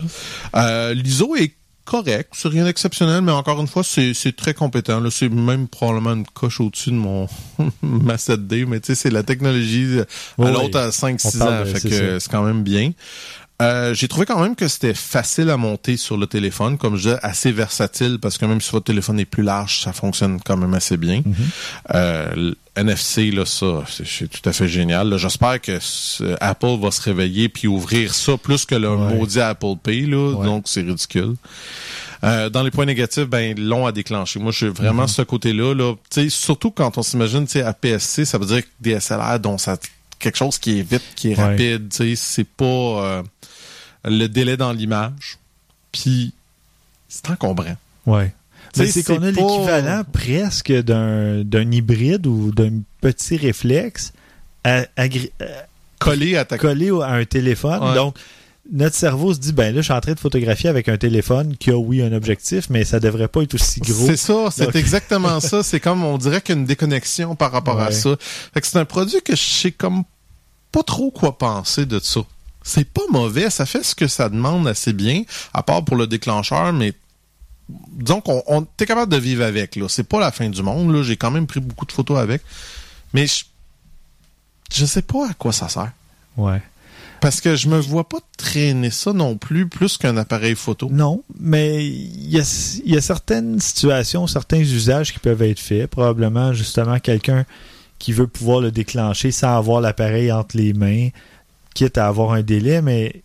Euh, 0.57 0.95
L'ISO 0.95 1.35
est 1.37 1.53
correct, 1.89 2.35
c'est 2.35 2.49
rien 2.49 2.65
d'exceptionnel, 2.67 3.23
mais 3.23 3.33
encore 3.33 3.59
une 3.61 3.67
fois, 3.67 3.83
c'est 3.83 4.37
très 4.37 4.53
compétent. 4.53 5.01
Là, 5.01 5.11
c'est 5.11 5.31
même 5.31 5.69
probablement 5.69 6.13
une 6.13 6.27
coche 6.27 6.61
au-dessus 6.61 6.91
de 6.91 6.97
mon 6.97 7.27
ma 7.83 8.17
7D, 8.17 8.67
mais 8.67 8.79
tu 8.81 8.89
sais, 8.89 8.95
c'est 8.95 9.11
la 9.11 9.23
technologie 9.23 10.01
à 10.39 10.51
l'autre 10.51 10.79
à 10.79 10.89
on 10.89 10.91
5-6 10.91 11.39
parle 11.39 11.63
ans, 11.63 11.65
fait 11.65 11.89
que 11.89 12.19
c'est 12.19 12.31
quand 12.31 12.43
même 12.43 12.63
bien. 12.63 12.93
Euh, 13.61 13.93
j'ai 13.93 14.07
trouvé 14.07 14.25
quand 14.25 14.41
même 14.41 14.55
que 14.55 14.69
c'était 14.69 14.95
facile 14.95 15.51
à 15.51 15.57
monter 15.57 15.97
sur 15.97 16.17
le 16.17 16.29
téléphone, 16.29 16.79
comme 16.79 16.95
je 16.97 17.03
disais, 17.09 17.19
assez 17.23 17.51
versatile, 17.51 18.19
parce 18.23 18.39
que 18.39 18.45
même 18.47 18.61
si 18.61 18.71
votre 18.71 18.85
téléphone 18.87 19.19
est 19.19 19.25
plus 19.25 19.43
large, 19.43 19.81
ça 19.83 19.93
fonctionne 19.93 20.39
quand 20.45 20.57
même 20.57 20.75
assez 20.75 20.97
bien. 20.97 21.23
Mhm. 21.27 21.35
Euh, 21.95 22.55
NFC, 22.77 23.33
là, 23.33 23.45
ça, 23.45 23.83
c'est- 23.89 24.29
tout 24.29 24.49
à 24.49 24.53
fait 24.53 24.69
génial. 24.69 25.17
J'espère 25.17 25.61
que 25.61 25.79
Apple 26.41 26.77
va 26.81 26.93
se 26.93 27.03
réveiller 27.03 27.49
puis 27.49 27.67
ouvrir 27.67 28.15
ça 28.15 28.37
plus 28.37 28.65
que 28.65 28.77
le 28.77 28.91
Ouais. 28.95 29.15
maudit 29.15 29.41
Apple 29.41 29.75
Pay, 29.83 30.03
là, 30.07 30.35
Ouais. 30.37 30.47
donc 30.47 30.65
c'est 30.67 30.83
ridicule. 30.83 31.35
Euh, 32.23 32.51
dans 32.51 32.63
les 32.63 32.71
points 32.71 32.87
négatifs, 32.87 33.25
ben 33.27 33.59
long 33.59 33.87
à 33.87 33.93
déclencher. 33.93 34.39
Moi, 34.39 34.53
j'ai 34.53 34.69
vraiment 34.69 35.07
ce 35.09 35.23
côté-là. 35.23 35.75
Là, 35.75 35.95
Tu 36.11 36.23
sais, 36.23 36.31
surtout 36.31 36.71
quand 36.71 36.97
on 36.99 37.03
s'imagine, 37.03 37.45
tu 37.47 37.53
sais, 37.55 37.63
APS-C, 37.63 38.25
ça 38.25 38.39
veut 38.39 38.47
dire 38.47 38.63
que 38.63 38.69
DSLR, 38.81 39.39
dont 39.41 39.59
ça 39.59 39.77
quelque 40.19 40.37
chose 40.37 40.59
qui 40.59 40.81
est 40.81 40.83
vite, 40.83 41.03
qui 41.15 41.33
est 41.33 41.37
Ouais. 41.39 41.45
rapide. 41.45 41.89
Tu 41.91 41.97
sais, 41.97 42.17
c'est 42.17 42.45
pas 42.49 42.65
euh, 42.65 43.23
le 44.05 44.27
délai 44.27 44.57
dans 44.57 44.73
l'image. 44.73 45.39
Puis 45.93 46.33
c'est 47.09 47.31
encombrant. 47.31 47.77
Ouais. 48.07 48.33
Mais 48.77 48.87
c'est 48.87 49.03
qu'on 49.03 49.17
a 49.17 49.21
pas- 49.21 49.27
l'équivalent 49.31 50.03
presque 50.13 50.73
d'un 50.73 51.71
hybride 51.73 52.27
ou 52.27 52.53
d'un 52.53 52.81
petit 53.01 53.37
réflexe 53.37 54.13
à, 54.65 54.85
à- 54.97 55.07
Collé 55.99 56.37
à 56.37 56.45
ta 56.45 56.59
collé 56.59 56.91
à 56.91 57.09
un 57.15 57.25
téléphone. 57.25 57.83
Ouais. 57.83 57.95
Donc, 57.95 58.17
notre 58.71 58.95
cerveau 58.97 59.33
se 59.33 59.39
dit, 59.39 59.53
ben 59.53 59.75
là, 59.75 59.81
je 59.81 59.85
suis 59.87 59.93
en 59.95 60.01
train 60.01 60.13
de 60.13 60.21
photographier 60.21 60.69
avec 60.69 60.89
un 60.89 60.99
téléphone 60.99 61.57
qui 61.57 61.71
a, 61.71 61.77
oui, 61.79 62.03
un 62.03 62.13
objectif, 62.13 62.69
mais 62.71 62.85
ça 62.85 63.01
devrait 63.01 63.29
pas 63.29 63.43
être 63.43 63.55
aussi 63.55 63.81
gros. 63.81 64.07
C'est 64.07 64.17
ça, 64.17 64.51
c'est 64.51 64.67
Donc- 64.67 64.77
exactement 64.77 65.41
ça. 65.41 65.63
C'est 65.63 65.81
comme, 65.81 66.05
on 66.05 66.19
dirait 66.19 66.41
qu'il 66.43 66.55
y 66.55 66.59
a 66.59 66.61
une 66.61 66.67
déconnexion 66.67 67.35
par 67.35 67.51
rapport 67.53 67.81
à 67.81 67.91
ça. 67.93 68.17
Fait 68.53 68.61
que 68.61 68.67
c'est 68.67 68.79
un 68.79 68.85
produit 68.85 69.21
que 69.25 69.35
je 69.35 69.43
sais 69.43 69.73
comme 69.73 70.05
pas 70.71 70.83
trop 70.83 71.11
quoi 71.11 71.39
penser 71.39 71.87
de 71.87 71.99
ça. 71.99 72.21
C'est 72.63 72.85
pas 72.85 73.01
mauvais, 73.11 73.49
ça 73.49 73.65
fait 73.65 73.83
ce 73.83 73.95
que 73.95 74.07
ça 74.09 74.29
demande 74.29 74.69
assez 74.69 74.93
bien, 74.93 75.23
à 75.55 75.63
part 75.63 75.83
pour 75.85 75.97
le 75.97 76.07
déclencheur, 76.07 76.73
mais 76.75 76.93
disons 77.93 78.21
qu'on 78.21 78.43
on, 78.47 78.63
t'es 78.63 78.85
capable 78.85 79.11
de 79.11 79.17
vivre 79.19 79.45
avec. 79.45 79.77
là. 79.77 79.87
C'est 79.89 80.03
pas 80.05 80.21
la 80.21 80.31
fin 80.31 80.51
du 80.51 80.63
monde. 80.63 80.93
là. 80.95 81.03
J'ai 81.03 81.17
quand 81.17 81.31
même 81.31 81.47
pris 81.47 81.61
beaucoup 81.61 81.87
de 81.87 81.93
photos 81.93 82.19
avec. 82.19 82.43
Mais 83.15 83.27
je, 83.27 83.45
je 84.75 84.85
sais 84.85 85.01
pas 85.03 85.31
à 85.31 85.35
quoi 85.35 85.53
ça 85.53 85.69
sert. 85.71 85.93
Ouais. 86.37 86.61
Parce 87.21 87.41
que 87.41 87.57
je 87.57 87.69
me 87.69 87.79
vois 87.81 88.09
pas 88.09 88.19
traîner 88.37 88.91
ça 88.91 89.13
non 89.13 89.37
plus, 89.37 89.69
plus 89.69 89.97
qu'un 89.99 90.17
appareil 90.17 90.55
photo. 90.55 90.89
Non, 90.93 91.23
mais 91.41 91.85
il 91.87 92.31
y 92.31 92.39
a, 92.39 92.81
il 92.85 92.95
y 92.95 92.97
a 92.97 93.01
certaines 93.01 93.59
situations, 93.61 94.27
certains 94.27 94.59
usages 94.61 95.13
qui 95.13 95.19
peuvent 95.19 95.43
être 95.43 95.59
faits. 95.59 95.89
Probablement, 95.89 96.53
justement, 96.53 96.99
quelqu'un 97.01 97.45
qui 97.99 98.13
veut 98.13 98.29
pouvoir 98.29 98.61
le 98.61 98.71
déclencher 98.71 99.33
sans 99.33 99.57
avoir 99.57 99.81
l'appareil 99.81 100.31
entre 100.31 100.57
les 100.57 100.73
mains, 100.73 101.09
quitte 101.75 101.99
à 101.99 102.07
avoir 102.07 102.33
un 102.33 102.43
délai, 102.43 102.81
mais 102.83 103.23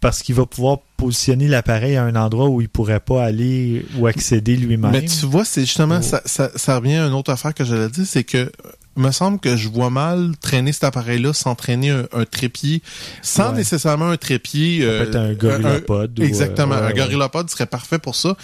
parce 0.00 0.22
qu'il 0.22 0.34
va 0.34 0.44
pouvoir 0.44 0.78
positionner 0.98 1.48
l'appareil 1.48 1.96
à 1.96 2.04
un 2.04 2.14
endroit 2.16 2.48
où 2.48 2.60
il 2.60 2.68
pourrait 2.68 3.00
pas 3.00 3.24
aller 3.24 3.86
ou 3.96 4.06
accéder 4.06 4.56
lui-même. 4.56 4.90
Mais 4.90 5.04
tu 5.06 5.24
vois, 5.26 5.44
c'est 5.44 5.62
justement, 5.62 5.98
Oh. 6.00 6.02
ça, 6.02 6.20
ça, 6.26 6.50
ça 6.56 6.76
revient 6.76 6.96
à 6.96 7.06
une 7.06 7.14
autre 7.14 7.30
affaire 7.30 7.54
que 7.54 7.64
j'allais 7.64 7.88
dire, 7.88 8.04
c'est 8.06 8.24
que 8.24 8.50
me 8.96 9.10
semble 9.10 9.38
que 9.40 9.56
je 9.56 9.68
vois 9.68 9.90
mal 9.90 10.32
traîner 10.40 10.72
cet 10.72 10.84
appareil-là 10.84 11.32
sans 11.32 11.54
traîner 11.54 11.90
un, 11.90 12.06
un 12.12 12.24
trépied, 12.24 12.82
sans 13.22 13.50
Ouais. 13.50 13.56
nécessairement 13.56 14.10
un 14.10 14.16
trépied. 14.16 14.80
Ça 14.82 14.86
peut 14.86 15.02
être 15.08 15.16
un 15.16 15.24
euh, 15.30 15.34
GorillaPod 15.34 16.18
ou, 16.18 16.22
exactement, 16.22 16.74
euh, 16.76 16.86
ouais, 16.86 16.92
un. 16.92 16.94
GorillaPod 17.04 17.50
serait 17.50 17.66
parfait 17.66 17.98
pour 17.98 18.14
ça. 18.14 18.36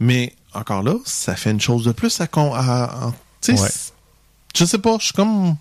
Mais 0.00 0.34
encore 0.54 0.82
là, 0.82 0.94
ça 1.04 1.36
fait 1.36 1.50
une 1.50 1.60
chose 1.60 1.84
de 1.84 1.92
plus 1.92 2.20
à... 2.20 2.24
à, 2.32 3.06
à- 3.08 3.12
je 4.56 4.64
sais 4.64 4.78
pas, 4.78 4.96
je 4.98 5.04
suis 5.04 5.12
comme... 5.14 5.56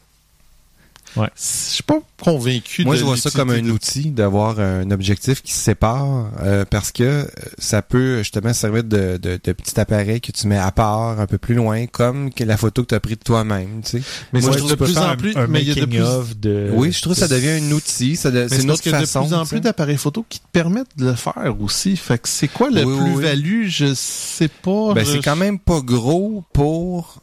Ouais. 1.18 1.30
Je 1.36 1.42
suis 1.74 1.84
pas 1.84 2.00
convaincu 2.22 2.84
Moi, 2.86 2.96
de 2.96 3.00
je 3.00 3.06
vois 3.06 3.18
ça 3.18 3.30
comme 3.32 3.50
un 3.52 3.62
de- 3.62 3.72
outil 3.72 4.12
d'avoir 4.12 4.60
un 4.60 4.90
objectif 4.92 5.42
qui 5.42 5.52
se 5.54 5.60
sépare 5.60 6.32
euh, 6.42 6.66
parce 6.70 6.92
que 6.92 7.04
euh, 7.04 7.24
ça 7.58 7.82
peut 7.82 8.20
justement 8.20 8.54
servir 8.54 8.84
de, 8.84 9.18
de, 9.18 9.40
de 9.44 9.52
petit 9.54 9.80
appareil 9.80 10.22
que 10.22 10.32
tu 10.32 10.48
mets 10.48 10.58
à 10.58 10.72
part 10.72 11.20
un 11.20 11.28
peu 11.28 11.38
plus 11.38 11.56
loin, 11.56 11.86
comme 11.88 12.32
que 12.34 12.44
la 12.44 12.58
photo 12.58 12.84
que 12.84 12.88
tu 12.90 12.96
as 12.96 13.00
prise 13.00 13.18
de 13.20 13.24
toi-même. 13.24 13.82
Tu 13.84 13.90
sais. 14.00 14.02
Mais 14.34 14.42
Moi, 14.42 14.52
c'est 14.52 14.58
je 14.60 14.64
de 14.64 14.68
trouve 14.76 14.86
plus 14.88 14.94
faire 14.94 15.04
en 15.04 15.10
un- 15.10 15.16
plus... 15.16 15.36
un 15.38 15.48
mais 15.48 15.62
il 15.62 15.68
y 15.68 15.72
a 15.72 15.76
de 15.76 15.86
plus... 15.86 16.02
of 16.02 16.38
de. 16.40 16.70
oui, 16.74 16.92
je 16.92 17.02
trouve 17.02 17.14
que 17.14 17.20
ça 17.20 17.28
devient 17.28 17.50
un 17.66 17.72
outil. 17.72 18.16
Ça 18.16 18.32
de- 18.32 18.42
Mais 18.44 18.50
c'est 18.50 18.62
une 18.62 18.68
parce 18.68 18.74
autre 18.80 18.84
qu'il 18.84 18.92
y 18.92 18.96
a 18.96 19.00
façon. 19.00 19.22
de 19.24 19.28
plus 19.28 19.36
en 19.36 19.46
plus 19.46 19.60
d'appareils 19.60 19.98
photo 19.98 20.26
qui 20.28 20.40
te 20.40 20.46
permettent 20.52 20.98
de 20.98 21.06
le 21.06 21.16
faire 21.16 21.56
aussi. 21.60 21.96
Fait 21.98 22.18
que 22.18 22.28
c'est 22.30 22.48
quoi 22.48 22.70
le 22.70 22.84
Oui, 22.84 22.94
oui, 22.94 23.00
oui. 23.06 23.14
plus-value? 23.14 23.68
Je 23.68 23.94
sais 23.96 24.48
pas. 24.50 24.94
Ben, 24.94 25.06
je- 25.06 25.14
c'est 25.14 25.24
quand 25.24 25.36
même 25.36 25.60
pas 25.60 25.82
gros 25.82 26.44
pour 26.54 27.22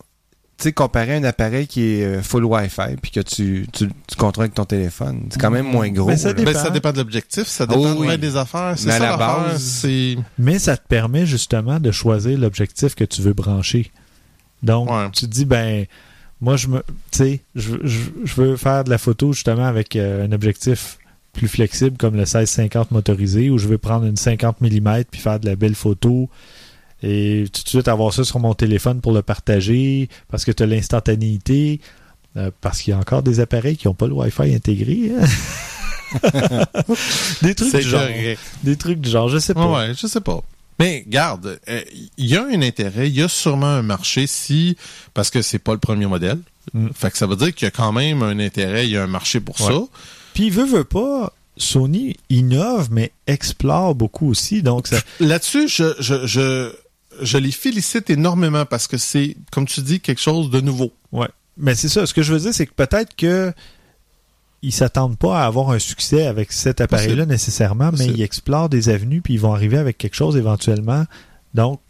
tu 0.65 0.69
sais 0.71 0.73
comparé 0.73 1.15
à 1.15 1.17
un 1.19 1.25
appareil 1.25 1.67
qui 1.67 1.83
est 1.83 2.05
euh, 2.05 2.23
full 2.23 2.45
Wi-Fi 2.45 2.97
puis 3.03 3.11
que 3.11 3.21
tu, 3.21 3.67
tu, 3.73 3.89
tu 4.07 4.17
contrôles 4.17 4.45
avec 4.45 4.55
ton 4.55 4.65
téléphone. 4.65 5.27
C'est 5.31 5.41
quand 5.41 5.51
même 5.51 5.67
moins 5.67 5.91
gros. 5.91 6.07
Mais 6.07 6.17
ça 6.17 6.33
dépend. 6.33 6.53
Ben, 6.53 6.59
ça 6.59 6.71
dépend 6.71 6.93
de 6.93 6.99
l'objectif, 6.99 7.45
ça 7.47 7.67
dépend 7.67 7.95
oui. 7.97 8.17
des 8.19 8.37
affaires. 8.37 8.75
C'est 8.77 8.87
Mais 8.87 8.95
à 8.95 8.99
ça 8.99 9.05
la 9.11 9.17
base- 9.17 9.63
c'est... 9.63 10.17
Mais 10.39 10.59
ça 10.59 10.77
te 10.77 10.87
permet 10.89 11.27
justement 11.27 11.79
de 11.81 11.91
choisir 11.91 12.39
l'objectif 12.39 12.95
que 12.95 13.05
tu 13.05 13.21
veux 13.23 13.33
brancher. 13.35 13.91
Donc, 14.63 14.91
Ouais. 14.91 15.11
tu 15.13 15.27
te 15.27 15.31
dis, 15.31 15.45
ben, 15.45 15.85
moi, 16.41 16.57
je 16.57 16.69
me, 16.69 16.79
tu 17.11 17.19
sais, 17.19 17.41
je, 17.55 17.77
je, 17.85 18.01
je 18.25 18.35
veux 18.41 18.57
faire 18.57 18.85
de 18.85 18.91
la 18.91 18.99
photo 18.99 19.33
justement 19.33 19.67
avec 19.67 19.97
euh, 19.97 20.27
un 20.27 20.33
objectif 20.33 20.99
plus 21.35 21.49
flexible 21.49 21.97
comme 21.99 22.15
le 22.15 22.21
1650 22.21 22.91
motorisé 22.93 23.51
ou 23.51 23.59
je 23.59 23.67
veux 23.69 23.77
prendre 23.79 24.07
une 24.07 24.17
50 24.17 24.61
mm 24.61 25.05
puis 25.11 25.21
faire 25.21 25.41
de 25.41 25.47
la 25.47 25.57
belle 25.57 25.75
photo 25.75 26.29
et 27.05 27.45
tout 27.53 27.63
de 27.63 27.69
suite 27.69 27.89
avoir 27.89 28.13
ça 28.15 28.25
sur 28.25 28.39
mon 28.41 28.55
téléphone 28.55 29.01
pour 29.01 29.13
le 29.13 29.23
partager 29.23 30.09
parce 30.31 30.45
que 30.45 30.53
tu 30.53 30.63
as 30.63 30.67
l'instantanéité. 30.67 31.81
euh, 32.37 32.51
parce 32.61 32.81
qu'il 32.83 32.91
y 32.93 32.95
a 32.95 32.99
encore 32.99 33.23
des 33.23 33.39
appareils 33.41 33.77
qui 33.77 33.87
n'ont 33.87 33.95
pas 33.95 34.07
le 34.09 34.15
Wi-Fi 34.15 34.55
intégré. 34.55 35.13
hein. 35.21 35.27
des 37.43 37.55
trucs 37.55 37.75
du 37.75 37.83
genre. 37.83 38.01
correct. 38.01 38.41
Des 38.63 38.77
trucs 38.77 39.01
du 39.01 39.11
genre, 39.11 39.29
je 39.29 39.39
sais 39.39 39.55
pas. 39.55 39.67
Ouais, 39.71 39.93
je 39.97 40.07
sais 40.07 40.21
pas. 40.21 40.41
Mais 40.81 41.05
garde, 41.07 41.59
euh, 41.69 41.81
il 42.19 42.27
y 42.27 42.37
a 42.37 42.45
un 42.45 42.61
intérêt, 42.63 43.09
il 43.09 43.15
y 43.15 43.23
a 43.23 43.29
sûrement 43.29 43.67
un 43.67 43.83
marché 43.83 44.27
si 44.27 44.77
parce 45.13 45.31
que 45.31 45.41
c'est 45.43 45.61
pas 45.61 45.73
le 45.73 45.79
premier 45.79 46.07
modèle. 46.07 46.39
Mm. 46.73 46.89
Fait 46.95 47.11
que 47.11 47.19
ça 47.19 47.27
veut 47.27 47.37
dire 47.37 47.55
qu'il 47.55 47.67
y 47.67 47.69
a 47.69 47.71
quand 47.71 47.93
même 47.93 48.23
un 48.23 48.39
intérêt, 48.41 48.87
il 48.87 48.91
y 48.93 48.97
a 48.97 49.05
un 49.05 49.09
marché 49.09 49.39
pour 49.41 49.61
Ouais. 49.61 49.73
ça. 49.73 49.81
Puis, 50.35 50.51
veut, 50.51 50.65
veut 50.67 50.83
pas, 50.85 51.33
Sony 51.57 52.17
innove, 52.29 52.89
mais 52.91 53.13
explore 53.29 53.95
beaucoup 53.95 54.29
aussi. 54.29 54.63
Donc, 54.65 54.89
ça, 54.89 54.97
Là-dessus, 55.21 55.69
je, 55.69 55.95
je, 56.01 56.27
je, 56.27 56.73
je 57.23 57.39
les 57.39 57.51
félicite 57.53 58.11
énormément 58.11 58.65
parce 58.67 58.87
que 58.89 58.97
c'est, 58.99 59.37
comme 59.53 59.67
tu 59.67 59.81
dis, 59.83 60.01
quelque 60.01 60.21
chose 60.21 60.51
de 60.51 60.61
nouveau. 60.61 60.93
ouais. 61.13 61.29
Mais 61.57 61.77
c'est 61.77 61.89
ça. 61.89 62.05
Ce 62.05 62.13
que 62.13 62.23
je 62.23 62.33
veux 62.33 62.41
dire, 62.41 62.53
c'est 62.53 62.67
que 62.67 62.73
peut-être 62.75 63.15
que 63.15 63.53
ils 64.63 64.73
s'attendent 64.73 65.17
pas 65.19 65.43
à 65.43 65.47
avoir 65.47 65.71
un 65.71 65.79
succès 65.79 66.27
avec 66.27 66.51
cet 66.51 66.81
appareil-là 66.81 67.27
nécessairement, 67.27 67.91
mais 67.93 68.07
ils 68.17 68.23
explorent 68.23 68.69
des 68.69 68.89
avenues 68.89 69.21
puis 69.21 69.35
ils 69.35 69.41
vont 69.41 69.53
arriver 69.55 69.77
avec 69.79 69.97
quelque 69.99 70.15
chose 70.17 70.37
éventuellement. 70.37 71.05
Donc, 71.53 71.81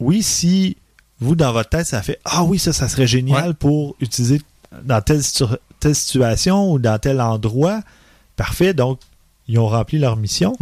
oui, 0.00 0.22
si 0.22 0.76
vous, 1.20 1.36
dans 1.36 1.52
votre 1.52 1.70
tête, 1.70 1.86
ça 1.86 2.02
fait 2.02 2.18
Ah 2.26 2.42
oui, 2.44 2.58
ça, 2.58 2.72
ça 2.74 2.88
serait 2.88 3.06
génial 3.06 3.54
pour 3.54 3.96
utiliser 4.00 4.42
dans 4.82 5.00
telle, 5.00 5.22
situ- 5.22 5.44
telle 5.80 5.94
situation 5.94 6.72
ou 6.72 6.78
dans 6.78 6.98
tel 6.98 7.20
endroit, 7.20 7.80
parfait. 8.36 8.74
Donc, 8.74 8.98
ils 9.48 9.58
ont 9.58 9.68
rempli 9.68 9.98
leur 9.98 10.16
mission. 10.16 10.54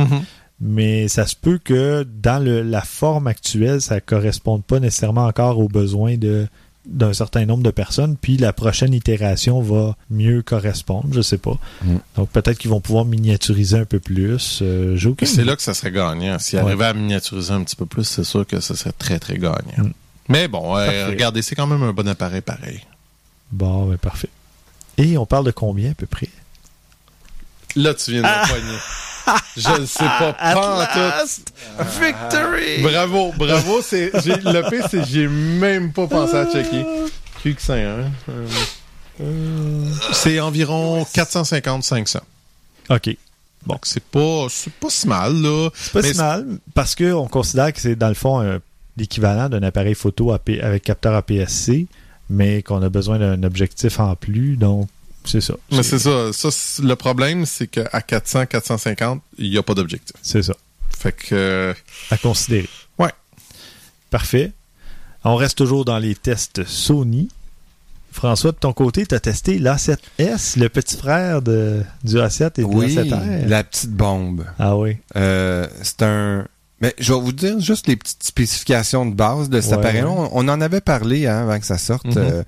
Mais 0.65 1.09
ça 1.09 1.27
se 1.27 1.35
peut 1.37 1.59
que 1.63 2.07
dans 2.23 2.43
le- 2.43 2.63
la 2.63 2.81
forme 2.83 3.27
actuelle, 3.27 3.83
ça 3.83 3.97
ne 3.97 4.01
corresponde 4.01 4.65
pas 4.65 4.79
nécessairement 4.81 5.27
encore 5.27 5.59
aux 5.59 5.69
besoins 5.69 6.17
de 6.17 6.47
d'un 6.85 7.13
certain 7.13 7.47
nombre 7.47 7.63
de 7.63 7.71
personnes, 7.71 8.17
puis 8.21 8.37
la 8.39 8.53
prochaine 8.53 8.93
itération 8.93 9.61
va 9.63 9.97
mieux 10.11 10.43
correspondre, 10.43 11.07
je 11.13 11.21
sais 11.21 11.39
pas. 11.39 11.57
Mm. 11.85 11.97
Donc 12.17 12.29
peut-être 12.31 12.59
qu'ils 12.59 12.71
vont 12.71 12.81
pouvoir 12.81 13.05
miniaturiser 13.05 13.79
un 13.79 13.85
peu 13.85 14.01
plus. 14.01 14.59
euh, 14.63 14.99
C'est 15.23 15.45
là 15.45 15.55
que 15.55 15.63
ça 15.63 15.75
serait 15.75 15.93
gagnant. 15.93 16.41
S'ils 16.41 16.59
Ouais. 16.59 16.65
arrivaient 16.65 16.87
à 16.87 16.93
miniaturiser 16.93 17.53
un 17.53 17.63
petit 17.63 17.77
peu 17.77 17.87
plus, 17.87 18.03
c'est 18.03 18.25
sûr 18.25 18.45
que 18.45 18.59
ça 18.59 18.75
serait 18.75 18.91
très, 18.91 19.21
très 19.21 19.39
gagnant. 19.39 19.61
Mm. 19.79 19.93
Mais 20.29 20.49
bon, 20.49 20.77
euh, 20.77 21.07
regardez, 21.07 21.43
c'est 21.43 21.55
quand 21.55 21.69
même 21.69 21.85
un 21.85 21.93
bon 21.93 22.09
appareil 22.09 22.41
pareil. 22.41 22.81
Bon, 23.53 23.87
ben 23.87 23.97
parfait. 23.99 24.31
Et 24.99 25.17
on 25.17 25.25
parle 25.25 25.47
de 25.47 25.53
combien 25.53 25.93
à 25.93 25.95
peu 25.95 26.07
près? 26.07 26.31
Là, 27.77 27.95
tu 27.95 28.11
viens 28.11 28.23
de 28.23 28.27
Ah! 28.29 28.45
Je 29.57 29.81
ne 29.81 29.87
sais 29.87 30.05
pas, 30.05 30.33
tout. 30.33 31.83
Victory! 32.01 32.83
Bravo, 32.83 33.33
bravo. 33.37 33.81
C'est, 33.83 34.11
j'ai, 34.25 34.37
le 34.37 34.69
pire, 34.71 34.87
c'est 34.91 34.99
que 35.01 35.07
j'ai 35.07 35.29
même 35.29 35.93
pas 35.93 36.07
pensé 36.07 36.35
à 36.37 36.47
checker. 36.47 36.85
QX1, 37.45 37.73
hein? 37.73 38.11
Euh, 39.21 39.85
c'est 40.13 40.41
environ 40.41 41.03
450-500. 41.15 42.19
OK. 42.91 43.17
Donc, 43.67 43.81
c'est 43.85 44.03
pas, 44.03 44.47
c'est 44.49 44.73
pas 44.73 44.89
si 44.91 45.07
mal, 45.07 45.35
là. 45.41 45.69
C'est 45.75 45.93
pas 45.93 46.03
Mais 46.03 46.13
si 46.13 46.19
mal, 46.19 46.47
parce 46.75 46.95
qu'on 46.97 47.29
considère 47.29 47.73
que 47.73 47.81
c'est 47.81 47.95
dans 47.95 48.09
le 48.09 48.15
fond 48.15 48.41
un- 48.41 48.59
l'équivalent 48.97 49.49
d'un 49.49 49.63
appareil 49.63 49.95
photo 49.95 50.33
AP 50.33 50.59
avec 50.63 50.83
capteur 50.83 51.15
APS-C, 51.15 51.87
mais 52.29 52.63
qu'on 52.63 52.83
a 52.83 52.89
besoin 52.89 53.19
d'un 53.19 53.43
objectif 53.45 54.01
en 54.01 54.17
plus, 54.17 54.57
donc 54.57 54.89
c'est 55.25 55.41
ça. 55.41 55.55
Mais 55.71 55.83
c'est 55.83 55.99
ça. 55.99 56.33
ça 56.33 56.49
le 56.83 56.95
problème, 56.97 57.47
c'est 57.47 57.67
qu'à 57.67 58.01
400, 58.01 58.47
450, 58.47 59.23
il 59.39 59.51
n'y 59.51 59.59
a 59.59 59.63
pas 59.63 59.75
d'objectif. 59.75 60.15
C'est 60.23 60.43
ça. 60.43 60.55
Fait 60.99 61.13
que, 61.13 61.35
euh, 61.35 61.75
À 62.11 62.17
considérer. 62.19 62.69
Ouais. 62.99 63.11
Parfait. 64.11 64.53
On 65.25 65.37
reste 65.37 65.59
toujours 65.59 65.85
dans 65.85 65.99
les 65.99 66.15
tests 66.15 66.65
Sony. 66.65 67.29
François, 68.11 68.53
de 68.53 68.57
ton 68.59 68.73
côté, 68.75 69.07
tu 69.07 69.15
as 69.15 69.21
testé 69.21 69.59
l'A7S, 69.59 70.59
le 70.59 70.69
petit 70.69 70.97
frère 70.99 71.41
de, 71.41 71.83
du 72.05 72.17
A7 72.17 72.51
et 72.59 72.63
de 72.63 72.65
Oui, 72.67 72.95
l'A7R. 72.95 73.47
la 73.47 73.65
petite 73.65 73.91
bombe. 73.93 74.45
Ah 74.59 74.77
oui. 74.77 74.99
Euh, 75.17 75.67
c'est 75.83 76.03
un. 76.03 76.47
Mais 76.83 76.95
je 76.99 77.13
vais 77.15 77.21
vous 77.21 77.33
dire 77.33 77.59
juste 77.61 77.87
les 77.87 77.97
petites 77.97 78.25
spécifications 78.25 79.07
de 79.07 79.15
base 79.15 79.49
de 79.49 79.61
cet 79.61 79.71
Ouais, 79.73 79.79
appareil. 79.79 80.03
ouais. 80.03 80.09
On, 80.09 80.31
on 80.33 80.49
en 80.49 80.61
avait 80.61 80.81
parlé 80.83 81.27
hein, 81.27 81.43
avant 81.45 81.59
que 81.59 81.65
ça 81.67 81.79
sorte 81.79 82.05
Mhm. 82.07 82.15
euh, 82.19 82.43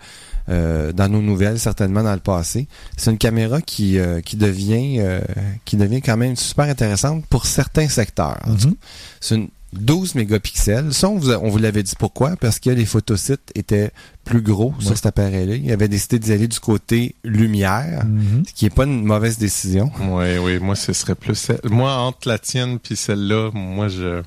euh, 0.51 0.93
dans 0.93 1.09
nos 1.09 1.23
nouvelles, 1.23 1.59
certainement 1.59 2.03
dans 2.03 2.13
le 2.13 2.19
passé. 2.21 2.69
C'est 2.99 3.11
une 3.11 3.17
caméra 3.19 3.63
qui 3.63 3.99
euh, 3.99 4.21
qui 4.21 4.37
devient 4.37 4.97
euh, 4.99 5.21
qui 5.65 5.77
devient 5.79 6.03
quand 6.03 6.19
même 6.19 6.37
super 6.37 6.67
intéressante 6.67 7.25
pour 7.31 7.47
certains 7.47 7.89
secteurs. 7.89 8.41
Mhm. 8.47 8.75
C'est 9.21 9.37
une 9.37 9.49
12 9.79 10.15
mégapixels. 10.15 10.93
Ça, 10.95 11.09
on 11.09 11.17
vous, 11.19 11.31
a- 11.31 11.39
on 11.39 11.49
vous 11.49 11.59
l'avait 11.59 11.83
dit 11.83 11.95
pourquoi? 11.99 12.37
Parce 12.37 12.59
que 12.59 12.71
les 12.71 12.87
photosites 12.87 13.51
étaient 13.55 13.91
plus 14.25 14.41
gros 14.43 14.71
Ouais. 14.79 14.85
sur 14.85 14.97
cet 14.97 15.07
appareil-là. 15.07 15.57
Il 15.57 15.71
avait 15.73 15.89
décidé 15.89 16.19
d'y 16.19 16.33
aller 16.33 16.49
du 16.49 16.61
côté 16.61 17.15
lumière, 17.25 18.05
Mhm. 18.07 18.45
ce 18.49 18.53
qui 18.55 18.65
n'est 18.65 18.71
pas 18.71 18.85
une 18.85 19.05
mauvaise 19.05 19.39
décision. 19.39 19.91
oui, 20.01 20.39
oui, 20.39 20.59
moi, 20.59 20.75
ce 20.77 20.93
serait 20.93 21.15
plus. 21.15 21.51
Moi, 21.65 21.93
entre 21.95 22.29
la 22.29 22.39
tienne 22.39 22.79
puis 22.79 22.97
celle-là, 22.97 23.51
moi, 23.53 23.89
je. 23.89 24.23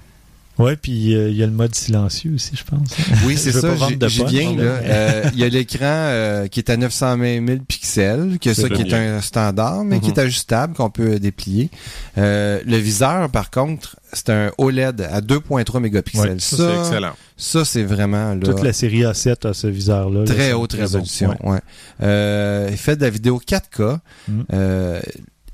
Ouais, 0.60 0.76
puis 0.76 1.14
euh, 1.16 1.30
il 1.30 1.36
y 1.38 1.44
a 1.44 1.46
le 1.46 1.52
mode 1.52 1.76
silencieux 1.76 2.34
aussi, 2.34 2.52
je 2.56 2.64
pense. 2.64 2.90
Oui, 3.26 3.38
c'est 3.38 3.52
ça. 3.52 3.76
j'y- 4.08 4.24
viens. 4.26 4.56
Euh, 4.58 5.30
Il 5.34 5.40
y 5.40 5.44
a 5.44 5.50
l'écran 5.50 5.86
euh, 5.86 6.48
qui 6.48 6.60
est 6.60 6.70
à 6.72 6.78
920 6.78 7.46
000 7.48 7.60
pixels, 7.68 8.40
que 8.42 8.54
ça 8.54 8.68
qui 8.70 8.84
bien. 8.84 8.98
est 9.00 9.18
un 9.18 9.22
standard, 9.22 9.84
mais 9.84 10.00
qui 10.00 10.08
Mhm. 10.10 10.14
est 10.16 10.20
ajustable, 10.20 10.74
qu'on 10.74 10.90
peut 10.90 11.20
déplier. 11.20 11.70
Euh, 12.18 12.60
le 12.66 12.78
viseur, 12.78 13.30
par 13.30 13.52
contre, 13.52 13.98
c'est 14.14 14.30
un 14.30 14.52
OLED 14.58 15.02
à 15.12 15.22
2.3 15.22 15.80
mégapixels. 15.80 16.32
Ouais, 16.32 16.40
Ça, 16.40 16.58
ça, 16.58 16.72
c'est 16.74 16.80
excellent. 16.80 17.14
ça, 17.38 17.66
c'est 17.66 17.84
vraiment 17.84 18.34
là, 18.34 18.40
Toute 18.44 18.64
la 18.64 18.74
série 18.74 19.02
A7 19.04 19.48
a 19.48 19.54
ce 19.54 19.68
viseur-là. 19.68 20.22
là, 20.22 20.26
très 20.26 20.54
haute 20.54 20.70
très 20.72 20.80
bon. 20.80 20.84
résolution. 20.86 21.36
Ouais. 21.44 21.60
Euh, 22.02 22.68
il 22.72 22.78
fait 22.78 22.96
de 22.96 23.02
la 23.04 23.10
vidéo 23.12 23.40
4K. 23.46 24.00
Mhm. 24.28 24.46
euh, 24.54 25.00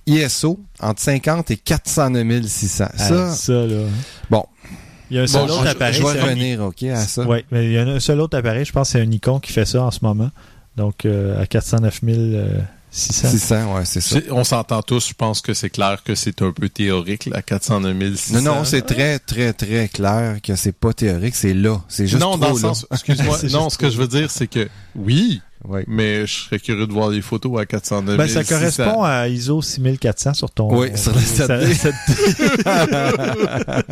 ISO 0.06 0.60
entre 0.82 1.02
50 1.02 1.50
et 1.52 1.56
409 1.58 2.46
600. 2.46 2.86
Ah, 2.94 2.98
Ça, 2.98 3.32
ça, 3.32 3.54
là. 3.54 3.84
Bon. 4.30 4.44
Il 5.14 5.18
y 5.18 5.20
a 5.20 5.24
un 5.24 5.28
seul 5.28 5.46
bon, 5.48 5.54
autre 5.54 5.64
je, 5.66 5.70
appareil. 5.70 5.94
je 5.94 6.02
vais 6.04 6.12
c'est 6.14 6.20
un- 6.20 6.24
revenir, 6.24 6.62
OK, 6.64 6.84
à 6.84 6.96
ça. 7.06 7.24
Oui, 7.28 7.46
mais 7.52 7.66
il 7.66 7.72
y 7.74 7.78
a 7.78 7.84
un 7.84 8.00
seul 8.00 8.20
autre 8.20 8.36
appareil, 8.36 8.66
je 8.66 8.72
pense 8.72 8.88
que 8.88 8.94
c'est 8.94 9.02
un 9.02 9.06
Nikon 9.06 9.40
qui 9.40 9.52
fait 9.52 9.66
ça 9.66 9.84
en 9.84 9.92
ce 9.92 10.00
moment. 10.02 10.32
Donc, 10.76 11.06
euh, 11.06 11.40
à 11.40 11.46
409 11.46 12.02
600. 12.90 13.30
600, 13.30 13.76
ouais, 13.76 13.86
c'est 13.86 14.02
ça. 14.02 14.18
On 14.32 14.44
s'entend 14.44 14.82
tous, 14.82 15.10
je 15.10 15.14
pense 15.14 15.42
que 15.42 15.54
c'est 15.54 15.70
clair 15.70 16.02
que 16.04 16.16
c'est 16.16 16.42
un 16.42 16.52
peu 16.52 16.68
théorique, 16.68 17.28
la 17.28 17.44
409 17.44 18.16
600. 18.16 18.42
Non, 18.42 18.56
non, 18.56 18.64
c'est 18.66 18.82
très, 18.84 19.20
très, 19.20 19.54
très 19.54 19.88
clair 19.88 20.38
que 20.42 20.56
c'est 20.56 20.72
pas 20.72 20.94
théorique, 20.94 21.36
c'est 21.36 21.54
là. 21.54 21.80
C'est 21.88 22.08
juste 22.08 22.22
non, 22.22 22.32
trop 22.32 22.40
dans 22.40 22.48
le 22.50 22.54
là. 22.56 22.60
sens, 22.60 22.88
excuse-moi, 22.92 23.38
non, 23.52 23.70
ce 23.70 23.78
que 23.78 23.92
je 23.92 23.98
veux 23.98 24.08
dire, 24.08 24.32
c'est 24.32 24.48
que 24.48 24.68
oui, 24.96 25.42
Ouais. 25.68 25.86
mais 25.88 26.28
je 26.28 26.34
serais 26.44 26.60
curieux 26.60 26.86
de 26.88 26.92
voir 26.92 27.10
les 27.10 27.22
photos 27.22 27.60
à 27.62 27.66
409 27.66 28.18
Ben, 28.18 28.28
ça 28.28 28.44
600. 28.44 28.56
correspond 28.56 29.04
à 29.04 29.28
ISO 29.30 29.62
6400 29.62 30.34
sur 30.34 30.52
ton. 30.52 30.74
Oui, 30.78 30.90
sur 30.98 31.14
la 31.16 31.22
7D. 31.22 31.74
sa- 31.74 31.92
7D. 31.92 33.84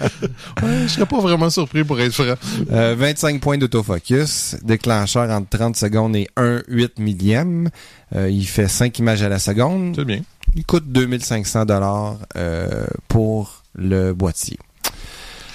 Ouais, 0.64 0.70
je 0.84 0.88
serais 0.88 1.06
pas 1.06 1.20
vraiment 1.20 1.50
surpris 1.50 1.84
pour 1.84 2.00
être 2.00 2.14
franc. 2.14 2.36
Euh, 2.72 2.96
25 2.98 3.40
points 3.42 3.58
d'autofocus, 3.58 4.56
déclencheur 4.64 5.30
entre 5.30 5.50
30 5.58 5.76
secondes 5.76 6.16
et 6.16 6.28
1,8 6.38 7.00
millième. 7.00 7.70
Euh, 8.16 8.30
il 8.30 8.46
fait 8.48 8.68
5 8.68 8.98
images 9.00 9.22
à 9.24 9.30
la 9.30 9.40
seconde. 9.40 9.94
C'est 9.96 10.06
bien. 10.06 10.22
Il 10.56 10.66
coûte 10.66 10.86
2500 10.88 11.66
dollars 11.66 12.18
euh, 12.36 12.86
pour 13.08 13.64
le 13.76 14.14
boîtier. 14.14 14.58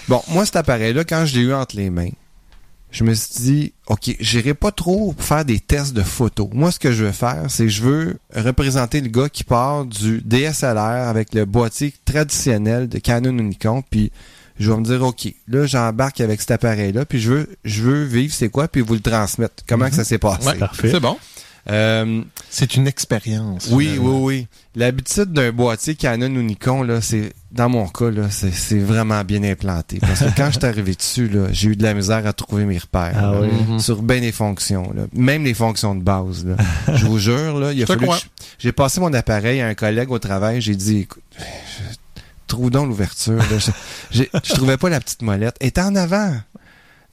Bon, 0.08 0.22
moi, 0.28 0.46
cet 0.46 0.56
appareil-là, 0.56 1.04
quand 1.04 1.26
je 1.26 1.34
l'ai 1.38 1.42
eu 1.46 1.52
entre 1.52 1.76
les 1.76 1.90
mains, 1.90 2.10
je 2.97 3.05
me 3.05 3.12
suis 3.12 3.42
dit, 3.42 3.72
OK, 3.88 4.16
j'irai 4.20 4.55
pas 4.55 4.70
trop 4.70 5.14
faire 5.18 5.44
des 5.44 5.61
tests 5.61 5.92
de 5.92 6.01
photos. 6.01 6.49
Moi, 6.55 6.70
ce 6.70 6.78
que 6.78 6.92
je 6.92 7.05
veux 7.05 7.12
faire, 7.12 7.44
c'est 7.49 7.64
que 7.64 7.68
je 7.68 7.82
veux 7.82 8.16
représenter 8.34 9.03
le 9.03 9.09
gars 9.09 9.28
qui 9.28 9.44
part 9.44 9.84
du 9.84 10.22
DSLR 10.24 10.78
avec 10.78 11.34
le 11.34 11.44
boîtier 11.44 11.92
traditionnel 12.07 12.88
de 12.88 12.99
Canon 12.99 13.38
ou 13.38 13.42
Nikon, 13.42 13.82
puis 13.90 14.11
je 14.59 14.72
vais 14.72 14.78
me 14.78 14.82
dire, 14.82 15.03
OK, 15.03 15.28
là, 15.47 15.66
j'embarque 15.66 16.22
avec 16.22 16.40
cet 16.40 16.53
appareil-là, 16.53 17.05
puis 17.05 17.20
je 17.20 17.32
veux, 17.32 17.49
je 17.66 17.82
veux 17.82 18.05
vivre 18.05 18.32
c'est 18.32 18.49
quoi, 18.49 18.66
puis 18.66 18.80
vous 18.80 18.94
le 18.94 19.01
transmettre. 19.01 19.62
Comment 19.68 19.90
que 19.90 19.94
ça 19.94 20.05
s'est 20.05 20.16
passé? 20.16 20.47
Ouais, 20.47 20.55
Parfait. 20.55 20.90
C'est 20.90 21.01
bon. 21.01 21.18
Euh, 21.68 22.22
C'est 22.51 22.76
une 22.76 22.86
expérience. 22.86 23.68
oui, 23.70 23.86
oui, 23.88 23.94
finalement. 23.94 24.24
oui. 24.24 24.47
L'habitude 24.76 25.32
d'un 25.32 25.53
boîtier 25.53 25.94
Canon 25.94 26.26
ou 26.34 26.42
Nikon, 26.42 26.82
là, 26.82 27.01
c'est, 27.01 27.32
dans 27.51 27.68
mon 27.68 27.86
cas, 27.88 28.11
là, 28.11 28.30
c'est, 28.30 28.53
c'est 28.53 28.78
vraiment 28.78 29.22
bien 29.24 29.42
implanté. 29.42 29.99
Parce 30.01 30.20
que 30.20 30.34
quand 30.36 30.47
je 30.51 30.59
suis 30.59 30.66
arrivé 30.66 30.94
dessus, 30.94 31.28
là, 31.28 31.49
j'ai 31.51 31.70
eu 31.70 31.76
de 31.76 31.82
la 31.82 31.92
misère 31.94 32.26
à 32.26 32.32
trouver 32.32 32.64
mes 32.64 32.78
repères. 32.78 33.12
Ah 33.16 33.32
là, 33.32 33.40
oui. 33.42 33.49
Mhm. 33.68 33.78
Sur 33.80 34.03
bien 34.03 34.20
des 34.20 34.32
fonctions, 34.32 34.92
là. 34.94 35.03
Même 35.12 35.44
les 35.44 35.55
fonctions 35.55 35.94
de 35.94 36.03
base, 36.03 36.47
là. 36.47 36.57
je 36.94 37.07
vous 37.07 37.18
jure, 37.18 37.59
là, 37.59 37.72
il 37.72 37.82
a 37.82 37.86
fallu 37.86 38.07
j'ai 38.59 38.72
passé 38.72 39.01
mon 39.01 39.12
appareil 39.12 39.61
à 39.61 39.66
un 39.68 39.74
collègue 39.74 40.11
au 40.11 40.18
travail, 40.18 40.61
j'ai 40.61 40.76
dit, 40.76 40.99
écoute, 41.01 41.22
je- 41.38 41.44
trouve 42.47 42.70
donc 42.70 42.86
l'ouverture, 42.88 43.36
là. 43.38 43.59
Je, 44.12 44.22
trouvais 44.55 44.76
pas 44.76 44.88
la 44.88 45.01
petite 45.01 45.22
molette. 45.22 45.57
Elle 45.61 45.68
était 45.68 45.80
en 45.82 45.94
avant. 45.97 46.32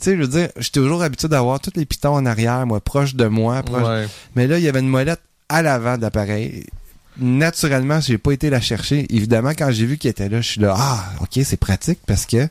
Tu 0.03 0.09
sais, 0.09 0.17
je 0.17 0.21
veux 0.21 0.27
dire, 0.27 0.49
j'étais 0.57 0.81
toujours 0.81 1.01
habitué 1.01 1.29
d'avoir 1.29 1.61
tous 1.61 1.71
les 1.77 1.85
pitons 1.85 2.15
en 2.15 2.25
arrière, 2.25 2.65
moi, 2.67 2.81
proche 2.81 3.15
de 3.15 3.25
moi, 3.25 3.63
proche 3.63 3.87
Ouais. 3.87 4.07
mais 4.35 4.47
là, 4.47 4.57
il 4.57 4.63
y 4.65 4.67
avait 4.67 4.81
une 4.81 4.89
molette 4.89 5.21
à 5.47 5.61
l'avant 5.61 5.95
de 5.95 6.01
l'appareil. 6.01 6.65
Naturellement, 7.17 8.01
j'ai 8.01 8.17
pas 8.17 8.33
été 8.33 8.49
la 8.49 8.59
chercher. 8.59 9.05
Évidemment, 9.15 9.51
quand 9.51 9.71
j'ai 9.71 9.85
vu 9.85 9.97
qu'il 9.97 10.09
était 10.09 10.27
là, 10.27 10.41
je 10.41 10.49
suis 10.49 10.59
là, 10.59 10.75
ah, 10.77 11.05
ok, 11.21 11.39
c'est 11.45 11.55
pratique 11.55 11.99
parce 12.05 12.25
que 12.25 12.49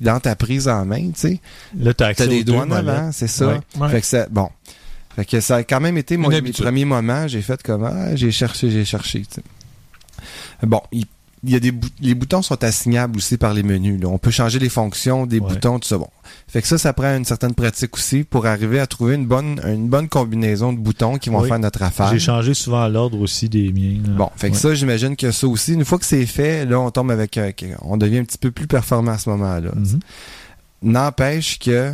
dans 0.00 0.20
ta 0.20 0.36
prise 0.36 0.68
en 0.68 0.84
main, 0.84 1.10
tu 1.10 1.20
sais, 1.20 1.40
Là, 1.76 1.92
t'as 1.92 2.08
accès 2.08 2.24
t'as 2.24 2.30
aux 2.30 2.36
des 2.36 2.44
doigts 2.44 2.62
en 2.62 2.70
avant, 2.70 3.10
c'est 3.10 3.26
ça. 3.26 3.48
Ouais. 3.48 3.60
Ouais. 3.80 3.88
Fait 3.88 4.00
que 4.00 4.06
ça, 4.06 4.26
bon. 4.30 4.48
Fait 5.16 5.24
que 5.24 5.40
ça 5.40 5.56
a 5.56 5.64
quand 5.64 5.80
même 5.80 5.98
été 5.98 6.16
mon, 6.16 6.28
mes 6.28 6.52
premiers 6.52 6.84
moments. 6.84 7.26
J'ai 7.26 7.42
fait 7.42 7.60
comme, 7.64 7.82
ah, 7.82 8.14
j'ai 8.14 8.30
cherché, 8.30 8.70
j'ai 8.70 8.84
cherché, 8.84 9.22
tu 9.22 9.40
sais. 9.40 9.42
Bon, 10.62 10.82
il, 10.92 11.06
il 11.42 11.50
y 11.50 11.56
a 11.56 11.60
des 11.60 11.72
bout- 11.72 11.88
les 12.00 12.14
boutons 12.14 12.42
sont 12.42 12.62
assignables 12.62 13.16
aussi 13.16 13.36
par 13.38 13.54
les 13.54 13.62
menus. 13.62 14.00
là. 14.00 14.08
On 14.08 14.18
peut 14.18 14.30
changer 14.30 14.58
les 14.58 14.68
fonctions 14.68 15.24
des 15.26 15.38
Ouais. 15.38 15.48
boutons, 15.48 15.78
tout 15.78 15.88
ça. 15.88 15.96
Bon. 15.98 16.08
Fait 16.48 16.60
que 16.60 16.68
ça, 16.68 16.76
ça 16.78 16.92
prend 16.92 17.16
une 17.16 17.24
certaine 17.24 17.54
pratique 17.54 17.94
aussi 17.96 18.24
pour 18.24 18.46
arriver 18.46 18.78
à 18.80 18.86
trouver 18.86 19.14
une 19.14 19.26
bonne, 19.26 19.60
une 19.66 19.88
bonne 19.88 20.08
combinaison 20.08 20.72
de 20.72 20.78
boutons 20.78 21.16
qui 21.16 21.30
vont 21.30 21.40
Oui. 21.40 21.48
faire 21.48 21.58
notre 21.58 21.82
affaire. 21.82 22.10
J'ai 22.10 22.18
changé 22.18 22.52
souvent 22.54 22.86
l'ordre 22.88 23.18
aussi 23.20 23.48
des 23.48 23.72
miens. 23.72 24.00
là. 24.06 24.14
Bon, 24.16 24.30
fait 24.36 24.48
que 24.50 24.54
Ouais. 24.54 24.60
ça, 24.60 24.74
j'imagine 24.74 25.16
que 25.16 25.30
ça 25.30 25.46
aussi, 25.46 25.72
une 25.74 25.84
fois 25.84 25.98
que 25.98 26.04
c'est 26.06 26.26
fait, 26.26 26.66
là, 26.66 26.78
on 26.78 26.90
tombe 26.90 27.10
avec, 27.10 27.38
euh, 27.38 27.52
on 27.82 27.96
devient 27.96 28.18
un 28.18 28.24
petit 28.24 28.38
peu 28.38 28.50
plus 28.50 28.66
performant 28.66 29.12
à 29.12 29.18
ce 29.18 29.30
moment-là. 29.30 29.70
Mhm. 29.74 30.00
N'empêche 30.82 31.58
que 31.58 31.92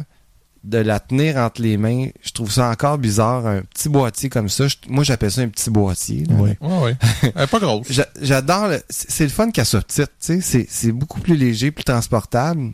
de 0.66 0.78
la 0.78 0.98
tenir 1.00 1.36
entre 1.36 1.62
les 1.62 1.76
mains, 1.76 2.08
je 2.22 2.32
trouve 2.32 2.50
ça 2.50 2.68
encore 2.68 2.98
bizarre, 2.98 3.46
un 3.46 3.62
petit 3.62 3.88
boîtier 3.88 4.28
comme 4.28 4.48
ça. 4.48 4.66
Je- 4.66 4.74
moi, 4.88 5.04
j'appelle 5.04 5.30
ça 5.30 5.40
un 5.42 5.48
petit 5.48 5.70
boîtier. 5.70 6.24
là. 6.28 6.34
Oui. 6.38 6.50
Ouais, 6.60 6.78
ouais. 6.82 6.96
Elle 7.36 7.42
est 7.44 7.46
pas 7.46 7.60
grosse. 7.60 7.86
J'a- 7.88 8.08
J'adore, 8.20 8.66
le- 8.68 8.82
c'est 8.90 9.22
le 9.24 9.30
fun 9.30 9.50
qu'elle 9.52 9.64
soit 9.64 9.82
petite, 9.86 10.06
tu 10.20 10.26
sais, 10.26 10.40
c'est- 10.40 10.66
c'est 10.68 10.90
beaucoup 10.92 11.20
plus 11.20 11.36
léger, 11.36 11.70
plus 11.70 11.84
transportable, 11.84 12.72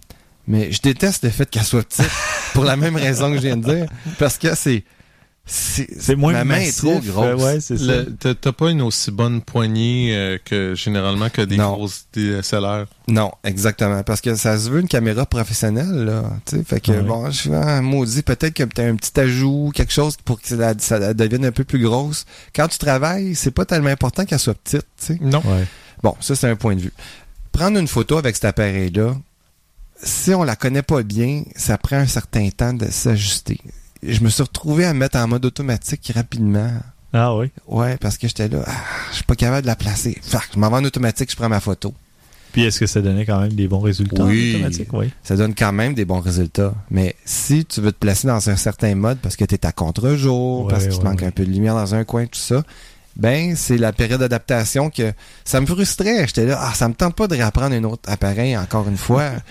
mais 0.49 0.73
je 0.73 0.81
déteste 0.81 1.25
le 1.25 1.31
fait 1.31 1.49
qu'elle 1.51 1.65
soit 1.65 1.87
petite, 1.87 2.11
pour 2.55 2.65
la 2.65 2.77
même 2.77 2.97
raison 2.97 3.31
que 3.31 3.37
je 3.37 3.43
viens 3.43 3.57
de 3.59 3.75
dire, 3.75 3.87
parce 4.19 4.39
que 4.39 4.55
c'est... 4.55 4.85
C'est 5.45 6.15
moins 6.15 6.33
Ma 6.33 6.45
main 6.45 6.61
est 6.61 6.77
trop 6.77 7.01
grosse. 7.01 7.43
ouais, 7.43 7.61
c'est 7.61 7.77
T'as 8.41 8.53
pas 8.53 8.71
une 8.71 8.81
aussi 8.81 9.11
bonne 9.11 9.43
poignée 9.43 10.15
euh, 10.17 10.39
que 10.43 10.75
généralement 10.77 11.31
que 11.31 11.43
des 11.43 11.57
Non. 11.57 11.73
grosses 11.75 12.07
DSLR. 12.13 12.87
Non, 13.09 13.33
exactement. 13.43 14.03
Parce 14.05 14.21
que 14.21 14.37
ça 14.37 14.57
se 14.57 14.71
veut 14.71 14.81
une 14.81 14.89
caméra 14.89 15.27
professionnelle, 15.27 16.05
là. 16.05 16.23
Fait 16.65 16.81
que 16.81 16.93
Ouais. 16.93 17.03
bon, 17.03 17.27
je 17.31 17.37
suis 17.37 17.55
ah, 17.55 17.83
maudit, 17.83 18.23
peut-être 18.23 18.55
que 18.55 18.63
t'as 18.63 18.87
un 18.87 18.95
petit 18.95 19.19
ajout, 19.19 19.73
quelque 19.75 19.93
chose 19.93 20.17
pour 20.25 20.41
que 20.41 20.47
ça, 20.49 20.75
ça 20.79 21.13
devienne 21.13 21.45
un 21.45 21.53
peu 21.53 21.65
plus 21.65 21.81
grosse. 21.83 22.25
Quand 22.55 22.69
tu 22.69 22.79
travailles, 22.79 23.35
c'est 23.35 23.51
pas 23.51 23.65
tellement 23.65 23.89
important 23.91 24.25
qu'elle 24.25 24.39
soit 24.39 24.55
petite. 24.55 24.87
Non. 25.21 25.43
Ouais. 25.45 25.67
Bon, 26.05 26.15
ça, 26.21 26.37
c'est 26.37 26.49
un 26.49 26.57
point 26.57 26.77
de 26.77 26.81
vue. 26.83 26.93
Prendre 27.51 27.79
une 27.79 27.89
photo 27.89 28.17
avec 28.17 28.37
cet 28.37 28.45
appareil-là, 28.47 29.17
si 30.03 30.33
on 30.35 30.45
la 30.45 30.55
connaît 30.57 30.83
pas 30.83 31.03
bien, 31.03 31.43
ça 31.57 31.79
prend 31.79 31.97
un 31.97 32.07
certain 32.07 32.49
temps 32.51 32.73
de 32.73 32.87
s'ajuster. 32.91 33.59
Je 34.03 34.21
me 34.21 34.29
suis 34.29 34.43
retrouvé 34.43 34.85
à 34.85 34.93
me 34.95 34.99
mettre 35.01 35.19
en 35.19 35.29
mode 35.29 35.45
automatique 35.45 36.11
rapidement. 36.15 36.71
Ah 37.13 37.37
oui? 37.37 37.51
Ouais, 37.69 37.97
parce 37.99 38.17
que 38.19 38.27
j'étais 38.27 38.49
là, 38.49 38.65
ah, 38.67 38.73
je 39.11 39.17
suis 39.17 39.25
pas 39.25 39.37
capable 39.37 39.63
de 39.63 39.67
la 39.67 39.77
placer. 39.77 40.15
Que 40.15 40.39
je 40.55 40.59
m'en 40.59 40.71
vais 40.71 40.77
en 40.77 40.85
automatique, 40.85 41.31
je 41.31 41.37
prends 41.37 41.49
ma 41.49 41.61
photo. 41.61 41.95
Puis 42.53 42.65
est-ce 42.65 42.81
que 42.81 42.87
ça 42.87 43.01
donnait 43.01 43.25
quand 43.25 43.41
même 43.41 43.53
des 43.53 43.69
bons 43.69 43.81
résultats 43.81 44.25
Oui. 44.25 44.53
en 44.55 44.59
automatique? 44.59 44.93
Oui. 44.93 45.11
ça 45.23 45.37
donne 45.37 45.55
quand 45.55 45.73
même 45.73 45.95
des 45.95 46.05
bons 46.05 46.21
résultats. 46.21 46.75
Mais 46.91 47.15
si 47.25 47.65
tu 47.65 47.81
veux 47.81 47.93
te 47.93 47.99
placer 47.99 48.27
dans 48.27 48.51
un 48.51 48.57
certain 48.57 48.95
mode 48.95 49.19
parce 49.19 49.37
que 49.37 49.45
tu 49.45 49.55
es 49.55 49.65
à 49.67 49.73
contre-jour, 49.73 50.65
Ouais, 50.67 50.71
parce 50.71 50.87
qu'il 50.87 50.99
te 50.99 51.05
manque 51.05 51.21
ouais. 51.21 51.27
un 51.27 51.31
peu 51.31 51.45
de 51.47 51.51
lumière 51.51 51.75
dans 51.75 51.95
un 51.95 52.05
coin, 52.05 52.25
tout 52.27 52.39
ça, 52.39 52.63
ben 53.17 53.57
c'est 53.57 53.77
la 53.79 53.93
période 53.93 54.21
d'adaptation 54.21 54.91
que 54.91 55.13
ça 55.45 55.61
me 55.61 55.67
frustrait. 55.67 56.27
J'étais 56.27 56.47
là, 56.47 56.59
ah, 56.61 56.73
ça 56.75 56.89
me 56.89 56.95
tente 56.95 57.15
pas 57.15 57.27
de 57.29 57.35
réapprendre 57.37 57.75
un 57.75 57.85
autre 57.85 58.11
appareil 58.11 58.57
encore 58.57 58.89
une 58.89 58.97
fois. 58.99 59.31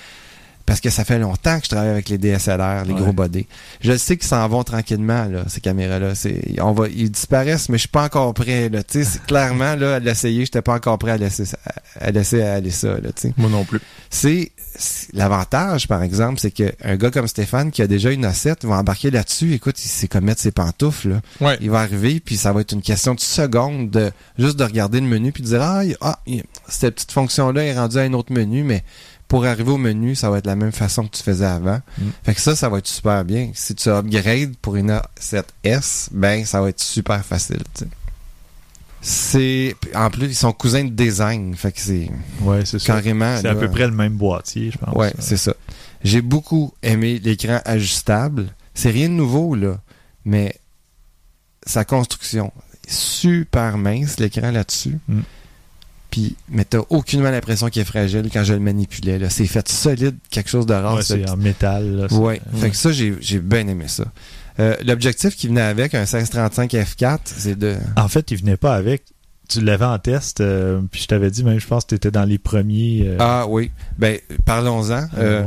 Parce 0.72 0.80
que 0.80 0.90
ça 0.90 1.04
fait 1.04 1.20
longtemps 1.20 1.58
que 1.60 1.66
je 1.66 1.70
travaille 1.72 1.90
avec 1.90 2.08
les 2.08 2.18
DSLR, 2.18 2.86
les 2.86 2.94
Ouais. 2.94 3.02
gros 3.02 3.12
body. 3.12 3.46
Je 3.82 3.98
sais 3.98 4.16
qu'ils 4.16 4.30
s'en 4.30 4.48
vont 4.48 4.64
tranquillement, 4.64 5.26
là, 5.26 5.44
ces 5.50 5.60
caméras-là. 5.60 6.16
C'est, 6.16 6.62
on 6.62 6.72
va, 6.72 6.88
ils 6.88 7.12
disparaissent, 7.12 7.68
mais 7.68 7.76
je 7.78 7.82
suis 7.82 7.90
pas 7.90 8.06
encore 8.06 8.34
prêt, 8.34 8.70
là. 8.70 8.82
Tu 8.82 9.00
sais, 9.00 9.04
c'est- 9.04 9.22
clairement, 9.28 9.76
là, 9.76 9.96
à 9.96 10.00
l'essayer, 10.00 10.46
j'étais 10.46 10.62
pas 10.62 10.76
encore 10.76 10.98
prêt 10.98 11.12
à 11.12 11.18
laisser, 11.18 11.44
à 12.00 12.12
laisser 12.12 12.42
aller 12.42 12.72
ça, 12.72 12.88
là, 13.02 13.12
tu 13.14 13.22
sais 13.24 13.34
Moi 13.36 13.50
non 13.50 13.66
plus. 13.66 13.82
c'est 14.10 14.54
c'est- 14.78 15.14
l'avantage, 15.14 15.90
par 15.90 16.02
exemple, 16.04 16.40
c'est 16.40 16.52
qu'un 16.52 16.96
gars 16.96 17.12
comme 17.12 17.28
Stéphane 17.28 17.72
qui 17.72 17.82
a 17.82 17.88
déjà 17.88 18.10
une 18.12 18.26
ossette 18.26 18.64
va 18.64 18.78
embarquer 18.78 19.12
là-dessus. 19.12 19.52
Écoute, 19.54 19.76
il 19.84 19.90
sait 19.90 20.08
comme 20.08 20.24
mettre 20.24 20.40
ses 20.40 20.52
pantoufles. 20.52 21.10
là. 21.10 21.22
Ouais. 21.42 21.58
Il 21.60 21.70
va 21.70 21.82
arriver, 21.82 22.22
puis 22.22 22.38
ça 22.38 22.54
va 22.54 22.62
être 22.62 22.72
une 22.72 22.82
question 22.82 23.14
de 23.14 23.20
secondes, 23.20 23.90
de, 23.90 24.10
juste 24.40 24.56
de 24.58 24.64
regarder 24.64 25.02
le 25.02 25.08
menu, 25.08 25.34
puis 25.34 25.44
de 25.44 25.48
dire 25.50 25.62
ah, 25.62 25.82
ah 26.00 26.20
cette 26.70 26.96
petite 26.96 27.12
fonction-là 27.12 27.66
est 27.66 27.74
rendue 27.78 27.98
à 27.98 28.02
un 28.04 28.14
autre 28.14 28.32
menu, 28.32 28.64
mais 28.64 28.86
pour 29.32 29.46
arriver 29.46 29.72
au 29.72 29.78
menu, 29.78 30.14
ça 30.14 30.30
va 30.30 30.40
être 30.40 30.46
la 30.46 30.58
même 30.58 30.74
façon 30.74 31.08
que 31.08 31.16
tu 31.16 31.24
faisais 31.24 31.46
avant. 31.46 31.80
Mm. 31.98 32.10
Fait 32.24 32.36
que 32.36 32.42
ça, 32.42 32.54
ça 32.54 32.68
va 32.68 32.80
être 32.80 32.88
super 32.88 33.24
bien. 33.24 33.52
Si 33.54 33.74
tu 33.74 33.88
upgrades 33.88 34.58
pour 34.62 34.76
une 34.76 34.92
A7S, 34.92 36.10
ben 36.12 36.44
ça 36.44 36.60
va 36.60 36.68
être 36.68 36.82
super 36.82 37.24
facile. 37.24 37.62
C'est 39.00 39.74
en 39.96 40.10
plus 40.10 40.26
ils 40.26 40.36
sont 40.36 40.52
cousins 40.52 40.84
de 40.84 40.90
design, 40.90 41.56
fait 41.56 41.72
que 41.72 41.80
c'est 41.80 42.12
Ouais, 42.42 42.66
c'est 42.66 42.78
ça. 42.78 42.88
carrément. 42.88 43.38
C'est 43.40 43.48
à 43.48 43.56
peu 43.56 43.72
près 43.72 43.88
le 43.88 43.94
même 43.94 44.16
boîtier, 44.16 44.70
je 44.70 44.78
pense. 44.78 44.94
Ouais, 44.98 45.14
c'est 45.18 45.38
ça. 45.38 45.54
J'ai 46.04 46.22
beaucoup 46.22 46.74
aimé 46.84 47.18
l'écran 47.24 47.62
ajustable. 47.64 48.50
C'est 48.74 48.92
rien 48.92 49.08
de 49.08 49.14
nouveau, 49.14 49.56
là. 49.56 49.80
Mais 50.26 50.58
sa 51.66 51.86
construction, 51.86 52.52
super 52.86 53.78
mince, 53.78 54.20
l'écran 54.20 54.52
là-dessus. 54.52 55.00
Mm. 55.08 55.22
Puis, 56.12 56.36
mais 56.50 56.66
t'as 56.66 56.82
aucunement 56.90 57.32
l'impression 57.32 57.70
qu'il 57.70 57.82
est 57.82 57.86
fragile 57.86 58.30
quand 58.32 58.44
je 58.44 58.54
le 58.54 58.60
manipulais. 58.60 59.18
Là. 59.18 59.30
C'est 59.30 59.48
fait 59.48 59.68
solide, 59.70 60.18
quelque 60.30 60.50
chose 60.50 60.66
de 60.66 60.74
rare. 60.74 60.96
Ouais, 60.96 61.02
ce 61.04 61.16
c'est 61.16 61.30
en 61.30 61.38
métal. 61.38 61.96
Là, 61.96 62.14
Ouais. 62.14 62.42
Fait 62.56 62.70
que 62.70 62.76
ça, 62.76 62.92
j'ai 62.92 63.16
j'ai 63.22 63.40
bien 63.40 63.68
aimé 63.68 63.86
ça. 63.88 64.04
Euh, 64.60 64.76
L'objectif 64.86 65.36
qui 65.36 65.48
venait 65.48 65.62
avec, 65.62 65.96
un 65.96 66.00
1635 66.02 66.74
F4, 66.74 67.20
c'est 67.26 67.58
de... 67.58 67.78
En 67.96 68.10
fait, 68.10 68.30
il 68.32 68.38
venait 68.38 68.58
pas 68.58 68.76
avec. 68.76 69.04
Tu 69.52 69.60
l'avais 69.62 69.86
en 69.86 70.00
test, 70.00 70.40
euh, 70.40 70.80
puis 70.92 71.02
je 71.02 71.08
t'avais 71.08 71.30
dit, 71.30 71.44
même, 71.44 71.60
je 71.60 71.68
pense 71.68 71.84
que 71.84 71.90
tu 71.90 71.96
étais 71.96 72.12
dans 72.12 72.24
les 72.24 72.38
premiers. 72.38 73.04
euh, 73.06 73.18
Ah 73.20 73.46
oui. 73.50 73.70
Ben, 73.98 74.18
parlons-en. 74.46 74.92
à 74.92 75.10
Euh. 75.18 75.44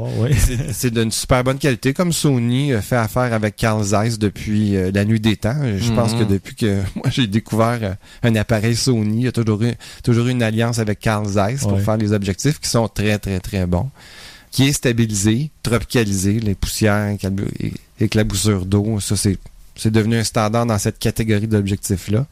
C'est- 0.72 0.90
d'une 0.90 1.10
super 1.10 1.42
bonne 1.42 1.56
qualité, 1.58 1.94
comme 1.94 2.12
Sony 2.12 2.72
fait 2.82 2.96
affaire 2.96 3.32
avec 3.32 3.56
Carl 3.56 3.82
Zeiss 3.82 4.18
depuis 4.18 4.76
euh, 4.76 4.90
la 4.92 5.04
nuit 5.06 5.20
des 5.20 5.36
temps. 5.36 5.56
Je 5.78 5.90
Mhm. 5.90 5.96
pense 5.96 6.12
que 6.14 6.24
depuis 6.24 6.54
que 6.54 6.80
moi 6.96 7.06
j'ai 7.10 7.26
découvert 7.26 7.78
euh, 7.82 7.94
un 8.22 8.36
appareil 8.36 8.76
Sony, 8.76 9.20
il 9.20 9.24
y 9.24 9.28
a 9.28 9.32
toujours 9.32 9.62
eu, 9.62 9.72
toujours 10.02 10.26
eu 10.26 10.30
une 10.32 10.42
alliance 10.42 10.78
avec 10.78 11.00
Carl 11.00 11.26
Zeiss 11.26 11.62
pour 11.62 11.80
faire 11.80 11.96
les 11.96 12.12
objectifs 12.12 12.60
qui 12.60 12.68
sont 12.68 12.88
très 12.88 13.18
très 13.18 13.40
très 13.40 13.64
bons, 13.66 13.90
qui 14.50 14.68
est 14.68 14.72
stabilisé, 14.72 15.50
tropicalisé, 15.62 16.40
les 16.40 16.54
poussières, 16.54 17.16
éclaboussures 18.00 18.66
d'eau, 18.66 19.00
ça 19.00 19.16
c'est 19.16 19.38
c'est 19.76 19.90
devenu 19.90 20.16
un 20.16 20.24
standard 20.24 20.66
dans 20.66 20.78
cette 20.78 20.98
catégorie 20.98 21.48
d'objectifs-là. 21.48 22.26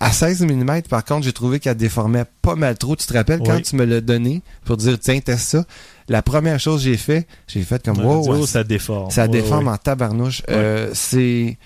À 0.00 0.12
16 0.12 0.42
mm, 0.42 0.82
par 0.88 1.04
contre, 1.04 1.24
j'ai 1.24 1.32
trouvé 1.32 1.60
qu'elle 1.60 1.76
déformait 1.76 2.24
pas 2.42 2.56
mal 2.56 2.76
trop. 2.76 2.96
Tu 2.96 3.06
te 3.06 3.12
rappelles 3.12 3.40
quand 3.44 3.60
tu 3.62 3.76
me 3.76 3.84
l'as 3.84 4.00
donné 4.00 4.42
pour 4.64 4.76
dire, 4.76 4.98
tiens, 4.98 5.20
teste 5.20 5.48
ça? 5.48 5.64
La 6.08 6.20
première 6.22 6.60
chose 6.60 6.82
que 6.84 6.90
j'ai 6.90 6.96
fait, 6.96 7.26
j'ai 7.46 7.62
fait 7.62 7.82
comme, 7.84 8.04
wow, 8.04 8.24
oh, 8.28 8.46
ça 8.46 8.62
déforme. 8.64 9.10
ça 9.10 9.22
Ouais, 9.22 9.28
déforme 9.28 9.66
ouais. 9.68 9.72
en 9.72 9.76
tabarnouche. 9.78 10.42
Euh, 10.50 10.90
c'est 10.92 11.56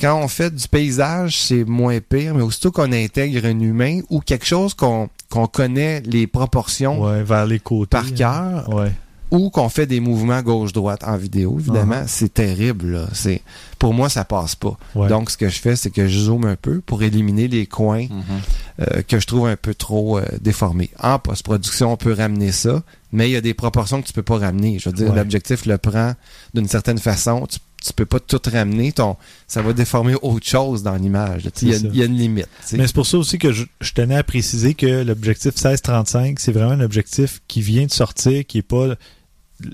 quand 0.00 0.20
on 0.20 0.28
fait 0.28 0.54
du 0.54 0.66
paysage, 0.68 1.38
c'est 1.38 1.64
moins 1.64 1.98
pire, 2.00 2.34
mais 2.34 2.42
aussitôt 2.42 2.70
qu'on 2.70 2.92
intègre 2.92 3.46
un 3.46 3.58
humain 3.60 4.00
ou 4.10 4.20
quelque 4.20 4.46
chose 4.46 4.74
qu'on 4.74 5.08
qu'on 5.30 5.46
connaît 5.46 6.00
les 6.02 6.26
proportions 6.26 7.02
Ouais, 7.02 7.22
vers 7.24 7.46
les 7.46 7.58
côtés. 7.58 7.90
par 7.90 8.12
cœur, 8.14 8.68
Ouais. 8.68 8.92
Ou 9.30 9.50
qu'on 9.50 9.68
fait 9.68 9.86
des 9.86 10.00
mouvements 10.00 10.40
gauche-droite 10.42 11.02
en 11.04 11.16
vidéo, 11.16 11.58
évidemment, 11.58 11.96
Uh-huh. 12.02 12.08
c'est 12.08 12.32
terrible. 12.32 12.92
Là. 12.92 13.06
C'est, 13.12 13.42
pour 13.78 13.92
moi, 13.92 14.08
ça 14.08 14.24
passe 14.24 14.54
pas. 14.54 14.76
Ouais. 14.94 15.08
Donc, 15.08 15.30
ce 15.30 15.36
que 15.36 15.48
je 15.48 15.58
fais, 15.58 15.74
c'est 15.76 15.90
que 15.90 16.06
je 16.06 16.18
zoome 16.20 16.44
un 16.46 16.56
peu 16.56 16.80
pour 16.80 17.02
éliminer 17.02 17.48
les 17.48 17.66
coins 17.66 18.04
Mhm. 18.04 18.22
euh, 18.82 19.02
que 19.02 19.18
je 19.18 19.26
trouve 19.26 19.46
un 19.48 19.56
peu 19.56 19.74
trop 19.74 20.18
euh, 20.18 20.24
déformés. 20.40 20.90
En 21.02 21.18
post-production, 21.18 21.92
on 21.92 21.96
peut 21.96 22.12
ramener 22.12 22.52
ça, 22.52 22.82
mais 23.12 23.28
il 23.28 23.32
y 23.32 23.36
a 23.36 23.40
des 23.40 23.54
proportions 23.54 24.00
que 24.00 24.06
tu 24.06 24.12
peux 24.12 24.22
pas 24.22 24.38
ramener. 24.38 24.78
Je 24.78 24.88
veux 24.88 24.94
dire, 24.94 25.10
Ouais. 25.10 25.16
l'objectif 25.16 25.66
le 25.66 25.76
prend 25.78 26.12
d'une 26.54 26.68
certaine 26.68 26.98
façon. 26.98 27.46
Tu, 27.50 27.58
tu 27.84 27.92
peux 27.92 28.06
pas 28.06 28.18
tout 28.20 28.40
ramener. 28.50 28.90
Ton, 28.92 29.16
ça 29.46 29.62
va 29.62 29.72
déformer 29.72 30.14
autre 30.22 30.46
chose 30.46 30.82
dans 30.82 30.96
l'image. 30.96 31.44
là. 31.44 31.50
Tu 31.50 31.60
sais, 31.60 31.66
Il 31.66 31.72
y, 31.72 31.74
a- 31.74 31.78
C'est 31.78 31.82
ça. 31.84 31.90
il 31.92 31.98
y 31.98 32.02
a 32.02 32.06
une 32.06 32.16
limite. 32.16 32.48
tu 32.62 32.68
sais. 32.68 32.76
Mais 32.78 32.86
c'est 32.86 32.94
pour 32.94 33.06
ça 33.06 33.18
aussi 33.18 33.38
que 33.38 33.52
je, 33.52 33.64
je 33.80 33.92
tenais 33.92 34.16
à 34.16 34.24
préciser 34.24 34.74
que 34.74 35.04
l'objectif 35.04 35.52
1635, 35.54 36.40
c'est 36.40 36.52
vraiment 36.52 36.72
un 36.72 36.80
objectif 36.80 37.42
qui 37.48 37.60
vient 37.60 37.86
de 37.86 37.92
sortir, 37.92 38.44
qui 38.46 38.58
est 38.58 38.62
pas 38.62 38.94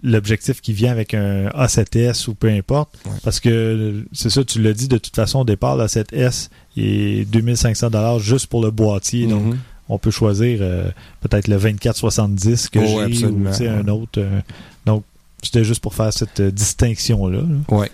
l'objectif 0.02 0.60
qui 0.60 0.72
vient 0.72 0.92
avec 0.92 1.12
un 1.14 1.48
A7S 1.48 2.28
ou 2.28 2.34
peu 2.34 2.48
importe. 2.48 2.94
Ouais. 3.04 3.12
Parce 3.24 3.40
que 3.40 4.04
c'est 4.12 4.30
ça, 4.30 4.44
tu 4.44 4.60
l'as 4.62 4.72
dit 4.72 4.88
de 4.88 4.98
toute 4.98 5.14
façon 5.16 5.40
au 5.40 5.44
départ, 5.44 5.76
l'A7S 5.76 6.48
est 6.76 7.28
2500 7.30 7.90
dollars 7.90 8.18
juste 8.20 8.46
pour 8.46 8.62
le 8.62 8.70
boîtier. 8.70 9.26
Donc, 9.26 9.42
Mhm. 9.44 9.58
on 9.88 9.98
peut 9.98 10.10
choisir 10.12 10.58
euh, 10.62 10.88
peut-être 11.20 11.48
le 11.48 11.58
2470 11.58 12.68
que 12.68 12.78
Oh, 12.78 13.02
j'ai 13.10 13.26
ou 13.26 13.46
un 13.68 13.88
autre. 13.88 14.18
euh, 14.20 14.40
donc, 14.86 15.04
c'était 15.42 15.64
juste 15.64 15.80
pour 15.82 15.94
faire 15.94 16.12
cette 16.12 16.40
euh, 16.40 16.50
distinction-là. 16.50 17.40
là. 17.40 17.76
Ouais. 17.76 17.90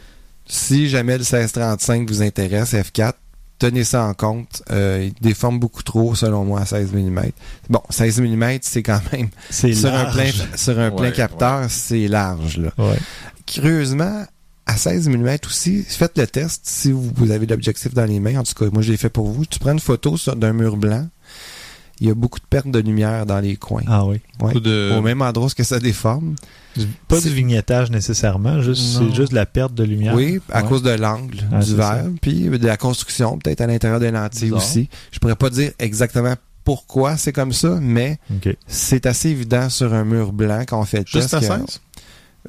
Si 0.46 0.88
jamais 0.88 1.14
le 1.14 1.24
1635 1.24 2.08
vous 2.08 2.22
intéresse, 2.22 2.72
F4, 2.74 3.12
tenez 3.58 3.84
ça 3.84 4.04
en 4.04 4.14
compte. 4.14 4.62
Euh, 4.70 5.08
il 5.08 5.14
déforme 5.22 5.58
beaucoup 5.58 5.82
trop, 5.82 6.14
selon 6.14 6.44
moi, 6.44 6.60
à 6.60 6.66
16 6.66 6.92
mm. 6.92 7.20
Bon, 7.70 7.80
16 7.90 8.20
mm, 8.20 8.58
c'est 8.62 8.82
quand 8.82 9.00
même 9.12 9.28
C'est 9.50 9.72
sur 9.74 9.92
un 9.92 10.06
plein, 10.06 10.30
sur 10.56 10.78
un 10.78 10.90
plein 10.90 11.00
Ouais, 11.08 11.12
capteur, 11.12 11.70
c'est 11.70 12.08
large. 12.08 12.56
Là. 12.58 12.70
Ouais. 12.78 12.98
Curieusement, 13.46 14.24
à 14.66 14.76
16 14.76 15.08
mm 15.08 15.36
aussi, 15.46 15.82
faites 15.82 16.18
le 16.18 16.26
test 16.26 16.62
si 16.64 16.92
vous, 16.92 17.10
vous 17.16 17.30
avez 17.30 17.46
l'objectif 17.46 17.94
dans 17.94 18.04
les 18.04 18.20
mains. 18.20 18.38
En 18.38 18.42
tout 18.44 18.52
cas, 18.54 18.70
moi, 18.72 18.82
je 18.82 18.90
l'ai 18.90 18.98
fait 18.98 19.08
pour 19.08 19.28
vous. 19.28 19.46
Tu 19.46 19.58
prends 19.58 19.72
une 19.72 19.80
photo 19.80 20.16
sur- 20.16 20.36
d'un 20.36 20.52
mur 20.52 20.76
blanc. 20.76 21.08
Il 22.00 22.06
y 22.06 22.10
a 22.10 22.14
beaucoup 22.14 22.38
de 22.38 22.44
pertes 22.48 22.70
de 22.70 22.78
lumière 22.78 23.26
dans 23.26 23.40
les 23.40 23.56
coins. 23.56 23.82
Ah 23.88 24.04
oui. 24.04 24.20
Ouais. 24.40 24.54
De- 24.54 24.92
Au 24.96 25.02
même 25.02 25.20
endroit 25.22 25.46
où 25.46 25.48
ce 25.48 25.54
que 25.54 25.64
ça 25.64 25.78
déforme. 25.80 26.36
Pas 27.08 27.20
du 27.20 27.28
vignettage 27.30 27.90
nécessairement, 27.90 28.62
juste, 28.62 28.98
c'est 28.98 29.12
juste 29.12 29.32
la 29.32 29.46
perte 29.46 29.74
de 29.74 29.82
lumière. 29.82 30.14
Oui, 30.14 30.38
à 30.52 30.62
Ouais. 30.62 30.68
cause 30.68 30.82
de 30.84 30.90
l'angle 30.90 31.38
Ah, 31.52 31.58
du 31.58 31.74
verre, 31.74 32.04
puis 32.22 32.44
de 32.48 32.66
la 32.66 32.76
construction, 32.76 33.36
peut-être 33.38 33.62
à 33.62 33.66
l'intérieur 33.66 33.98
des 33.98 34.12
lentilles 34.12 34.42
Bizarre. 34.50 34.58
aussi. 34.58 34.88
Je 35.10 35.18
pourrais 35.18 35.34
pas 35.34 35.50
dire 35.50 35.72
exactement 35.80 36.34
pourquoi 36.62 37.16
c'est 37.16 37.32
comme 37.32 37.52
ça, 37.52 37.78
mais 37.80 38.18
c'est 38.68 39.06
assez 39.06 39.30
évident 39.30 39.68
sur 39.70 39.92
un 39.92 40.04
mur 40.04 40.32
blanc 40.32 40.62
quand 40.68 40.78
on 40.80 40.84
fait 40.84 40.98
le 40.98 41.04
Juste 41.06 41.30
test. 41.30 41.34
à 41.34 41.40
que- 41.40 41.46
16? 41.46 41.80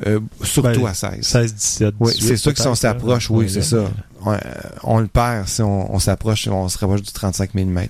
euh, 0.05 0.19
surtout 0.43 0.81
Ben, 0.81 0.85
à 0.87 0.93
16. 0.93 1.21
16, 1.25 1.53
17, 1.55 1.95
Oui, 1.99 2.11
18, 2.13 2.27
c'est 2.27 2.37
sûr 2.37 2.53
que 2.53 2.61
si 2.61 2.67
on 2.67 2.75
s'approche, 2.75 3.31
oui, 3.31 3.49
c'est 3.49 3.63
ça. 3.63 3.77
Euh, 4.27 4.37
on 4.83 4.99
le 4.99 5.07
perd 5.07 5.47
si 5.47 5.63
on, 5.63 5.91
on 5.95 5.97
s'approche, 5.97 6.47
on 6.49 6.69
se 6.69 6.77
rapproche 6.77 7.01
du 7.01 7.11
35 7.11 7.55
mm, 7.55 7.75
Ouais. 7.77 7.87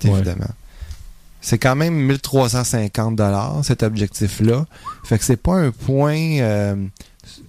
C'est 1.41 1.57
quand 1.57 1.75
même 1.75 1.93
1350 1.93 3.15
dollars 3.15 3.59
cet 3.63 3.83
objectif-là. 3.83 4.65
Fait 5.05 5.17
que 5.17 5.23
c'est 5.23 5.37
pas 5.41 5.53
un 5.55 5.71
point 5.71 6.17
euh, 6.39 6.75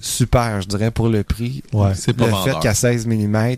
super, 0.01 0.61
je 0.63 0.69
dirais, 0.69 0.91
pour 0.91 1.09
le 1.09 1.25
prix. 1.25 1.63
Ouais. 1.73 1.93
C'est 1.95 2.13
pas 2.13 2.27
le 2.27 2.31
vendeur. 2.31 2.55
fait 2.55 2.61
qu'à 2.63 2.75
16 2.75 3.07
mm, 3.07 3.57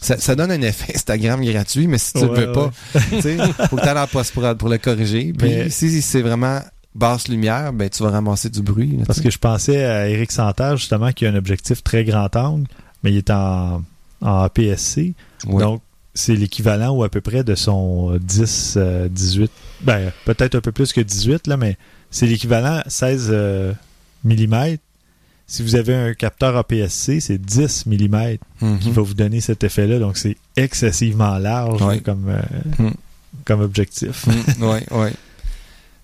ça, 0.00 0.18
ça 0.18 0.34
donne 0.34 0.50
un 0.50 0.62
effet 0.62 0.94
Instagram 0.94 1.44
gratuit, 1.44 1.86
mais 1.86 1.98
si 1.98 2.14
tu 2.14 2.20
Ouais, 2.20 2.28
le 2.40 2.46
veux 2.46 2.52
pas, 2.52 2.70
tu 3.10 3.20
sais, 3.20 3.36
faut 3.68 3.76
que 3.76 3.82
tu 3.82 3.88
en 3.88 4.06
post-prod 4.06 4.56
pour 4.58 4.68
le 4.68 4.78
corriger. 4.78 5.32
Puis 5.36 5.48
Mais- 5.48 5.70
si 5.70 6.00
c'est 6.02 6.22
vraiment 6.22 6.60
basse 6.94 7.28
lumière, 7.28 7.72
ben 7.72 7.88
tu 7.88 8.02
vas 8.02 8.10
ramasser 8.10 8.48
du 8.48 8.62
bruit. 8.62 8.96
là, 8.96 9.04
Parce 9.06 9.20
que 9.20 9.30
je 9.30 9.38
pensais 9.38 9.84
à 9.84 10.08
Eric 10.08 10.32
Santerre, 10.32 10.76
justement, 10.76 11.12
qui 11.12 11.26
a 11.26 11.30
un 11.30 11.34
objectif 11.34 11.82
très 11.84 12.04
grand 12.04 12.34
angle, 12.34 12.66
mais 13.02 13.12
il 13.12 13.18
est 13.18 13.30
en, 13.30 13.82
en 14.22 14.42
APS-C. 14.42 15.14
Ouais. 15.46 15.62
Donc, 15.62 15.82
c'est 16.20 16.36
l'équivalent 16.36 16.90
ou 16.90 17.02
à 17.04 17.08
peu 17.08 17.20
près 17.20 17.42
de 17.44 17.54
son 17.54 18.12
euh, 18.14 18.18
10, 18.18 18.74
euh, 18.76 19.08
18, 19.08 19.50
ben, 19.82 20.12
peut-être 20.24 20.54
un 20.54 20.60
peu 20.60 20.72
plus 20.72 20.92
que 20.92 21.00
18, 21.00 21.46
là, 21.46 21.56
mais 21.56 21.76
c'est 22.10 22.26
l'équivalent 22.26 22.82
16 22.86 23.28
euh, 23.30 23.72
mm. 24.24 24.76
Si 25.46 25.62
vous 25.64 25.74
avez 25.74 25.94
un 25.96 26.14
capteur 26.14 26.56
APS-C, 26.56 27.18
c'est 27.20 27.38
10 27.38 27.86
mm 27.86 28.36
Mhm. 28.60 28.78
qui 28.78 28.90
va 28.92 29.02
vous 29.02 29.14
donner 29.14 29.40
cet 29.40 29.64
effet-là. 29.64 29.98
Donc, 29.98 30.16
c'est 30.16 30.36
excessivement 30.56 31.38
large 31.38 31.80
comme, 32.04 32.28
euh, 32.28 32.40
Mm. 32.78 32.90
comme 33.44 33.60
objectif. 33.60 34.26
Mm, 34.26 34.62
ouais, 34.62 34.86
ouais. 34.92 35.12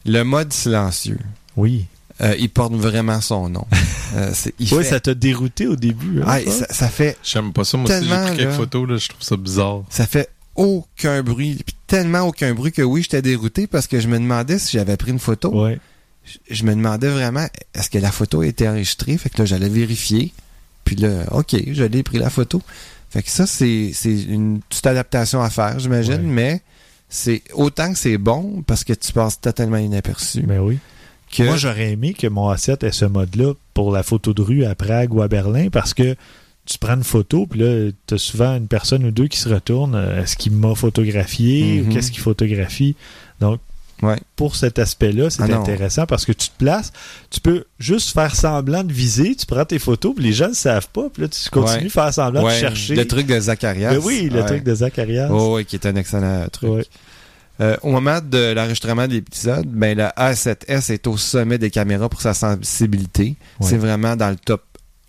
Le 0.05 0.23
mode 0.25 0.53
silencieux, 0.53 1.19
Oui. 1.57 1.87
Euh, 2.21 2.35
il 2.39 2.49
porte 2.51 2.73
vraiment 2.75 3.21
son 3.21 3.49
nom. 3.49 3.67
Euh, 4.15 4.33
Oui, 4.61 4.67
fait- 4.67 4.85
ça 4.85 5.01
t'a 5.01 5.15
dérouté 5.15 5.67
au 5.67 5.77
début. 5.77 6.21
hein, 6.23 6.27
Ah, 6.27 6.41
ça? 6.47 6.51
ça, 6.51 6.67
ça 6.73 6.89
fait 6.89 7.19
J'aime 7.23 7.53
pas 7.53 7.65
ça. 7.65 7.77
Moi 7.77 7.85
aussi, 7.91 7.95
j'ai 8.03 8.09
Tellement, 8.09 8.27
pris 8.27 8.37
quelques 8.37 8.49
là. 8.51 8.55
photos, 8.57 8.89
là, 8.89 8.97
je 8.97 9.09
trouve 9.09 9.23
ça 9.23 9.37
bizarre. 9.37 9.83
ça 9.91 10.07
fait 10.07 10.31
aucun 10.55 11.23
bruit, 11.23 11.61
puis 11.67 11.75
tellement 11.87 12.21
aucun 12.23 12.55
bruit 12.55 12.73
que 12.73 12.83
oui, 12.83 13.03
j'étais 13.03 13.21
dérouté 13.23 13.67
parce 13.67 13.87
que 13.87 14.01
je 14.01 14.09
me 14.09 14.19
demandais 14.19 14.59
si 14.59 14.73
j'avais 14.77 14.97
pris 14.97 15.11
une 15.11 15.19
photo. 15.19 15.65
Ouais. 15.65 15.79
Je- 16.25 16.55
Je 16.55 16.65
me 16.65 16.75
demandais 16.75 17.09
vraiment 17.09 17.47
est-ce 17.75 17.91
que 17.91 17.99
la 17.99 18.11
photo 18.11 18.41
a 18.41 18.47
été 18.47 18.69
enregistrée, 18.69 19.17
fait 19.19 19.29
que 19.29 19.39
là 19.39 19.45
j'allais 19.45 19.69
vérifier. 19.69 20.33
Puis 20.85 20.97
là, 20.97 21.25
OK, 21.33 21.55
je 21.73 21.85
l'ai 21.85 22.03
pris 22.03 22.19
la 22.19 22.31
photo. 22.31 22.63
Fait 23.11 23.23
que 23.23 23.31
ça 23.31 23.47
c'est 23.47 23.93
une 24.05 24.61
petite 24.69 24.87
adaptation 24.87 25.43
à 25.43 25.51
faire, 25.51 25.79
j'imagine, 25.79 26.15
Ouais. 26.15 26.21
mais 26.23 26.63
c'est 27.09 27.43
autant 27.55 27.93
que 27.93 27.99
c'est 27.99 28.19
bon 28.19 28.63
parce 28.67 28.83
que 28.83 28.93
tu 28.93 29.13
passes 29.13 29.41
totalement 29.41 29.77
inaperçu. 29.77 30.43
Ben 30.43 30.61
oui. 30.61 30.79
Que 31.37 31.43
Moi, 31.45 31.57
j'aurais 31.57 31.91
aimé 31.93 32.15
que 32.15 32.27
mon 32.27 32.53
A7 32.53 32.85
ait 32.87 32.93
ce 32.93 33.05
mode-là 33.05 33.53
pour 33.75 33.93
la 33.93 34.03
photo 34.03 34.33
de 34.35 34.43
rue 34.43 34.65
à 34.65 34.75
Prague 34.75 35.13
ou 35.15 35.23
à 35.23 35.29
Berlin 35.29 35.69
parce 35.71 35.95
que 35.95 36.15
tu 36.65 36.79
prends 36.79 36.95
une 36.97 37.05
photo, 37.05 37.47
puis 37.47 37.61
là, 37.61 37.91
tu 38.07 38.15
as 38.15 38.19
souvent 38.19 38.57
une 38.57 38.67
personne 38.67 39.05
ou 39.05 39.11
deux 39.13 39.29
qui 39.29 39.39
se 39.39 39.49
retournent. 39.49 39.95
euh, 39.95 40.23
Est-ce 40.23 40.37
qu'il 40.37 40.53
m'a 40.53 40.75
photographié 40.75 41.81
Mhm. 41.81 41.89
ou 41.89 41.93
qu'est-ce 41.95 42.11
qu'il 42.11 42.21
photographie? 42.23 42.97
Donc, 43.41 43.61
Ouais. 44.03 44.17
pour 44.35 44.57
cet 44.57 44.79
aspect-là, 44.79 45.31
c'est 45.31 45.43
Ah 45.51 45.57
intéressant 45.59 46.05
parce 46.07 46.27
que 46.27 46.33
tu 46.33 46.49
te 46.49 46.57
places, 46.59 46.93
tu 47.31 47.41
peux 47.41 47.65
juste 47.79 48.13
faire 48.13 48.35
semblant 48.35 48.85
de 48.85 48.93
viser, 48.93 49.35
tu 49.37 49.47
prends 49.47 49.65
tes 49.65 49.79
photos, 49.79 50.15
puis 50.15 50.25
les 50.25 50.33
gens 50.35 50.49
ne 50.49 50.55
savent 50.55 50.89
pas, 50.89 51.09
puis 51.11 51.23
là, 51.23 51.29
tu 51.29 51.49
continues 51.51 51.79
Ouais. 51.79 51.85
de 51.85 51.89
faire 51.89 52.13
semblant 52.13 52.45
Ouais, 52.45 52.55
de 52.55 52.59
chercher. 52.61 52.95
le 52.95 53.07
truc 53.07 53.27
de 53.27 53.39
Zacharias. 53.41 53.95
Ben 53.95 54.01
oui, 54.05 54.29
le 54.31 54.45
truc 54.45 54.65
de 54.65 54.75
Zacharias. 54.75 55.29
Oh, 55.31 55.57
oui, 55.57 55.65
qui 55.65 55.77
est 55.77 55.87
un 55.87 55.97
excellent 55.97 56.47
truc. 56.53 56.87
Euh, 57.61 57.77
au 57.83 57.91
moment 57.91 58.19
de 58.23 58.53
l'enregistrement 58.53 59.07
de 59.09 59.13
l'épisode, 59.15 59.67
ben, 59.67 59.97
la 59.97 60.11
A7S 60.19 60.93
est 60.93 61.07
au 61.07 61.17
sommet 61.17 61.59
des 61.59 61.71
caméras 61.71 62.09
pour 62.09 62.21
sa 62.21 62.35
sensibilité. 62.35 63.37
Ouais. 63.61 63.67
C'est 63.69 63.79
vraiment 63.79 64.15
dans 64.17 64.29
le 64.31 64.37
top 64.37 64.63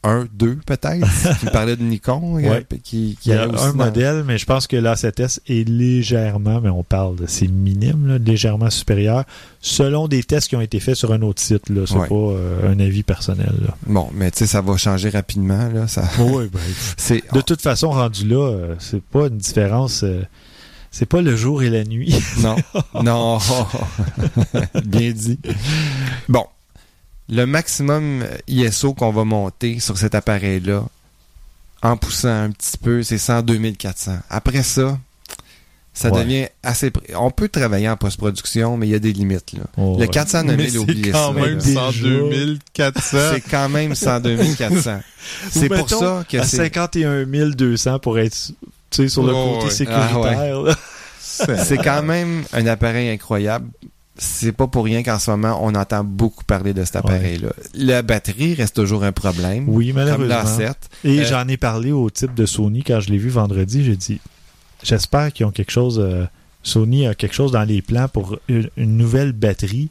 1, 0.03 0.27
2 0.33 0.59
peut-être. 0.65 1.05
tu 1.41 1.47
parlais 1.47 1.75
de 1.75 1.83
Nikon, 1.83 2.37
euh, 2.37 2.49
Ouais. 2.49 2.65
qui, 2.83 3.17
qui 3.19 3.29
Il 3.29 3.31
y 3.31 3.33
a 3.33 3.47
aussi 3.49 3.61
un 3.65 3.73
dans- 3.73 3.85
modèle, 3.85 4.23
mais 4.25 4.37
je 4.37 4.45
pense 4.45 4.65
que 4.67 4.77
l'A7S 4.77 5.39
est 5.47 5.67
légèrement, 5.67 6.61
mais 6.61 6.69
on 6.69 6.83
parle 6.83 7.17
de 7.17 7.25
c'est 7.27 7.47
minime, 7.47 8.07
là, 8.07 8.17
légèrement 8.17 8.69
supérieur, 8.69 9.25
selon 9.59 10.07
des 10.07 10.23
tests 10.23 10.47
qui 10.47 10.55
ont 10.55 10.61
été 10.61 10.79
faits 10.79 10.95
sur 10.95 11.11
un 11.11 11.21
autre 11.23 11.41
site. 11.41 11.63
C'est 11.67 11.95
Ouais. 11.95 12.07
pas 12.07 12.15
euh, 12.15 12.71
un 12.71 12.79
avis 12.79 13.03
personnel. 13.03 13.51
Là. 13.65 13.75
Bon, 13.87 14.09
mais 14.13 14.31
tu 14.31 14.37
sais, 14.39 14.47
ça 14.47 14.61
va 14.61 14.77
changer 14.77 15.09
rapidement. 15.09 15.67
Là, 15.73 15.87
ça... 15.87 16.03
Oui, 16.19 16.45
ben, 16.53 17.19
de 17.33 17.41
toute 17.41 17.61
façon, 17.61 17.89
rendu 17.89 18.25
là, 18.27 18.75
c'est 18.79 19.01
pas 19.03 19.27
une 19.27 19.37
différence. 19.37 20.03
euh, 20.03 20.21
c'est 20.91 21.05
pas 21.05 21.21
le 21.21 21.35
jour 21.35 21.63
et 21.63 21.69
la 21.69 21.83
nuit. 21.83 22.15
Non, 22.41 22.55
non. 23.03 23.39
Bien 24.85 25.11
dit. 25.11 25.39
Bon, 26.29 26.45
le 27.29 27.45
maximum 27.45 28.25
ISO 28.47 28.93
qu'on 28.93 29.11
va 29.11 29.23
monter 29.23 29.79
sur 29.79 29.97
cet 29.97 30.15
appareil-là, 30.15 30.83
en 31.83 31.97
poussant 31.97 32.29
un 32.43 32.51
petit 32.51 32.77
peu, 32.77 33.03
c'est 33.03 33.17
102 33.17 33.71
400. 33.71 34.17
Après 34.29 34.63
ça, 34.63 34.97
ça 35.93 36.11
Ouais. 36.11 36.23
devient 36.23 36.47
assez... 36.63 36.91
On 37.15 37.31
peut 37.31 37.49
travailler 37.49 37.89
en 37.89 37.97
post-production, 37.97 38.77
mais 38.77 38.87
il 38.87 38.91
y 38.91 38.95
a 38.95 38.99
des 38.99 39.13
limites. 39.13 39.53
Là. 39.53 39.63
Oh, 39.77 39.93
le 39.95 40.01
ouais. 40.01 40.07
409 40.07 40.57
Mais 40.57 40.69
000, 40.69 40.71
c'est 40.85 40.91
oubliez 40.91 41.11
quand 41.11 41.27
ça. 41.27 41.39
même 41.39 41.57
là. 41.57 41.63
déjà. 41.63 41.91
102 41.91 42.59
400. 42.73 43.17
C'est 43.33 43.41
quand 43.41 43.69
même 43.69 43.95
102 43.95 44.37
400. 44.55 44.99
C'est 45.51 45.69
pour 45.69 45.89
ça 45.89 46.23
que 46.29 46.37
à 46.37 46.43
c'est... 46.43 46.57
51 46.57 47.25
200 47.25 47.99
pour 47.99 48.19
être 48.19 48.51
tu 48.89 49.03
sais, 49.03 49.09
sur 49.09 49.23
le 49.23 49.33
Oh, 49.33 49.53
côté 49.53 49.65
ouais. 49.65 49.71
sécuritaire. 49.71 50.61
là. 50.61 50.75
C'est 51.19 51.77
quand 51.77 52.01
même 52.03 52.43
un 52.53 52.65
appareil 52.67 53.09
incroyable. 53.09 53.67
C'est 54.19 54.51
pas 54.51 54.65
pour 54.65 54.85
rien 54.85 55.03
qu'en 55.03 55.19
ce 55.19 55.29
moment, 55.29 55.59
on 55.61 55.75
entend 55.75 56.03
beaucoup 56.03 56.43
parler 56.43 56.73
de 56.73 56.83
cet 56.83 56.95
appareil-là. 56.95 57.49
La 57.75 58.01
batterie 58.01 58.55
reste 58.55 58.75
toujours 58.75 59.03
un 59.03 59.11
problème. 59.11 59.65
Oui, 59.67 59.93
malheureusement. 59.93 60.25
l'A7. 60.25 60.73
Et 61.03 61.19
Euh, 61.19 61.25
j'en 61.25 61.47
ai 61.47 61.57
parlé 61.57 61.91
au 61.91 62.09
type 62.09 62.33
de 62.33 62.47
Sony 62.47 62.81
quand 62.83 62.99
je 62.99 63.09
l'ai 63.11 63.19
vu 63.19 63.29
vendredi. 63.29 63.83
J'ai 63.85 63.95
dit, 63.95 64.19
j'espère 64.81 65.31
qu'ils 65.31 65.45
ont 65.45 65.51
quelque 65.51 65.71
chose. 65.71 65.99
euh, 66.03 66.25
Sony 66.63 67.05
a 67.07 67.13
quelque 67.13 67.35
chose 67.35 67.51
dans 67.51 67.63
les 67.63 67.81
plans 67.83 68.07
pour 68.07 68.39
une, 68.49 68.69
une 68.75 68.97
nouvelle 68.97 69.31
batterie 69.33 69.89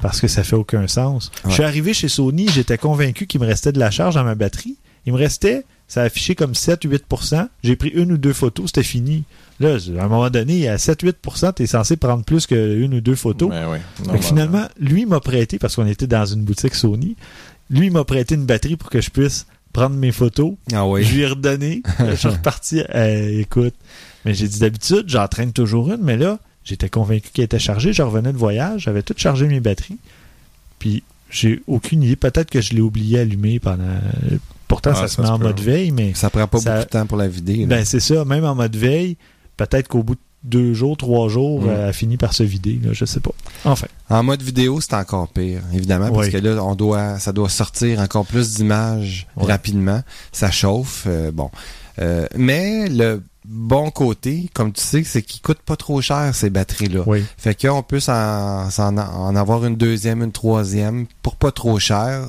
parce 0.00 0.20
que 0.22 0.26
ça 0.28 0.42
fait 0.42 0.56
aucun 0.56 0.86
sens. 0.88 1.30
Ouais. 1.44 1.50
Je 1.50 1.54
suis 1.54 1.62
arrivé 1.62 1.92
chez 1.94 2.08
Sony, 2.08 2.48
j'étais 2.48 2.78
convaincu 2.78 3.26
qu'il 3.26 3.40
me 3.42 3.46
restait 3.46 3.72
de 3.72 3.78
la 3.78 3.90
charge 3.90 4.14
dans 4.14 4.24
ma 4.24 4.34
batterie. 4.34 4.76
Il 5.06 5.12
me 5.12 5.18
restait, 5.18 5.64
ça 5.88 6.02
affichait 6.02 6.34
comme 6.34 6.52
7-8%. 6.52 7.48
J'ai 7.62 7.76
pris 7.76 7.90
une 7.90 8.12
ou 8.12 8.18
deux 8.18 8.32
photos, 8.32 8.66
c'était 8.66 8.82
fini. 8.82 9.24
Là, 9.60 9.76
à 9.98 10.04
un 10.04 10.08
moment 10.08 10.30
donné, 10.30 10.68
à 10.68 10.76
7-8%, 10.76 11.54
tu 11.54 11.62
es 11.62 11.66
censé 11.66 11.96
prendre 11.96 12.24
plus 12.24 12.46
qu'une 12.46 12.92
ou 12.94 13.00
deux 13.00 13.14
photos. 13.14 13.48
Ben 13.50 13.68
oui. 13.70 13.78
Que 14.10 14.18
finalement, 14.18 14.66
lui 14.78 15.06
m'a 15.06 15.20
prêté, 15.20 15.58
parce 15.58 15.76
qu'on 15.76 15.86
était 15.86 16.06
dans 16.06 16.26
une 16.26 16.42
boutique 16.42 16.74
Sony, 16.74 17.16
lui 17.70 17.86
il 17.86 17.92
m'a 17.92 18.04
prêté 18.04 18.34
une 18.34 18.44
batterie 18.44 18.76
pour 18.76 18.90
que 18.90 19.00
je 19.00 19.10
puisse 19.10 19.46
prendre 19.72 19.96
mes 19.96 20.12
photos. 20.12 20.54
Ah 20.72 20.86
oui. 20.86 21.04
Je 21.04 21.14
lui 21.14 21.22
ai 21.22 21.26
redonné. 21.26 21.82
je 22.00 22.14
suis 22.14 22.28
reparti. 22.28 22.82
Euh, 22.94 23.40
écoute, 23.40 23.74
mais 24.24 24.34
j'ai 24.34 24.48
dit 24.48 24.58
d'habitude, 24.58 25.04
j'en 25.06 25.28
traîne 25.28 25.52
toujours 25.52 25.92
une, 25.92 26.02
mais 26.02 26.16
là, 26.16 26.38
j'étais 26.64 26.88
convaincu 26.88 27.30
qu'elle 27.32 27.44
était 27.44 27.58
chargée. 27.58 27.92
Je 27.92 28.02
revenais 28.02 28.32
de 28.32 28.38
voyage, 28.38 28.82
j'avais 28.82 29.02
tout 29.02 29.14
chargé 29.16 29.46
mes 29.46 29.60
batteries. 29.60 29.98
Puis 30.78 31.02
j'ai 31.30 31.62
aucune 31.66 32.02
idée. 32.02 32.16
Peut-être 32.16 32.50
que 32.50 32.60
je 32.60 32.74
l'ai 32.74 32.80
oublié 32.80 33.20
allumé 33.20 33.60
pendant. 33.60 33.84
Pourtant, 34.68 34.90
Ah, 34.92 34.96
ça, 34.96 35.00
ça 35.02 35.08
se 35.08 35.20
met 35.20 35.26
se 35.26 35.32
en 35.32 35.38
mode 35.38 35.60
veille, 35.60 35.90
mais 35.92 36.12
Ça 36.14 36.30
prend 36.30 36.46
pas 36.46 36.58
Ça- 36.58 36.72
beaucoup 36.74 36.84
de 36.86 36.90
temps 36.90 37.06
pour 37.06 37.16
la 37.18 37.28
vider. 37.28 37.58
là. 37.58 37.66
ben 37.66 37.84
c'est 37.84 38.00
ça, 38.00 38.24
même 38.24 38.44
en 38.44 38.54
mode 38.54 38.74
veille, 38.76 39.16
peut-être 39.56 39.88
qu'au 39.88 40.02
bout 40.02 40.14
de 40.16 40.20
deux 40.44 40.74
jours, 40.74 40.96
trois 40.96 41.28
jours, 41.28 41.62
Mm. 41.62 41.70
elle 41.70 41.80
a 41.86 41.92
fini 41.92 42.16
par 42.16 42.32
se 42.32 42.42
vider, 42.42 42.78
là, 42.82 42.90
je 42.92 43.04
sais 43.04 43.20
pas. 43.20 43.32
Enfin, 43.64 43.86
En 44.08 44.22
mode 44.22 44.42
vidéo, 44.42 44.80
c'est 44.80 44.94
encore 44.94 45.26
pire, 45.28 45.60
évidemment, 45.72 46.10
parce 46.12 46.26
Oui. 46.26 46.32
que 46.32 46.36
là, 46.38 46.62
on 46.62 46.74
doit, 46.76 47.18
ça 47.18 47.32
doit 47.32 47.48
sortir 47.48 47.98
encore 48.00 48.24
plus 48.26 48.54
d'images 48.54 49.26
rapidement. 49.36 50.02
Ça 50.32 50.50
chauffe, 50.52 51.04
euh, 51.08 51.32
bon. 51.32 51.50
Euh, 52.00 52.26
mais 52.36 52.88
le 52.88 53.22
bon 53.44 53.90
côté, 53.90 54.48
comme 54.54 54.72
tu 54.72 54.82
sais, 54.82 55.02
c'est 55.04 55.22
qu'ils 55.22 55.40
coûtent 55.40 55.62
pas 55.62 55.76
trop 55.76 56.00
cher 56.00 56.32
ces 56.34 56.50
batteries-là. 56.50 57.02
oui. 57.06 57.24
Fait 57.38 57.54
qu'on 57.60 57.82
peut 57.82 58.00
s'en, 58.00 58.68
s'en- 58.70 58.96
en 58.98 59.34
avoir 59.34 59.64
une 59.64 59.76
deuxième, 59.76 60.22
une 60.22 60.32
troisième 60.32 61.06
pour 61.22 61.34
pas 61.36 61.50
trop 61.52 61.78
cher. 61.80 62.28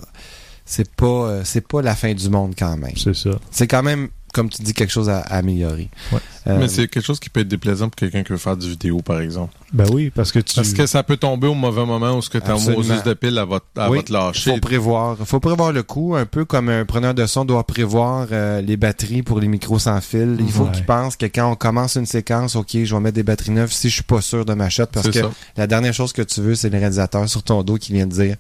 C'est 0.70 0.92
pas, 0.96 1.06
euh, 1.08 1.42
c'est 1.46 1.66
pas 1.66 1.82
la 1.82 1.96
fin 1.96 2.14
du 2.14 2.30
monde 2.30 2.54
quand 2.60 2.76
même. 2.76 2.92
C'est 2.98 3.16
ça. 3.16 3.30
C'est 3.52 3.68
quand 3.68 3.84
même, 3.84 4.10
comme 4.34 4.50
tu 4.50 4.62
dis, 4.62 4.74
quelque 4.74 4.92
chose 4.92 5.08
à, 5.10 5.20
à 5.20 5.38
améliorer. 5.38 5.90
Ouais. 6.12 6.20
Euh, 6.48 6.58
Mais 6.60 6.68
c'est 6.68 6.90
quelque 6.90 7.06
chose 7.06 7.22
qui 7.22 7.30
peut 7.30 7.40
être 7.40 7.48
déplaisant 7.48 7.88
pour 7.88 7.96
quelqu'un 7.96 8.22
qui 8.24 8.34
veut 8.34 8.38
faire 8.38 8.58
du 8.58 8.70
vidéo, 8.70 9.00
par 9.00 9.22
exemple. 9.22 9.54
Ben 9.72 9.86
oui, 9.94 10.10
parce 10.14 10.32
que 10.34 10.40
tu. 10.40 10.56
Parce 10.56 10.74
que 10.74 10.86
ça 10.86 11.04
peut 11.04 11.16
tomber 11.16 11.48
au 11.48 11.54
mauvais 11.54 11.86
moment 11.86 12.18
où 12.18 12.22
ce 12.22 12.30
que 12.30 12.38
ta. 12.38 12.54
Moses 12.54 13.02
de 13.04 13.14
pile, 13.14 13.38
elle 13.42 13.48
va, 13.50 13.60
elle 13.78 13.90
Oui, 13.92 13.98
va 14.00 14.04
te 14.04 14.12
lâcher. 14.14 14.54
faut 14.56 14.60
prévoir. 14.60 15.16
faut 15.26 15.40
prévoir 15.40 15.72
le 15.72 15.84
coût, 15.84 16.16
un 16.16 16.26
peu 16.26 16.44
comme 16.44 16.68
un 16.68 16.84
preneur 16.84 17.14
de 17.14 17.26
son 17.26 17.46
doit 17.46 17.64
prévoir 17.66 18.28
euh, 18.34 18.60
les 18.62 18.76
batteries 18.76 19.24
pour 19.24 19.40
les 19.40 19.48
micros 19.48 19.80
sans 19.80 20.02
fil. 20.02 20.36
Il 20.40 20.52
faut 20.52 20.66
qu'il 20.66 20.86
pense 20.86 21.16
que 21.16 21.26
quand 21.28 21.50
on 21.50 21.56
commence 21.56 21.96
une 21.96 22.06
séquence, 22.06 22.58
OK, 22.58 22.72
je 22.84 22.94
vais 22.94 23.02
mettre 23.02 23.16
des 23.16 23.24
batteries 23.24 23.52
neuves 23.52 23.72
si 23.72 23.88
je 23.90 23.96
suis 23.96 24.04
pas 24.04 24.20
sûr 24.22 24.44
de 24.44 24.54
ma 24.54 24.70
shot, 24.70 24.86
parce 24.92 25.08
que 25.10 25.22
ça. 25.22 25.32
la 25.56 25.68
dernière 25.68 25.94
chose 25.94 26.12
que 26.12 26.22
tu 26.22 26.42
veux, 26.42 26.56
c'est 26.56 26.70
le 26.70 26.78
réalisateur 26.78 27.28
sur 27.30 27.42
ton 27.44 27.64
dos 27.64 27.78
qui 27.78 27.94
vient 27.94 28.06
de 28.08 28.14
dire 28.14 28.36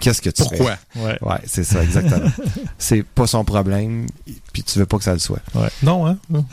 Qu'est-ce 0.00 0.22
que 0.22 0.30
tu 0.30 0.42
Pourquoi? 0.42 0.78
Ouais. 0.96 1.18
fais? 1.18 1.24
Ouais, 1.24 1.36
c'est 1.46 1.64
ça, 1.64 1.82
exactement. 1.82 2.30
c'est 2.78 3.02
pas 3.02 3.26
son 3.26 3.44
problème, 3.44 4.06
puis 4.52 4.62
tu 4.62 4.78
veux 4.78 4.86
pas 4.86 4.96
que 4.96 5.04
ça 5.04 5.12
le 5.12 5.18
soit. 5.18 5.40
Non, 5.82 6.06
hein? 6.06 6.18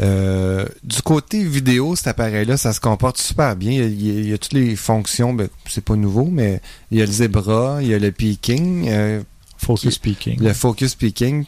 Euh, 0.00 0.64
du 0.82 1.02
côté 1.02 1.44
vidéo, 1.44 1.94
cet 1.96 2.06
appareil-là, 2.08 2.56
ça 2.56 2.72
se 2.72 2.80
comporte 2.80 3.18
super 3.18 3.56
bien. 3.56 3.72
Il 3.72 4.02
y 4.02 4.10
a, 4.10 4.20
il 4.20 4.32
y 4.32 4.38
toutes 4.38 4.52
les 4.54 4.74
fonctions, 4.76 5.32
ben, 5.34 5.48
c'est 5.68 5.84
pas 5.84 5.96
nouveau, 5.96 6.24
mais 6.30 6.60
il 6.90 6.98
y 6.98 7.02
a 7.02 7.06
le 7.06 7.12
zebra, 7.12 7.78
il 7.82 7.88
y 7.88 7.94
a 7.94 7.98
le 7.98 8.10
peaking, 8.10 8.88
euh, 8.88 9.22
Focus 9.58 9.94
speaking. 9.94 10.40
le 10.42 10.52
focus 10.54 10.94
peaking. 10.94 11.44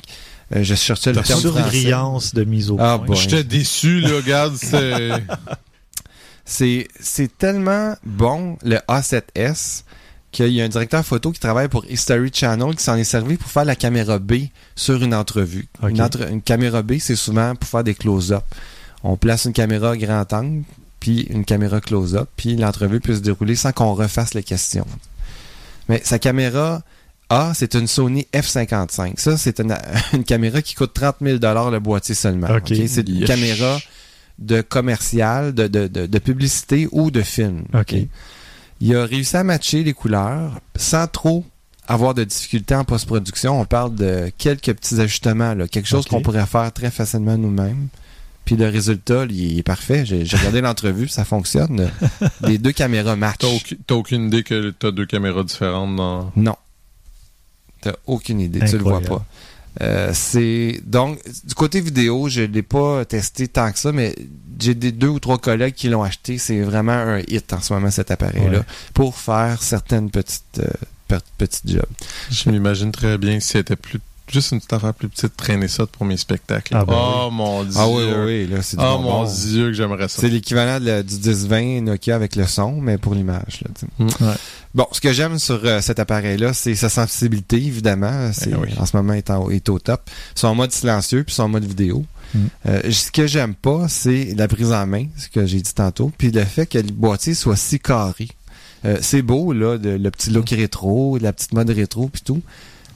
Euh, 0.54 0.62
je 0.62 0.74
cherchais 0.74 1.10
le 1.10 1.16
La 1.16 1.22
terme 1.22 1.40
français. 1.40 1.58
surbrillance 1.62 2.34
de 2.34 2.44
mise 2.44 2.70
au 2.70 2.76
Ah, 2.78 2.98
point. 2.98 3.06
bon. 3.08 3.14
J'étais 3.14 3.42
déçu, 3.44 4.00
là, 4.00 4.16
regarde, 4.16 4.56
c'est... 4.56 5.10
C'est, 6.46 6.88
c'est 7.00 7.38
tellement 7.38 7.96
bon, 8.04 8.58
le 8.62 8.76
A7S, 8.86 9.83
qu'il 10.34 10.52
y 10.52 10.60
a 10.60 10.64
un 10.64 10.68
directeur 10.68 11.04
photo 11.04 11.32
qui 11.32 11.40
travaille 11.40 11.68
pour 11.68 11.86
History 11.86 12.30
Channel 12.32 12.74
qui 12.76 12.82
s'en 12.82 12.96
est 12.96 13.04
servi 13.04 13.36
pour 13.36 13.50
faire 13.50 13.64
la 13.64 13.76
caméra 13.76 14.18
B 14.18 14.34
sur 14.76 15.02
une 15.02 15.14
entrevue. 15.14 15.66
Une, 15.88 16.02
entre- 16.02 16.28
une 16.30 16.42
caméra 16.42 16.82
B, 16.82 16.94
c'est 16.98 17.16
souvent 17.16 17.54
pour 17.54 17.68
faire 17.68 17.84
des 17.84 17.94
close-up. 17.94 18.44
On 19.02 19.16
place 19.16 19.44
une 19.46 19.52
caméra 19.52 19.96
grand 19.96 20.30
angle, 20.32 20.64
puis 21.00 21.20
une 21.30 21.44
caméra 21.44 21.80
close-up, 21.80 22.28
puis 22.36 22.56
l'entrevue 22.56 23.00
peut 23.00 23.14
se 23.14 23.20
dérouler 23.20 23.54
sans 23.56 23.72
qu'on 23.72 23.94
refasse 23.94 24.34
les 24.34 24.42
questions. 24.42 24.86
Mais 25.88 26.00
sa 26.04 26.18
caméra 26.18 26.82
A, 27.28 27.52
c'est 27.54 27.74
une 27.74 27.86
Sony 27.86 28.26
F55. 28.32 29.18
Ça, 29.18 29.36
c'est 29.36 29.60
une, 29.60 29.76
une 30.12 30.24
caméra 30.24 30.62
qui 30.62 30.74
coûte 30.74 30.92
30 30.94 31.16
000 31.22 31.38
le 31.38 31.78
boîtier 31.78 32.14
seulement. 32.14 32.48
C'est 32.68 33.08
une 33.08 33.16
Yesh. 33.20 33.26
caméra 33.28 33.78
de 34.38 34.62
commercial, 34.62 35.54
de, 35.54 35.68
de, 35.68 35.86
de, 35.86 36.06
de 36.06 36.18
publicité 36.18 36.88
ou 36.90 37.10
de 37.10 37.22
film. 37.22 37.64
Ok? 37.72 37.94
Il 38.80 38.94
a 38.96 39.04
réussi 39.06 39.36
à 39.36 39.44
matcher 39.44 39.82
les 39.84 39.92
couleurs 39.92 40.60
sans 40.76 41.06
trop 41.06 41.44
avoir 41.86 42.14
de 42.14 42.24
difficultés 42.24 42.74
en 42.74 42.84
post-production. 42.84 43.60
On 43.60 43.64
parle 43.64 43.94
de 43.94 44.32
quelques 44.38 44.72
petits 44.74 45.00
ajustements, 45.00 45.54
là, 45.54 45.68
quelque 45.68 45.88
chose 45.88 46.06
qu'on 46.06 46.22
pourrait 46.22 46.46
faire 46.46 46.72
très 46.72 46.90
facilement 46.90 47.36
nous-mêmes. 47.36 47.88
Puis 48.44 48.56
le 48.56 48.68
résultat, 48.68 49.24
il 49.28 49.58
est 49.58 49.62
parfait. 49.62 50.04
J'ai 50.04 50.24
regardé 50.36 50.60
l'entrevue, 50.62 51.08
ça 51.08 51.24
fonctionne. 51.24 51.90
Les 52.42 52.58
deux 52.58 52.72
caméras 52.72 53.16
matchent. 53.16 53.38
T'as 53.86 53.94
aucune, 53.94 54.26
idée 54.26 54.42
que 54.42 54.70
t'as 54.70 54.90
deux 54.90 55.06
caméras 55.06 55.44
différentes 55.44 55.96
dans... 55.96 56.30
Non. 56.36 56.56
T'as 57.80 57.94
aucune 58.06 58.40
idée, 58.40 58.60
tu 58.60 58.76
le 58.76 58.82
vois 58.82 58.98
Incroyable. 58.98 59.24
pas. 59.24 59.26
Euh, 59.80 60.10
c'est 60.14 60.80
donc 60.84 61.18
du 61.44 61.54
côté 61.54 61.80
vidéo, 61.80 62.28
je 62.28 62.42
l'ai 62.42 62.62
pas 62.62 63.04
testé 63.04 63.48
tant 63.48 63.72
que 63.72 63.78
ça, 63.78 63.90
mais 63.92 64.14
j'ai 64.60 64.74
des 64.74 64.92
deux 64.92 65.08
ou 65.08 65.18
trois 65.18 65.38
collègues 65.38 65.74
qui 65.74 65.88
l'ont 65.88 66.02
acheté. 66.04 66.38
C'est 66.38 66.60
vraiment 66.60 66.92
un 66.92 67.18
hit 67.26 67.52
en 67.52 67.60
ce 67.60 67.72
moment 67.72 67.90
cet 67.90 68.10
appareil-là 68.12 68.58
Ouais. 68.58 68.64
pour 68.94 69.16
faire 69.16 69.60
certaines 69.62 70.10
petites 70.10 70.60
euh, 70.60 71.18
petites 71.38 71.68
jobs. 71.68 71.84
Je 72.30 72.50
m'imagine 72.50 72.90
très 72.92 73.18
bien 73.18 73.38
si 73.40 73.48
c'était 73.48 73.76
plus... 73.76 74.00
Juste 74.32 74.52
une 74.52 74.58
petite 74.58 74.72
affaire 74.72 74.94
plus 74.94 75.08
petite, 75.08 75.36
traîner 75.36 75.68
ça 75.68 75.86
pour 75.86 76.06
mes 76.06 76.16
spectacles. 76.16 76.74
Ah 76.74 76.84
ben 76.86 76.94
oh 76.96 77.30
mon 77.30 77.62
dieu. 77.62 77.74
Ah 77.76 77.86
oui, 77.88 78.04
oui, 78.06 78.24
oui, 78.24 78.46
là 78.46 78.62
c'est 78.62 78.76
du 78.78 78.82
Oh 78.82 78.96
bonbon. 78.96 79.24
mon 79.24 79.24
dieu 79.32 79.66
que 79.66 79.72
j'aimerais 79.74 80.08
ça. 80.08 80.20
C'est 80.22 80.28
l'équivalent 80.28 80.80
de 80.80 81.02
du 81.02 81.14
1020 81.16 81.82
Nokia 81.82 82.16
avec 82.16 82.34
le 82.34 82.46
son, 82.46 82.80
mais 82.80 82.96
pour 82.96 83.14
l'image. 83.14 83.62
là. 83.62 83.70
Mm. 83.98 84.06
Ouais. 84.24 84.34
Bon, 84.74 84.86
ce 84.92 85.00
que 85.00 85.12
j'aime 85.12 85.38
sur 85.38 85.60
euh, 85.64 85.80
cet 85.82 85.98
appareil-là, 85.98 86.52
c'est 86.54 86.74
sa 86.74 86.88
sensibilité, 86.88 87.56
évidemment. 87.56 88.30
C'est, 88.32 88.50
Ben 88.50 88.58
oui. 88.62 88.70
En 88.78 88.86
ce 88.86 88.96
moment, 88.96 89.12
il 89.12 89.18
est, 89.18 89.30
en- 89.30 89.50
est 89.50 89.68
au 89.68 89.78
top. 89.78 90.08
Son 90.34 90.54
mode 90.54 90.72
silencieux, 90.72 91.22
puis 91.22 91.34
son 91.34 91.48
mode 91.48 91.64
vidéo. 91.64 92.04
Mm. 92.34 92.38
Euh, 92.66 92.90
ce 92.90 93.10
que 93.12 93.26
j'aime 93.26 93.54
pas, 93.54 93.88
c'est 93.88 94.34
la 94.36 94.48
prise 94.48 94.72
en 94.72 94.86
main, 94.86 95.04
ce 95.18 95.28
que 95.28 95.44
j'ai 95.46 95.60
dit 95.60 95.74
tantôt, 95.74 96.10
puis 96.16 96.30
le 96.30 96.44
fait 96.44 96.66
que 96.66 96.78
le 96.78 96.90
boîtier 96.90 97.34
soit 97.34 97.56
si 97.56 97.78
carré. 97.78 98.28
Euh, 98.86 98.98
c'est 99.00 99.22
beau, 99.22 99.52
là, 99.52 99.76
de- 99.78 99.90
le 99.90 100.10
petit 100.10 100.30
look 100.30 100.48
rétro, 100.50 101.18
la 101.18 101.32
petite 101.34 101.52
mode 101.52 101.70
rétro, 101.70 102.08
puis 102.08 102.22
tout. 102.22 102.42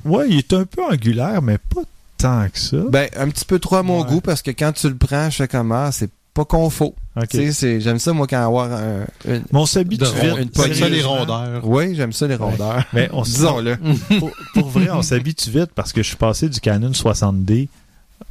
Ouais, 0.05 0.27
il 0.29 0.39
est 0.39 0.53
un 0.53 0.65
peu 0.65 0.83
angulaire, 0.85 1.43
mais 1.43 1.59
pas 1.59 1.83
tant 2.17 2.49
que 2.49 2.59
ça. 2.59 2.77
Ben, 2.91 3.09
un 3.17 3.29
petit 3.29 3.45
peu 3.45 3.59
trop 3.59 3.77
à 3.77 3.83
mon 3.83 4.03
Ouais. 4.03 4.09
goût, 4.09 4.21
parce 4.21 4.43
que 4.43 4.51
quand 4.51 4.73
tu 4.73 4.89
le 4.89 4.97
prends, 4.97 5.31
je 5.31 5.37
fais 5.37 5.49
comme, 5.49 5.73
ah, 5.73 5.91
c'est 5.93 6.11
pas 6.35 6.45
confort. 6.45 6.93
Ok. 7.17 7.29
Tu 7.31 7.37
sais, 7.39 7.53
c'est- 7.53 7.81
j'aime 7.81 7.99
ça, 7.99 8.13
moi, 8.13 8.27
quand 8.29 8.45
avoir 8.45 8.73
un, 8.73 9.01
un- 9.03 9.07
Mais 9.27 9.41
on 9.53 9.67
s'habitue 9.67 10.05
vite. 10.05 10.35
une 10.41 10.51
Pas 10.51 10.73
ça, 10.73 10.89
les 10.89 11.03
rondeurs. 11.03 11.67
Oui, 11.67 11.95
j'aime 11.97 12.13
ça, 12.13 12.27
les 12.29 12.37
rondeurs. 12.37 12.85
Mais 12.93 13.09
on 13.13 13.23
Disons-le. 13.25 13.77
pour, 14.21 14.31
pour 14.55 14.69
vrai, 14.69 14.89
on 14.91 15.03
s'habitue 15.03 15.51
vite 15.51 15.71
parce 15.75 15.93
que 15.93 16.03
je 16.03 16.09
suis 16.09 16.17
passé 16.17 16.49
du 16.49 16.61
Canon 16.61 16.93
60D 16.93 17.69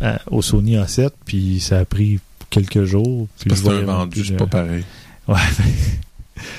à- 0.02 0.20
au 0.32 0.42
Sony 0.42 0.78
A7, 0.78 1.10
puis 1.26 1.60
ça 1.60 1.80
a 1.80 1.86
pris 1.86 2.20
quelques 2.50 2.86
jours. 2.86 3.28
Puis 3.40 3.50
Parce 3.50 3.62
que 3.62 3.68
vendu, 3.84 4.24
c'est 4.26 4.38
pas 4.38 4.48
pareil. 4.48 4.86
Ouais. 5.28 5.36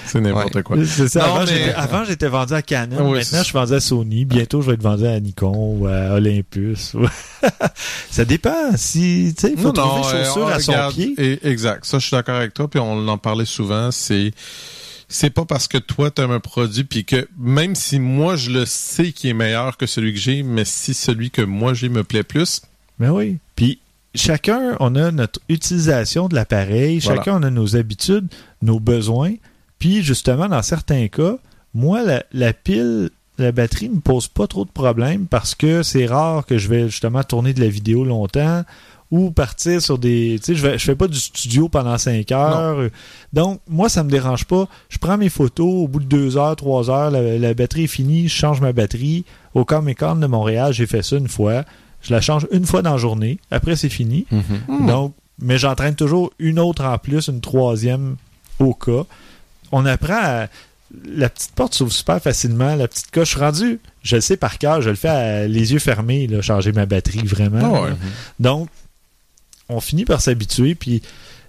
C'est 0.07 0.21
n'importe 0.21 0.55
Ouais. 0.55 0.63
quoi. 0.63 0.77
C'est 0.87 1.09
ça. 1.09 1.21
Non, 1.21 1.35
Avant, 1.37 1.45
mais- 2.01 2.07
j'étais- 2.07 2.29
vendu 2.29 2.53
à 2.55 2.63
Canon. 2.63 2.97
Ah 2.99 3.03
oui, 3.05 3.19
Maintenant, 3.19 3.39
je 3.39 3.45
suis 3.45 3.53
vendu 3.53 3.73
à 3.75 3.81
Sony. 3.81 4.25
Bientôt, 4.25 4.61
je 4.63 4.69
vais 4.69 4.75
être 4.75 4.83
vendu 4.83 5.07
à 5.07 5.19
Nikon 5.21 5.77
ou 5.79 5.87
à 5.87 6.15
Olympus. 6.15 6.95
ça 8.11 8.25
dépend. 8.25 8.77
Si, 8.77 9.35
tu 9.37 9.47
sais, 9.47 9.53
il 9.57 9.61
faut 9.61 9.73
trouver 9.73 10.07
euh, 10.07 10.25
chaussure 10.25 10.45
on 10.45 10.49
à 10.49 10.61
son 10.61 10.91
pied. 10.91 11.15
et- 11.19 11.49
exact. 11.49 11.85
Ça, 11.85 11.99
je 11.99 12.07
suis 12.07 12.17
d'accord 12.17 12.37
avec 12.37 12.55
toi. 12.55 12.69
Puis 12.69 12.81
on 12.81 13.07
en 13.09 13.19
parlait 13.19 13.45
souvent. 13.45 13.91
C'est 13.91 14.33
c'est 15.11 15.31
pas 15.31 15.47
parce 15.47 15.69
que 15.69 15.79
toi 15.79 16.11
tu 16.11 16.21
aimes 16.21 16.33
un 16.33 16.41
produit 16.41 16.85
puis 16.85 17.07
que 17.07 17.27
même 17.39 17.75
si 17.75 17.99
moi 17.99 18.37
je 18.37 18.51
le 18.51 18.67
sais 18.67 19.13
qui 19.13 19.31
est 19.31 19.35
meilleur 19.35 19.79
que 19.79 19.87
celui 19.87 20.13
que 20.13 20.19
j'ai, 20.21 20.43
mais 20.43 20.67
si 20.67 20.93
celui 20.93 21.31
que 21.31 21.41
moi 21.41 21.73
j'ai 21.73 21.89
me 21.89 22.05
plaît 22.05 22.23
plus, 22.25 22.61
Mais 22.99 23.09
oui. 23.09 23.39
Puis 23.57 23.79
chacun, 24.15 24.77
on 24.81 24.95
a 24.97 25.11
notre 25.11 25.41
utilisation 25.49 26.29
de 26.29 26.35
l'appareil, 26.35 26.99
Voilà. 26.99 27.21
chacun 27.23 27.39
on 27.41 27.43
a 27.43 27.49
nos 27.51 27.75
habitudes, 27.77 28.29
nos 28.61 28.81
besoins. 28.81 29.33
Puis 29.79 30.03
justement, 30.03 30.49
dans 30.49 30.63
certains 30.63 31.09
cas, 31.09 31.37
moi, 31.75 32.03
la, 32.03 32.25
la 32.33 32.53
pile, 32.53 33.11
la 33.39 33.53
batterie 33.53 33.89
me 33.89 34.01
pose 34.01 34.27
pas 34.29 34.47
trop 34.47 34.65
de 34.65 34.71
problèmes 34.71 35.27
parce 35.27 35.55
que 35.55 35.83
c'est 35.83 36.07
rare 36.07 36.45
que 36.47 36.59
je 36.59 36.69
vais 36.69 36.87
justement 36.89 37.23
tourner 37.23 37.53
de 37.53 37.61
la 37.61 37.69
vidéo 37.69 38.05
longtemps 38.05 38.65
ou 39.11 39.31
partir 39.31 39.81
sur 39.81 39.97
des. 39.97 40.39
Tu 40.41 40.47
sais, 40.47 40.55
je, 40.55 40.67
vais- 40.67 40.79
je 40.79 40.85
fais 40.85 40.95
pas 40.97 41.07
du 41.07 41.19
studio 41.19 41.69
pendant 41.69 41.97
5 41.97 42.31
heures. 42.33 42.91
Donc, 43.33 43.61
moi, 43.69 43.89
ça 43.89 44.03
me 44.05 44.11
dérange 44.11 44.45
pas. 44.45 44.69
Je 44.91 44.99
prends 44.99 45.17
mes 45.17 45.29
photos, 45.31 45.67
au 45.85 45.89
bout 45.89 46.01
de 46.01 46.05
2 46.07 46.37
heures, 46.37 46.57
3 46.57 46.91
heures, 46.91 47.11
la, 47.11 47.39
la 47.39 47.55
batterie 47.55 47.85
est 47.85 47.87
finie, 47.87 48.29
je 48.29 48.35
change 48.35 48.61
ma 48.61 48.73
batterie. 48.73 49.25
Au 49.55 49.65
Comic 49.65 49.99
Con 50.01 50.17
de 50.17 50.27
Montréal, 50.27 50.73
j'ai 50.75 50.87
fait 50.87 51.03
ça 51.03 51.17
une 51.17 51.29
fois. 51.29 51.65
Je 52.03 52.13
la 52.13 52.21
change 52.21 52.47
une 52.53 52.67
fois 52.67 52.83
dans 52.83 52.93
la 52.93 52.97
journée. 52.99 53.39
Après, 53.51 53.77
c'est 53.77 53.89
fini. 53.89 54.27
Mhm. 54.31 54.87
Donc, 54.87 55.15
mais 55.41 55.57
j'entraîne 55.57 55.95
toujours 55.95 56.31
une 56.39 56.59
autre 56.59 56.85
en 56.85 56.99
plus, 56.99 57.29
une 57.29 57.41
troisième 57.41 58.17
au 58.59 58.75
cas. 58.75 59.05
On 59.73 59.87
apprend 59.87 60.21
à... 60.21 60.47
La 61.05 61.29
petite 61.29 61.53
porte 61.53 61.75
s'ouvre 61.75 61.93
super 61.93 62.23
facilement. 62.23 62.75
La 62.75 62.89
petite 62.89 63.11
coche, 63.11 63.29
je 63.29 63.37
suis 63.37 63.45
rendu, 63.45 63.81
je 64.03 64.17
le 64.17 64.23
sais 64.23 64.39
par 64.39 64.57
cœur, 64.57 64.81
je 64.81 64.89
le 64.89 64.97
fais 64.97 65.09
à 65.09 65.47
les 65.47 65.75
yeux 65.75 65.79
fermés, 65.79 66.27
là, 66.27 66.41
changer 66.41 66.73
ma 66.73 66.87
batterie 66.87 67.27
vraiment. 67.27 67.75
Ah 67.77 67.83
ouais. 67.83 67.91
Donc, 68.41 68.71
on 69.69 69.81
finit 69.81 70.07
par 70.07 70.23
s'habituer. 70.23 70.75
Puis 70.75 71.03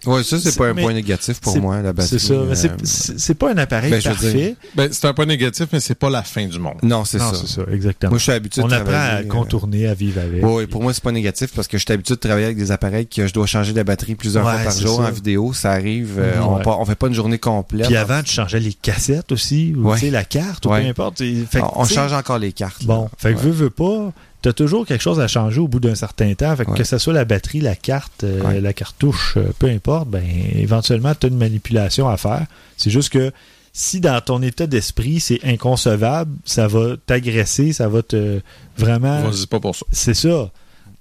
Ouais, 0.05 0.23
ça, 0.23 0.37
c'est 0.39 0.57
pas 0.57 0.67
un 0.69 0.73
mais 0.73 0.81
point 0.83 0.93
négatif 0.93 1.39
pour 1.41 1.57
moi, 1.59 1.81
la 1.81 1.93
batterie. 1.93 2.19
C'est 2.19 2.27
ça. 2.27 2.33
mais 2.47 2.55
c'est- 2.55 2.69
euh, 2.71 2.75
c'est 2.83 3.19
c'est 3.19 3.33
pas 3.33 3.51
un 3.51 3.57
appareil 3.57 3.91
ben, 3.91 4.01
parfait. 4.01 4.31
dire- 4.33 4.55
Ben, 4.75 4.89
c'est 4.91 5.05
un 5.05 5.13
point 5.13 5.25
négatif, 5.25 5.67
mais 5.73 5.79
c'est 5.79 5.95
pas 5.95 6.09
la 6.09 6.23
fin 6.23 6.45
du 6.45 6.57
monde. 6.59 6.75
Non, 6.83 7.05
c'est 7.05 7.19
ça. 7.19 7.31
c'est 7.33 7.47
ça, 7.47 7.61
exactement. 7.71 8.11
Moi, 8.11 8.17
je 8.17 8.23
suis 8.23 8.31
habitué 8.31 8.61
On 8.63 8.67
de 8.67 8.73
apprend 8.73 8.93
à 8.93 8.97
travailler, 9.07 9.25
euh, 9.27 9.31
contourner, 9.31 9.87
à 9.87 9.93
vivre 9.93 10.21
avec. 10.21 10.43
Oui, 10.43 10.67
pour 10.67 10.81
moi, 10.81 10.93
c'est 10.93 11.03
pas 11.03 11.11
négatif 11.11 11.51
parce 11.55 11.67
que 11.67 11.77
je 11.77 11.83
suis 11.83 11.93
habitué 11.93 12.15
de 12.15 12.19
travailler 12.19 12.45
avec 12.45 12.57
des 12.57 12.71
appareils 12.71 13.07
que 13.07 13.27
je 13.27 13.33
dois 13.33 13.45
changer 13.45 13.73
la 13.73 13.83
batterie 13.83 14.15
plusieurs 14.15 14.45
Ouais, 14.45 14.53
fois 14.53 14.63
par 14.63 14.77
jour 14.77 14.97
ça. 15.01 15.09
en 15.09 15.11
vidéo. 15.11 15.53
Ça 15.53 15.71
arrive, 15.71 16.15
euh, 16.17 16.37
Mhm, 16.39 16.61
on, 16.65 16.85
fait 16.85 16.95
pas 16.95 17.07
une 17.07 17.13
journée 17.13 17.39
complète. 17.39 17.87
Puis 17.87 17.97
avant, 17.97 18.21
tu 18.23 18.31
changeais 18.33 18.59
les 18.59 18.73
cassettes 18.73 19.31
aussi, 19.31 19.73
ou 19.77 19.89
Ouais. 19.89 19.95
tu 19.95 20.05
sais, 20.05 20.11
la 20.11 20.23
carte, 20.23 20.65
ou 20.65 20.69
Ouais. 20.69 20.83
peu 20.83 20.89
importe. 20.89 21.17
Fait 21.19 21.59
que, 21.59 21.65
on, 21.65 21.81
on 21.81 21.85
change 21.85 22.13
encore 22.13 22.39
les 22.39 22.51
cartes. 22.53 22.85
Bon, 22.85 23.03
là. 23.03 23.09
fait 23.17 23.33
que 23.33 23.39
veux, 23.39 23.51
veux 23.51 23.69
pas, 23.69 24.11
t'as 24.41 24.53
toujours 24.53 24.85
quelque 24.85 25.01
chose 25.01 25.19
à 25.19 25.27
changer 25.27 25.59
au 25.59 25.67
bout 25.67 25.79
d'un 25.79 25.95
certain 25.95 26.33
temps. 26.33 26.55
Fait 26.55 26.65
que, 26.65 26.71
Ouais. 26.71 26.77
que 26.77 26.83
ce 26.83 26.97
soit 26.97 27.13
la 27.13 27.25
batterie, 27.25 27.59
la 27.61 27.75
carte, 27.75 28.23
euh, 28.23 28.41
Ouais. 28.41 28.61
la 28.61 28.73
cartouche, 28.73 29.33
euh, 29.37 29.51
peu 29.59 29.67
importe, 29.67 30.07
ben 30.09 30.23
éventuellement, 30.55 31.13
t'as 31.15 31.27
une 31.27 31.37
manipulation 31.37 32.07
à 32.07 32.17
faire. 32.17 32.45
C'est 32.77 32.89
juste 32.89 33.09
que 33.09 33.31
si 33.73 33.99
dans 33.99 34.19
ton 34.21 34.41
état 34.41 34.65
d'esprit, 34.67 35.19
c'est 35.19 35.39
inconcevable, 35.43 36.31
ça 36.45 36.67
va 36.67 36.95
t'agresser, 37.05 37.73
ça 37.73 37.87
va 37.87 38.01
te 38.01 38.39
vraiment. 38.77 39.21
Vas-y 39.29 39.45
pas 39.47 39.59
pour 39.59 39.75
ça. 39.75 39.85
C'est 39.91 40.13
ça. 40.15 40.49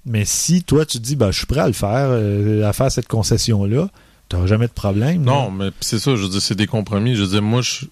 Mais 0.06 0.24
si 0.24 0.62
toi, 0.62 0.84
tu 0.86 0.98
te 0.98 1.02
dis, 1.04 1.16
ben, 1.16 1.30
je 1.30 1.38
suis 1.38 1.46
prêt 1.46 1.60
à 1.60 1.66
le 1.66 1.72
faire, 1.72 2.08
euh, 2.10 2.66
à 2.66 2.72
faire 2.72 2.90
cette 2.90 3.08
concession-là, 3.08 3.88
t'auras 4.28 4.46
jamais 4.46 4.66
de 4.66 4.72
problème. 4.72 5.22
Non, 5.22 5.50
mais 5.50 5.70
c'est 5.80 5.98
ça, 5.98 6.14
je 6.16 6.22
veux 6.22 6.28
dire, 6.28 6.40
c'est 6.42 6.54
des 6.54 6.66
compromis. 6.66 7.14
Je 7.14 7.22
veux 7.22 7.28
dire, 7.28 7.42
moi, 7.42 7.60
je, 7.62 7.86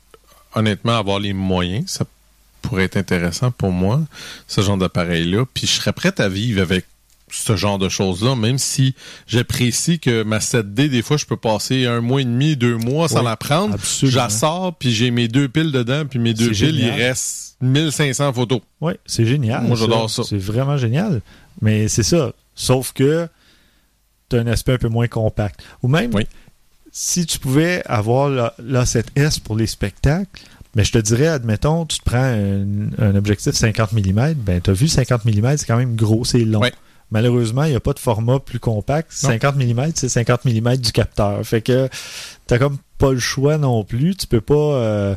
honnêtement, 0.55 0.97
avoir 0.97 1.19
les 1.19 1.33
moyens, 1.33 1.85
ça 1.91 2.05
pourrait 2.63 2.85
être 2.85 2.97
intéressant 2.97 3.51
pour 3.51 3.71
moi, 3.73 4.01
ce 4.49 4.61
genre 4.61 4.77
d'appareil-là. 4.77 5.45
Puis 5.55 5.67
je 5.67 5.73
serais 5.73 5.93
prête 5.93 6.21
à 6.21 6.29
vivre 6.29 6.61
avec 6.63 6.85
ce 7.31 7.57
genre 7.57 7.79
de 7.79 7.89
choses-là, 7.89 8.37
même 8.37 8.57
si 8.57 8.95
j'apprécie 9.27 9.99
que 9.99 10.23
ma 10.23 10.39
7D, 10.39 10.89
des 10.89 11.03
fois, 11.03 11.17
je 11.17 11.27
peux 11.27 11.37
passer 11.37 11.85
un 11.87 12.01
mois 12.01 12.21
et 12.21 12.25
demi, 12.25 12.57
deux 12.57 12.77
mois 12.77 13.09
sans 13.09 13.19
Oui, 13.19 13.25
la 13.25 13.37
prendre. 13.37 13.75
absolument. 13.75 14.13
Je 14.13 14.17
la 14.17 14.29
sors, 14.31 14.75
puis 14.75 14.93
j'ai 14.93 15.11
mes 15.11 15.27
deux 15.29 15.49
piles 15.49 15.73
dedans, 15.73 16.05
puis 16.09 16.19
mes 16.21 16.35
deux 16.35 16.51
piles, 16.51 16.79
il 16.79 16.91
reste 16.91 17.57
1500 17.61 18.33
photos. 18.33 18.61
Oui, 18.81 18.93
c'est 19.07 19.27
génial. 19.27 19.65
Moi, 19.65 19.77
j'adore 19.77 20.09
ça. 20.09 20.23
C'est 20.25 20.39
vraiment 20.39 20.77
génial. 20.77 21.21
Mais 21.61 21.89
c'est 21.89 22.03
ça. 22.05 22.33
Sauf 22.55 22.93
que 22.93 23.29
tu 24.29 24.37
as 24.37 24.41
un 24.41 24.47
aspect 24.47 24.75
un 24.75 24.79
peu 24.79 24.89
moins 24.89 25.09
compact. 25.09 25.61
Ou 25.83 25.89
même, 25.89 26.15
Oui. 26.15 26.27
si 26.93 27.27
tu 27.27 27.39
pouvais 27.39 27.83
avoir 27.87 28.29
la- 28.29 28.55
l'A7S 28.63 29.41
pour 29.41 29.57
les 29.57 29.67
spectacles, 29.67 30.31
mais 30.77 30.85
je 30.85 30.93
te 30.93 30.99
dirais, 30.99 31.27
admettons, 31.27 31.85
tu 31.87 31.99
te 31.99 32.05
prends 32.05 32.19
un, 32.23 32.65
un 32.99 33.17
objectif 33.17 33.55
50 33.55 33.93
mm, 33.93 34.35
ben 34.35 34.61
tu 34.61 34.71
as 34.71 34.75
vu 34.75 34.87
50 34.87 35.25
mm, 35.25 35.57
c'est 35.57 35.67
quand 35.67 35.77
même 35.79 35.97
gros, 35.97 36.25
c'est 36.25 36.45
long. 36.45 36.61
Malheureusement, 37.11 37.65
il 37.65 37.71
n'y 37.71 37.77
a 37.77 37.81
pas 37.81 37.93
de 37.93 37.99
format 38.01 38.39
plus 38.41 38.59
compact. 38.61 39.11
Non. 39.23 39.31
50 39.31 39.57
mm, 39.57 39.91
c'est 39.95 40.09
50 40.09 40.45
mm 40.45 40.77
du 40.77 40.93
capteur. 40.93 41.45
Fait 41.45 41.63
que 41.63 41.89
t'as 42.47 42.59
comme 42.59 42.79
pas 42.99 43.13
le 43.13 43.19
choix 43.19 43.59
non 43.59 43.83
plus. 43.85 44.15
Tu 44.17 44.27
peux 44.27 44.41
pas... 44.41 44.55
euh, 44.55 45.15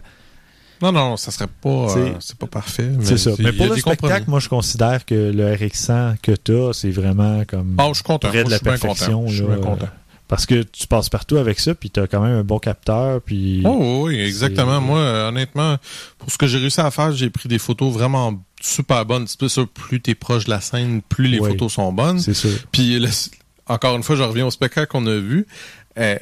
Non, 0.83 0.91
non, 0.91 1.17
ça 1.17 1.31
serait 1.31 1.47
pas, 1.47 1.69
euh, 1.97 2.13
c'est 2.19 2.37
pas 2.37 2.45
parfait. 2.47 2.89
c'est 3.01 3.17
ça. 3.17 3.31
Mais 3.39 3.51
pour 3.53 3.65
le 3.67 3.75
spectacle, 3.75 4.01
compromis. 4.01 4.25
moi, 4.27 4.39
je 4.39 4.49
considère 4.49 5.03
que 5.05 5.15
le 5.31 5.55
RX100 5.55 6.17
que 6.21 6.33
tu 6.33 6.55
as, 6.55 6.73
c'est 6.73 6.91
vraiment 6.91 7.43
comme 7.47 7.75
Ah, 7.79 7.87
je 7.89 7.95
suis 7.95 8.03
content. 8.03 8.27
près 8.29 8.43
de 8.43 8.49
la 8.51 8.57
je 8.57 8.61
suis 8.61 8.63
bien 8.65 8.77
perfection. 8.77 9.19
content. 9.21 9.27
Je 9.31 9.43
suis 9.45 9.61
content. 9.61 9.89
Parce 10.29 10.45
que 10.45 10.63
tu 10.63 10.87
passes 10.87 11.09
partout 11.09 11.35
avec 11.35 11.59
ça, 11.59 11.75
puis 11.75 11.89
tu 11.89 11.99
as 11.99 12.07
quand 12.07 12.21
même 12.21 12.37
un 12.37 12.43
bon 12.45 12.59
capteur. 12.59 13.19
Puis... 13.21 13.61
Oh, 13.65 14.03
oui, 14.05 14.17
exactement. 14.21 14.79
Moi, 14.79 14.99
euh, 14.99 15.27
honnêtement, 15.27 15.75
pour 16.19 16.31
ce 16.31 16.37
que 16.37 16.47
j'ai 16.47 16.59
réussi 16.59 16.79
à 16.79 16.89
faire, 16.91 17.11
j'ai 17.11 17.29
pris 17.29 17.49
des 17.49 17.59
photos 17.59 17.91
vraiment 17.91 18.41
super 18.61 19.05
bonnes. 19.05 19.25
C'est 19.27 19.49
sûr, 19.49 19.67
plus 19.67 19.99
t'es 19.99 20.15
proche 20.15 20.45
de 20.45 20.51
la 20.51 20.61
scène, 20.61 21.01
plus 21.01 21.27
les 21.27 21.39
Oui. 21.39 21.49
photos 21.49 21.73
sont 21.73 21.91
bonnes. 21.91 22.19
C'est 22.19 22.33
sûr. 22.33 22.51
Puis, 22.71 22.99
le- 22.99 23.09
encore 23.67 23.95
une 23.97 24.03
fois, 24.03 24.15
je 24.15 24.23
reviens 24.23 24.45
au 24.45 24.51
spectacle 24.51 24.87
qu'on 24.89 25.05
a 25.07 25.15
vu. 25.17 25.45
Euh, 25.97 26.17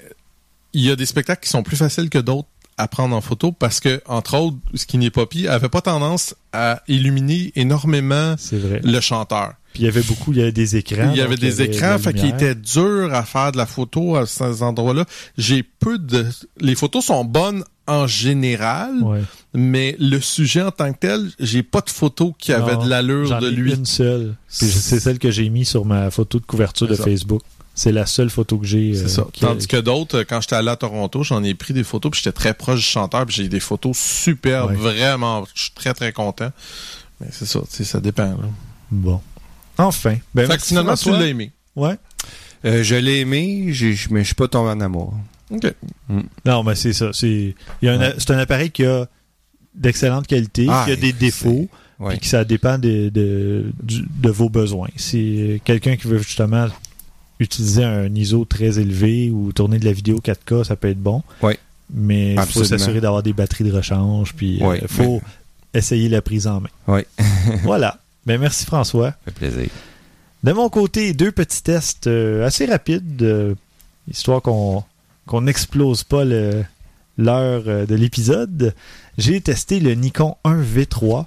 Il 0.73 0.81
y 0.83 0.91
a 0.91 0.95
des 0.95 1.05
spectacles 1.05 1.43
qui 1.43 1.49
sont 1.49 1.63
plus 1.63 1.77
faciles 1.77 2.09
que 2.09 2.17
d'autres 2.19 2.47
à 2.77 2.87
prendre 2.87 3.15
en 3.15 3.21
photo 3.21 3.51
parce 3.51 3.79
que, 3.79 4.01
entre 4.05 4.37
autres, 4.37 4.57
Skinny 4.75 5.09
Poppy 5.09 5.47
avait 5.47 5.69
pas 5.69 5.81
tendance 5.81 6.35
à 6.53 6.81
illuminer 6.87 7.51
énormément 7.55 8.35
vrai. 8.51 8.81
le 8.83 8.99
chanteur. 8.99 9.53
Puis 9.73 9.83
il 9.83 9.85
y 9.85 9.89
avait 9.89 10.01
beaucoup, 10.03 10.31
il 10.31 10.39
y 10.39 10.41
avait 10.41 10.51
des 10.51 10.75
écrans. 10.75 11.11
Il 11.11 11.17
y 11.17 11.21
avait 11.21 11.35
des 11.37 11.55
de 11.55 11.61
écrans, 11.63 11.97
fait 11.99 12.13
qu'il 12.13 12.29
était 12.29 12.55
dur 12.55 13.13
à 13.13 13.23
faire 13.23 13.51
de 13.51 13.57
la 13.57 13.65
photo 13.65 14.15
à 14.15 14.25
ces 14.25 14.63
endroits-là. 14.63 15.05
J'ai 15.37 15.61
peu 15.63 15.97
de... 15.99 16.25
Les 16.59 16.75
photos 16.75 17.05
sont 17.05 17.25
bonnes 17.25 17.63
en 17.85 18.05
général, 18.07 19.01
Ouais. 19.01 19.21
mais 19.53 19.95
le 19.99 20.19
sujet 20.19 20.61
en 20.61 20.71
tant 20.71 20.91
que 20.93 20.99
tel, 20.99 21.29
j'ai 21.39 21.63
pas 21.63 21.81
de 21.81 21.89
photos 21.89 22.33
qui 22.37 22.51
avaient 22.53 22.75
Non, 22.75 22.83
de 22.85 22.89
l'allure 22.89 23.27
J'en 23.27 23.39
de 23.39 23.47
ai 23.47 23.51
lui. 23.51 23.73
une 23.73 23.85
seule. 23.85 24.35
C'est 24.47 24.99
celle 24.99 25.19
que 25.19 25.31
j'ai 25.31 25.47
mis 25.49 25.63
sur 25.65 25.85
ma 25.85 26.11
photo 26.11 26.39
de 26.39 26.45
couverture 26.45 26.87
de 26.87 26.95
ça. 26.95 27.03
Facebook. 27.03 27.41
C'est 27.79 27.91
la 27.91 28.07
seule 28.07 28.31
photo 28.31 28.57
que 28.57 28.65
j'ai. 28.65 28.95
C'est 28.95 29.19
euh, 29.19 29.23
a- 29.23 29.39
Tandis 29.39 29.67
que 29.67 29.77
d'autres, 29.77 30.17
euh, 30.19 30.23
quand 30.27 30.41
j'étais 30.41 30.55
allé 30.55 30.69
à 30.69 30.75
Toronto, 30.75 31.21
j'en 31.23 31.43
ai 31.43 31.53
pris 31.53 31.75
des 31.75 31.83
photos, 31.83 32.09
puis 32.11 32.21
j'étais 32.23 32.33
très 32.33 32.55
proche 32.55 32.79
du 32.79 32.85
chanteur, 32.85 33.23
puis 33.27 33.35
j'ai 33.35 33.47
des 33.49 33.59
photos 33.59 33.95
superbes, 33.95 34.71
Ouais. 34.71 34.75
vraiment. 34.75 35.45
Je 35.53 35.61
suis 35.61 35.71
très, 35.75 35.93
très 35.93 36.11
content. 36.11 36.49
Mais 37.21 37.27
c'est 37.31 37.45
ça, 37.45 37.59
tu 37.61 37.67
sais, 37.69 37.83
ça 37.83 37.99
dépend. 37.99 38.29
Là. 38.29 38.49
Bon. 38.89 39.21
Enfin. 39.77 40.15
Ben, 40.33 40.47
fait 40.49 40.57
que 40.57 40.63
finalement, 40.63 40.95
tu 40.95 41.11
l'as 41.11 41.27
aimé. 41.27 41.51
Ouais. 41.75 41.97
Euh, 42.65 42.81
je 42.83 42.95
l'ai 42.95 43.19
aimé, 43.19 43.65
mais 44.09 44.23
je 44.23 44.25
suis 44.25 44.35
pas 44.35 44.47
tombé 44.47 44.71
en 44.71 44.81
amour. 44.81 45.13
OK. 45.51 45.71
Non, 46.45 46.63
mais 46.63 46.73
c'est 46.73 46.93
ça. 46.93 47.11
C'est 47.13 47.53
il 47.83 47.85
y 47.85 47.89
a 47.89 47.93
un- 47.93 47.99
Ouais. 47.99 48.15
c'est 48.17 48.31
un 48.31 48.39
appareil 48.39 48.71
qui 48.71 48.85
a 48.85 49.05
d'excellente 49.75 50.25
qualité, 50.25 50.65
Ah, 50.67 50.81
qui 50.87 50.93
a 50.93 50.95
des 50.95 51.13
défauts, 51.13 51.69
Ouais. 51.99 52.13
puis 52.13 52.21
que 52.21 52.25
ça 52.25 52.43
dépend 52.43 52.79
de, 52.79 53.09
de, 53.09 53.71
du- 53.83 54.03
de 54.09 54.29
vos 54.31 54.49
besoins. 54.49 54.89
Si 54.95 55.61
quelqu'un 55.63 55.95
qui 55.95 56.07
veut 56.07 56.17
justement 56.17 56.67
utiliser 57.39 57.83
un 57.83 58.13
ISO 58.15 58.45
très 58.45 58.79
élevé 58.79 59.29
ou 59.31 59.51
tourner 59.51 59.79
de 59.79 59.85
la 59.85 59.91
vidéo 59.93 60.19
4K, 60.23 60.63
ça 60.63 60.75
peut 60.75 60.89
être 60.89 61.01
bon. 61.01 61.23
Ouais. 61.41 61.57
Mais 61.93 62.33
il 62.33 62.41
faut 62.41 62.63
s'assurer 62.63 62.99
d'avoir 63.01 63.23
des 63.23 63.33
batteries 63.33 63.63
de 63.65 63.71
rechange, 63.71 64.33
puis 64.33 64.57
il 64.59 64.63
Ouais. 64.65 64.81
faut 64.87 65.21
essayer 65.73 66.09
la 66.09 66.21
prise 66.21 66.47
en 66.47 66.61
main. 66.61 66.69
Ouais. 66.87 67.05
voilà. 67.63 67.99
Ben, 68.25 68.39
merci 68.39 68.65
François. 68.65 69.11
Ça 69.11 69.17
fait 69.25 69.31
plaisir. 69.31 69.69
De 70.43 70.51
mon 70.51 70.69
côté, 70.69 71.13
deux 71.13 71.31
petits 71.31 71.63
tests 71.63 72.07
euh, 72.07 72.45
assez 72.45 72.65
rapides, 72.65 73.21
euh, 73.23 73.55
histoire 74.09 74.41
qu'on 74.41 74.83
n'explose 75.41 76.03
pas 76.03 76.23
l'heure 76.25 77.63
euh, 77.67 77.85
de 77.85 77.95
l'épisode. 77.95 78.73
J'ai 79.17 79.41
testé 79.41 79.79
le 79.79 79.93
Nikon 79.93 80.35
1V3, 80.45 81.25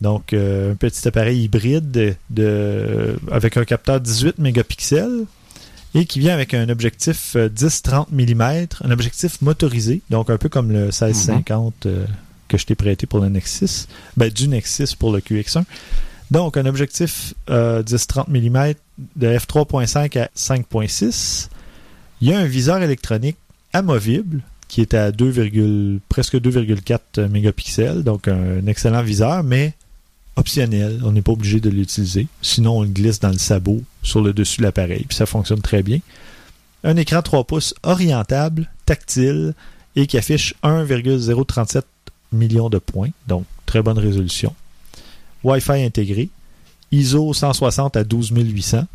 donc 0.00 0.32
euh, 0.32 0.72
un 0.72 0.74
petit 0.74 1.06
appareil 1.08 1.44
hybride 1.44 1.90
de, 1.90 2.14
de- 2.30 3.18
avec 3.30 3.56
un 3.56 3.64
capteur 3.64 4.00
18 4.00 4.38
mégapixels 4.38 5.24
et 5.94 6.04
qui 6.04 6.20
vient 6.20 6.34
avec 6.34 6.54
un 6.54 6.68
objectif 6.68 7.34
euh, 7.36 7.48
10-30 7.48 8.06
mm, 8.10 8.66
un 8.84 8.90
objectif 8.90 9.40
motorisé, 9.42 10.02
donc 10.10 10.30
un 10.30 10.38
peu 10.38 10.48
comme 10.48 10.70
le 10.70 10.84
1650 10.84 11.86
euh, 11.86 12.06
que 12.48 12.58
je 12.58 12.66
t'ai 12.66 12.74
prêté 12.74 13.06
pour 13.06 13.20
le 13.20 13.28
Nexus, 13.28 13.86
ben, 14.16 14.30
du 14.30 14.48
Nexus 14.48 14.96
pour 14.98 15.12
le 15.12 15.20
QX1. 15.20 15.64
Donc, 16.30 16.56
un 16.56 16.66
objectif 16.66 17.34
euh, 17.48 17.82
10-30 17.82 18.28
mm 18.28 18.74
de 19.16 19.28
f3.5 19.36 20.18
à 20.20 20.30
5.6. 20.36 21.48
Il 22.20 22.28
y 22.28 22.32
a 22.32 22.38
un 22.38 22.44
viseur 22.44 22.80
électronique 22.82 23.36
amovible 23.72 24.42
qui 24.68 24.80
est 24.80 24.94
à 24.94 25.10
2, 25.10 26.00
presque 26.08 26.36
2,4 26.36 27.26
mégapixels, 27.26 28.04
donc 28.04 28.28
un 28.28 28.64
excellent 28.68 29.02
viseur, 29.02 29.42
mais 29.42 29.74
optionnel. 30.36 31.00
On 31.04 31.12
n'est 31.12 31.22
pas 31.22 31.32
obligé 31.32 31.60
de 31.60 31.70
l'utiliser. 31.70 32.26
Sinon, 32.42 32.78
on 32.78 32.82
le 32.82 32.88
glisse 32.88 33.20
dans 33.20 33.30
le 33.30 33.38
sabot 33.38 33.82
sur 34.02 34.20
le 34.20 34.32
dessus 34.32 34.58
de 34.58 34.62
l'appareil, 34.64 35.04
puis 35.08 35.16
ça 35.16 35.26
fonctionne 35.26 35.60
très 35.60 35.82
bien. 35.82 36.00
Un 36.84 36.96
écran 36.96 37.22
3 37.22 37.44
pouces 37.44 37.74
orientable, 37.82 38.70
tactile, 38.86 39.54
et 39.96 40.06
qui 40.06 40.16
affiche 40.16 40.54
1,037 40.62 41.84
millions 42.32 42.70
de 42.70 42.78
points, 42.78 43.10
donc 43.26 43.44
très 43.66 43.82
bonne 43.82 43.98
résolution. 43.98 44.54
Wi-Fi 45.42 45.82
intégré, 45.82 46.28
ISO 46.92 47.32
160 47.32 47.96
à 47.96 48.04
12800. 48.04 48.86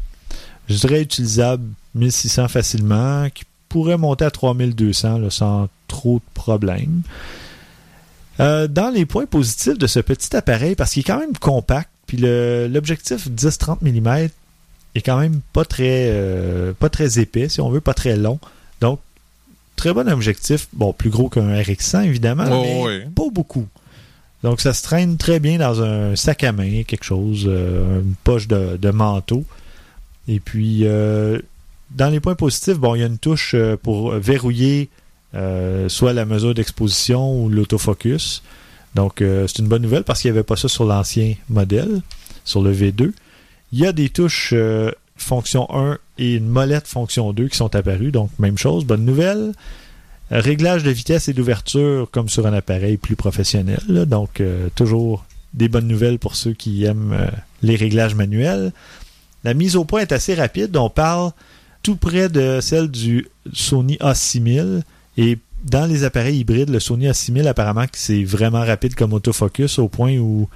Je 0.68 0.76
dirais 0.76 1.02
utilisable 1.02 1.66
1600 1.96 2.48
facilement, 2.48 3.30
qui 3.30 3.44
pourrait 3.70 3.98
monter 3.98 4.26
à 4.26 4.32
3200 4.32 5.20
là, 5.20 5.30
sans 5.30 5.68
trop 5.88 6.18
de 6.18 6.34
problèmes. 6.34 7.02
Euh, 8.40 8.68
dans 8.68 8.90
les 8.90 9.06
points 9.06 9.26
positifs 9.26 9.78
de 9.78 9.88
ce 9.88 10.00
petit 10.00 10.36
appareil, 10.36 10.76
parce 10.76 10.92
qu'il 10.92 11.02
est 11.02 11.04
quand 11.06 11.20
même 11.20 11.38
compact, 11.38 11.90
puis 12.06 12.18
l'objectif 12.18 13.30
10-30 13.30 13.78
mm 13.82 14.30
est 14.96 15.02
quand 15.02 15.18
même 15.18 15.40
pas 15.54 15.66
très, 15.66 16.08
euh, 16.10 16.74
pas 16.78 16.90
très 16.90 17.20
épais, 17.20 17.50
si 17.50 17.62
on 17.62 17.70
veut, 17.70 17.82
pas 17.82 17.94
très 17.94 18.16
long. 18.18 18.40
Donc, 18.82 19.00
très 19.76 19.94
bon 19.94 20.10
objectif. 20.10 20.68
Bon, 20.74 20.94
plus 20.94 21.10
gros 21.10 21.30
qu'un 21.30 21.54
RX100, 21.62 22.04
évidemment, 22.06 22.46
Oh, 22.50 22.62
mais 22.64 22.82
oui. 22.86 23.10
pas 23.16 23.30
beaucoup. 23.32 23.68
Donc, 24.44 24.62
ça 24.62 24.74
se 24.74 24.84
traîne 24.84 25.18
très 25.18 25.40
bien 25.40 25.58
dans 25.58 25.82
un 25.82 26.16
sac 26.16 26.44
à 26.44 26.52
main, 26.52 26.84
quelque 26.84 27.04
chose, 27.04 27.46
euh, 27.48 28.02
une 28.02 28.16
poche 28.24 28.48
de, 28.48 28.78
de 28.78 28.90
manteau. 28.92 29.44
Et 30.28 30.40
puis, 30.40 30.86
dans 31.92 32.10
les 32.10 32.20
points 32.20 32.36
positifs, 32.36 32.78
bon, 32.78 32.96
il 32.96 33.02
y 33.02 33.04
a 33.04 33.08
une 33.08 33.18
touche 33.20 33.56
pour 33.84 34.12
verrouiller 34.14 34.90
euh, 35.36 35.90
soit 35.90 36.14
la 36.14 36.26
mesure 36.26 36.54
d'exposition 36.54 37.44
ou 37.44 37.50
l'autofocus. 37.50 38.42
Donc, 38.96 39.22
euh, 39.22 39.48
c'est 39.48 39.60
une 39.60 39.68
bonne 39.68 39.82
nouvelle 39.82 40.04
parce 40.04 40.22
qu'il 40.22 40.32
n'y 40.32 40.38
avait 40.38 40.46
pas 40.46 40.56
ça 40.56 40.70
sur 40.70 40.86
l'ancien 40.86 41.34
modèle, 41.50 42.02
sur 42.46 42.62
le 42.62 42.74
V2. 42.74 43.12
Il 43.74 43.80
y 43.80 43.86
a 43.86 43.92
des 43.92 44.10
touches 44.10 44.54
euh, 44.54 44.92
fonction 45.18 45.68
1 45.74 45.98
et 46.20 46.36
une 46.36 46.48
molette 46.48 46.88
fonction 46.88 47.34
2 47.34 47.50
qui 47.50 47.58
sont 47.58 47.76
apparues. 47.76 48.12
Donc, 48.12 48.30
même 48.40 48.58
chose, 48.58 48.86
bonne 48.86 49.04
nouvelle. 49.04 49.52
Réglage 50.32 50.84
de 50.84 50.90
vitesse 50.90 51.28
et 51.28 51.34
d'ouverture 51.34 52.10
comme 52.10 52.30
sur 52.30 52.48
un 52.48 52.54
appareil 52.54 52.98
plus 52.98 53.16
professionnel. 53.16 53.80
donc, 54.08 54.42
toujours 54.74 55.24
des 55.54 55.70
bonnes 55.70 55.88
nouvelles 55.88 56.18
pour 56.18 56.36
ceux 56.36 56.54
qui 56.54 56.84
aiment 56.86 57.16
les 57.62 57.76
réglages 57.76 58.16
manuels. 58.16 58.72
La 59.44 59.54
mise 59.54 59.76
au 59.76 59.86
point 59.86 60.02
est 60.02 60.12
assez 60.12 60.34
rapide. 60.34 60.76
On 60.78 60.90
parle 60.90 61.32
tout 61.84 61.96
près 61.96 62.28
de 62.30 62.60
celle 62.62 62.90
du 62.90 63.28
Sony 63.54 63.98
A6000. 63.98 64.82
Et 65.18 65.38
dans 65.64 65.86
les 65.86 66.04
appareils 66.04 66.38
hybrides, 66.40 66.70
le 66.70 66.80
Sony 66.80 67.08
A6000, 67.08 67.48
apparemment, 67.48 67.86
que 67.86 67.98
c'est 67.98 68.24
vraiment 68.24 68.64
rapide 68.64 68.96
comme 68.96 69.14
autofocus 69.14 69.80
au 69.80 69.88
point 69.88 70.18
où, 70.18 70.48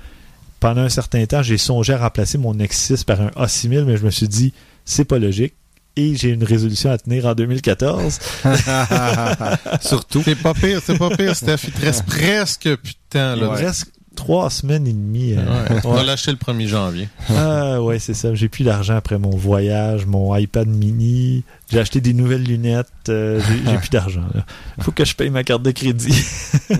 pendant 0.59 0.81
un 0.81 0.89
certain 0.89 1.25
temps, 1.25 1.41
j'ai 1.41 1.57
songé 1.57 1.93
à 1.93 1.97
remplacer 1.97 2.37
mon 2.37 2.53
X6 2.53 3.05
par 3.05 3.21
un 3.21 3.29
A6000, 3.29 3.85
mais 3.85 3.97
je 3.97 4.05
me 4.05 4.11
suis 4.11 4.27
dit, 4.27 4.53
c'est 4.85 5.05
pas 5.05 5.17
logique. 5.19 5.53
Et 5.95 6.15
j'ai 6.15 6.29
une 6.29 6.43
résolution 6.43 6.91
à 6.91 6.97
tenir 6.97 7.25
en 7.25 7.33
2014. 7.33 8.19
Surtout. 9.81 10.21
C'est 10.23 10.35
pas 10.35 10.53
pire, 10.53 10.81
c'est 10.85 10.97
pas 10.97 11.09
pire, 11.09 11.35
Steph. 11.35 11.57
Il 11.65 11.71
te 11.73 11.81
reste 11.81 12.05
presque 12.05 12.75
plus 12.75 12.93
de 12.93 12.97
temps, 13.09 13.33
Il 13.35 13.41
me 13.41 13.47
là. 13.47 13.53
reste 13.53 13.91
trois 14.19 14.49
semaines 14.49 14.85
et 14.85 14.91
demie. 14.93 15.33
euh, 15.37 15.69
Ouais. 15.69 15.79
On 15.85 15.93
va 15.93 16.03
lâcher 16.03 16.31
le 16.31 16.37
1er 16.37 16.67
janvier. 16.67 17.07
Ah 17.35 17.81
ouais, 17.81 17.99
c'est 17.99 18.13
ça. 18.13 18.35
J'ai 18.35 18.49
plus 18.49 18.65
d'argent 18.65 18.95
après 18.97 19.17
mon 19.17 19.29
voyage, 19.31 20.05
mon 20.05 20.35
iPad 20.35 20.67
mini. 20.67 21.43
J'ai 21.71 21.79
acheté 21.79 22.01
des 22.01 22.13
nouvelles 22.13 22.43
lunettes. 22.43 22.87
euh, 23.07 23.39
j'ai 23.47 23.71
j'ai 23.71 23.77
plus 23.77 23.89
d'argent. 23.89 24.25
là. 24.35 24.45
Faut 24.81 24.91
que 24.91 25.05
je 25.05 25.15
paye 25.15 25.29
ma 25.29 25.43
carte 25.43 25.63
de 25.63 25.71
crédit. 25.71 26.23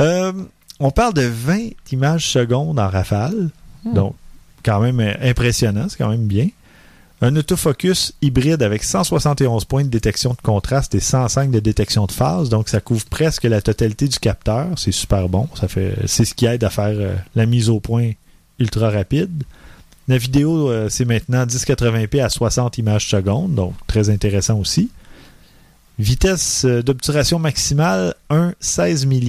Euh, 0.00 0.32
on 0.80 0.90
parle 0.90 1.14
de 1.14 1.22
20 1.22 1.68
images 1.92 2.26
secondes 2.26 2.80
en 2.80 2.88
rafale. 2.88 3.50
Donc, 3.84 4.16
quand 4.64 4.80
même 4.80 4.98
impressionnant. 5.22 5.86
C'est 5.88 5.98
quand 5.98 6.08
même 6.08 6.26
bien. 6.26 6.48
Un 7.20 7.36
autofocus 7.36 8.12
hybride 8.20 8.62
avec 8.62 8.82
171 8.82 9.64
points 9.64 9.84
de 9.84 9.88
détection 9.88 10.30
de 10.30 10.42
contraste 10.42 10.94
et 10.94 11.00
105 11.00 11.50
de 11.50 11.60
détection 11.60 12.06
de 12.06 12.12
phase. 12.12 12.48
Donc, 12.48 12.68
ça 12.68 12.80
couvre 12.80 13.04
presque 13.06 13.44
la 13.44 13.62
totalité 13.62 14.08
du 14.08 14.18
capteur. 14.18 14.68
C'est 14.76 14.92
super 14.92 15.28
bon. 15.28 15.48
Ça 15.54 15.68
fait, 15.68 15.94
c'est 16.06 16.24
ce 16.24 16.34
qui 16.34 16.46
aide 16.46 16.64
à 16.64 16.70
faire 16.70 16.92
euh, 16.92 17.14
la 17.34 17.46
mise 17.46 17.70
au 17.70 17.80
point 17.80 18.12
ultra 18.58 18.90
rapide. 18.90 19.44
La 20.06 20.18
vidéo, 20.18 20.70
euh, 20.70 20.88
c'est 20.90 21.06
maintenant 21.06 21.46
1080p 21.46 22.22
à 22.22 22.28
60 22.28 22.78
images 22.78 23.08
secondes, 23.08 23.54
donc 23.54 23.74
très 23.86 24.10
intéressant 24.10 24.58
aussi. 24.58 24.90
Vitesse 25.98 26.64
euh, 26.66 26.82
d'obturation 26.82 27.38
maximale, 27.38 28.14
1 28.28 28.54
16 28.60 29.06
milli 29.06 29.22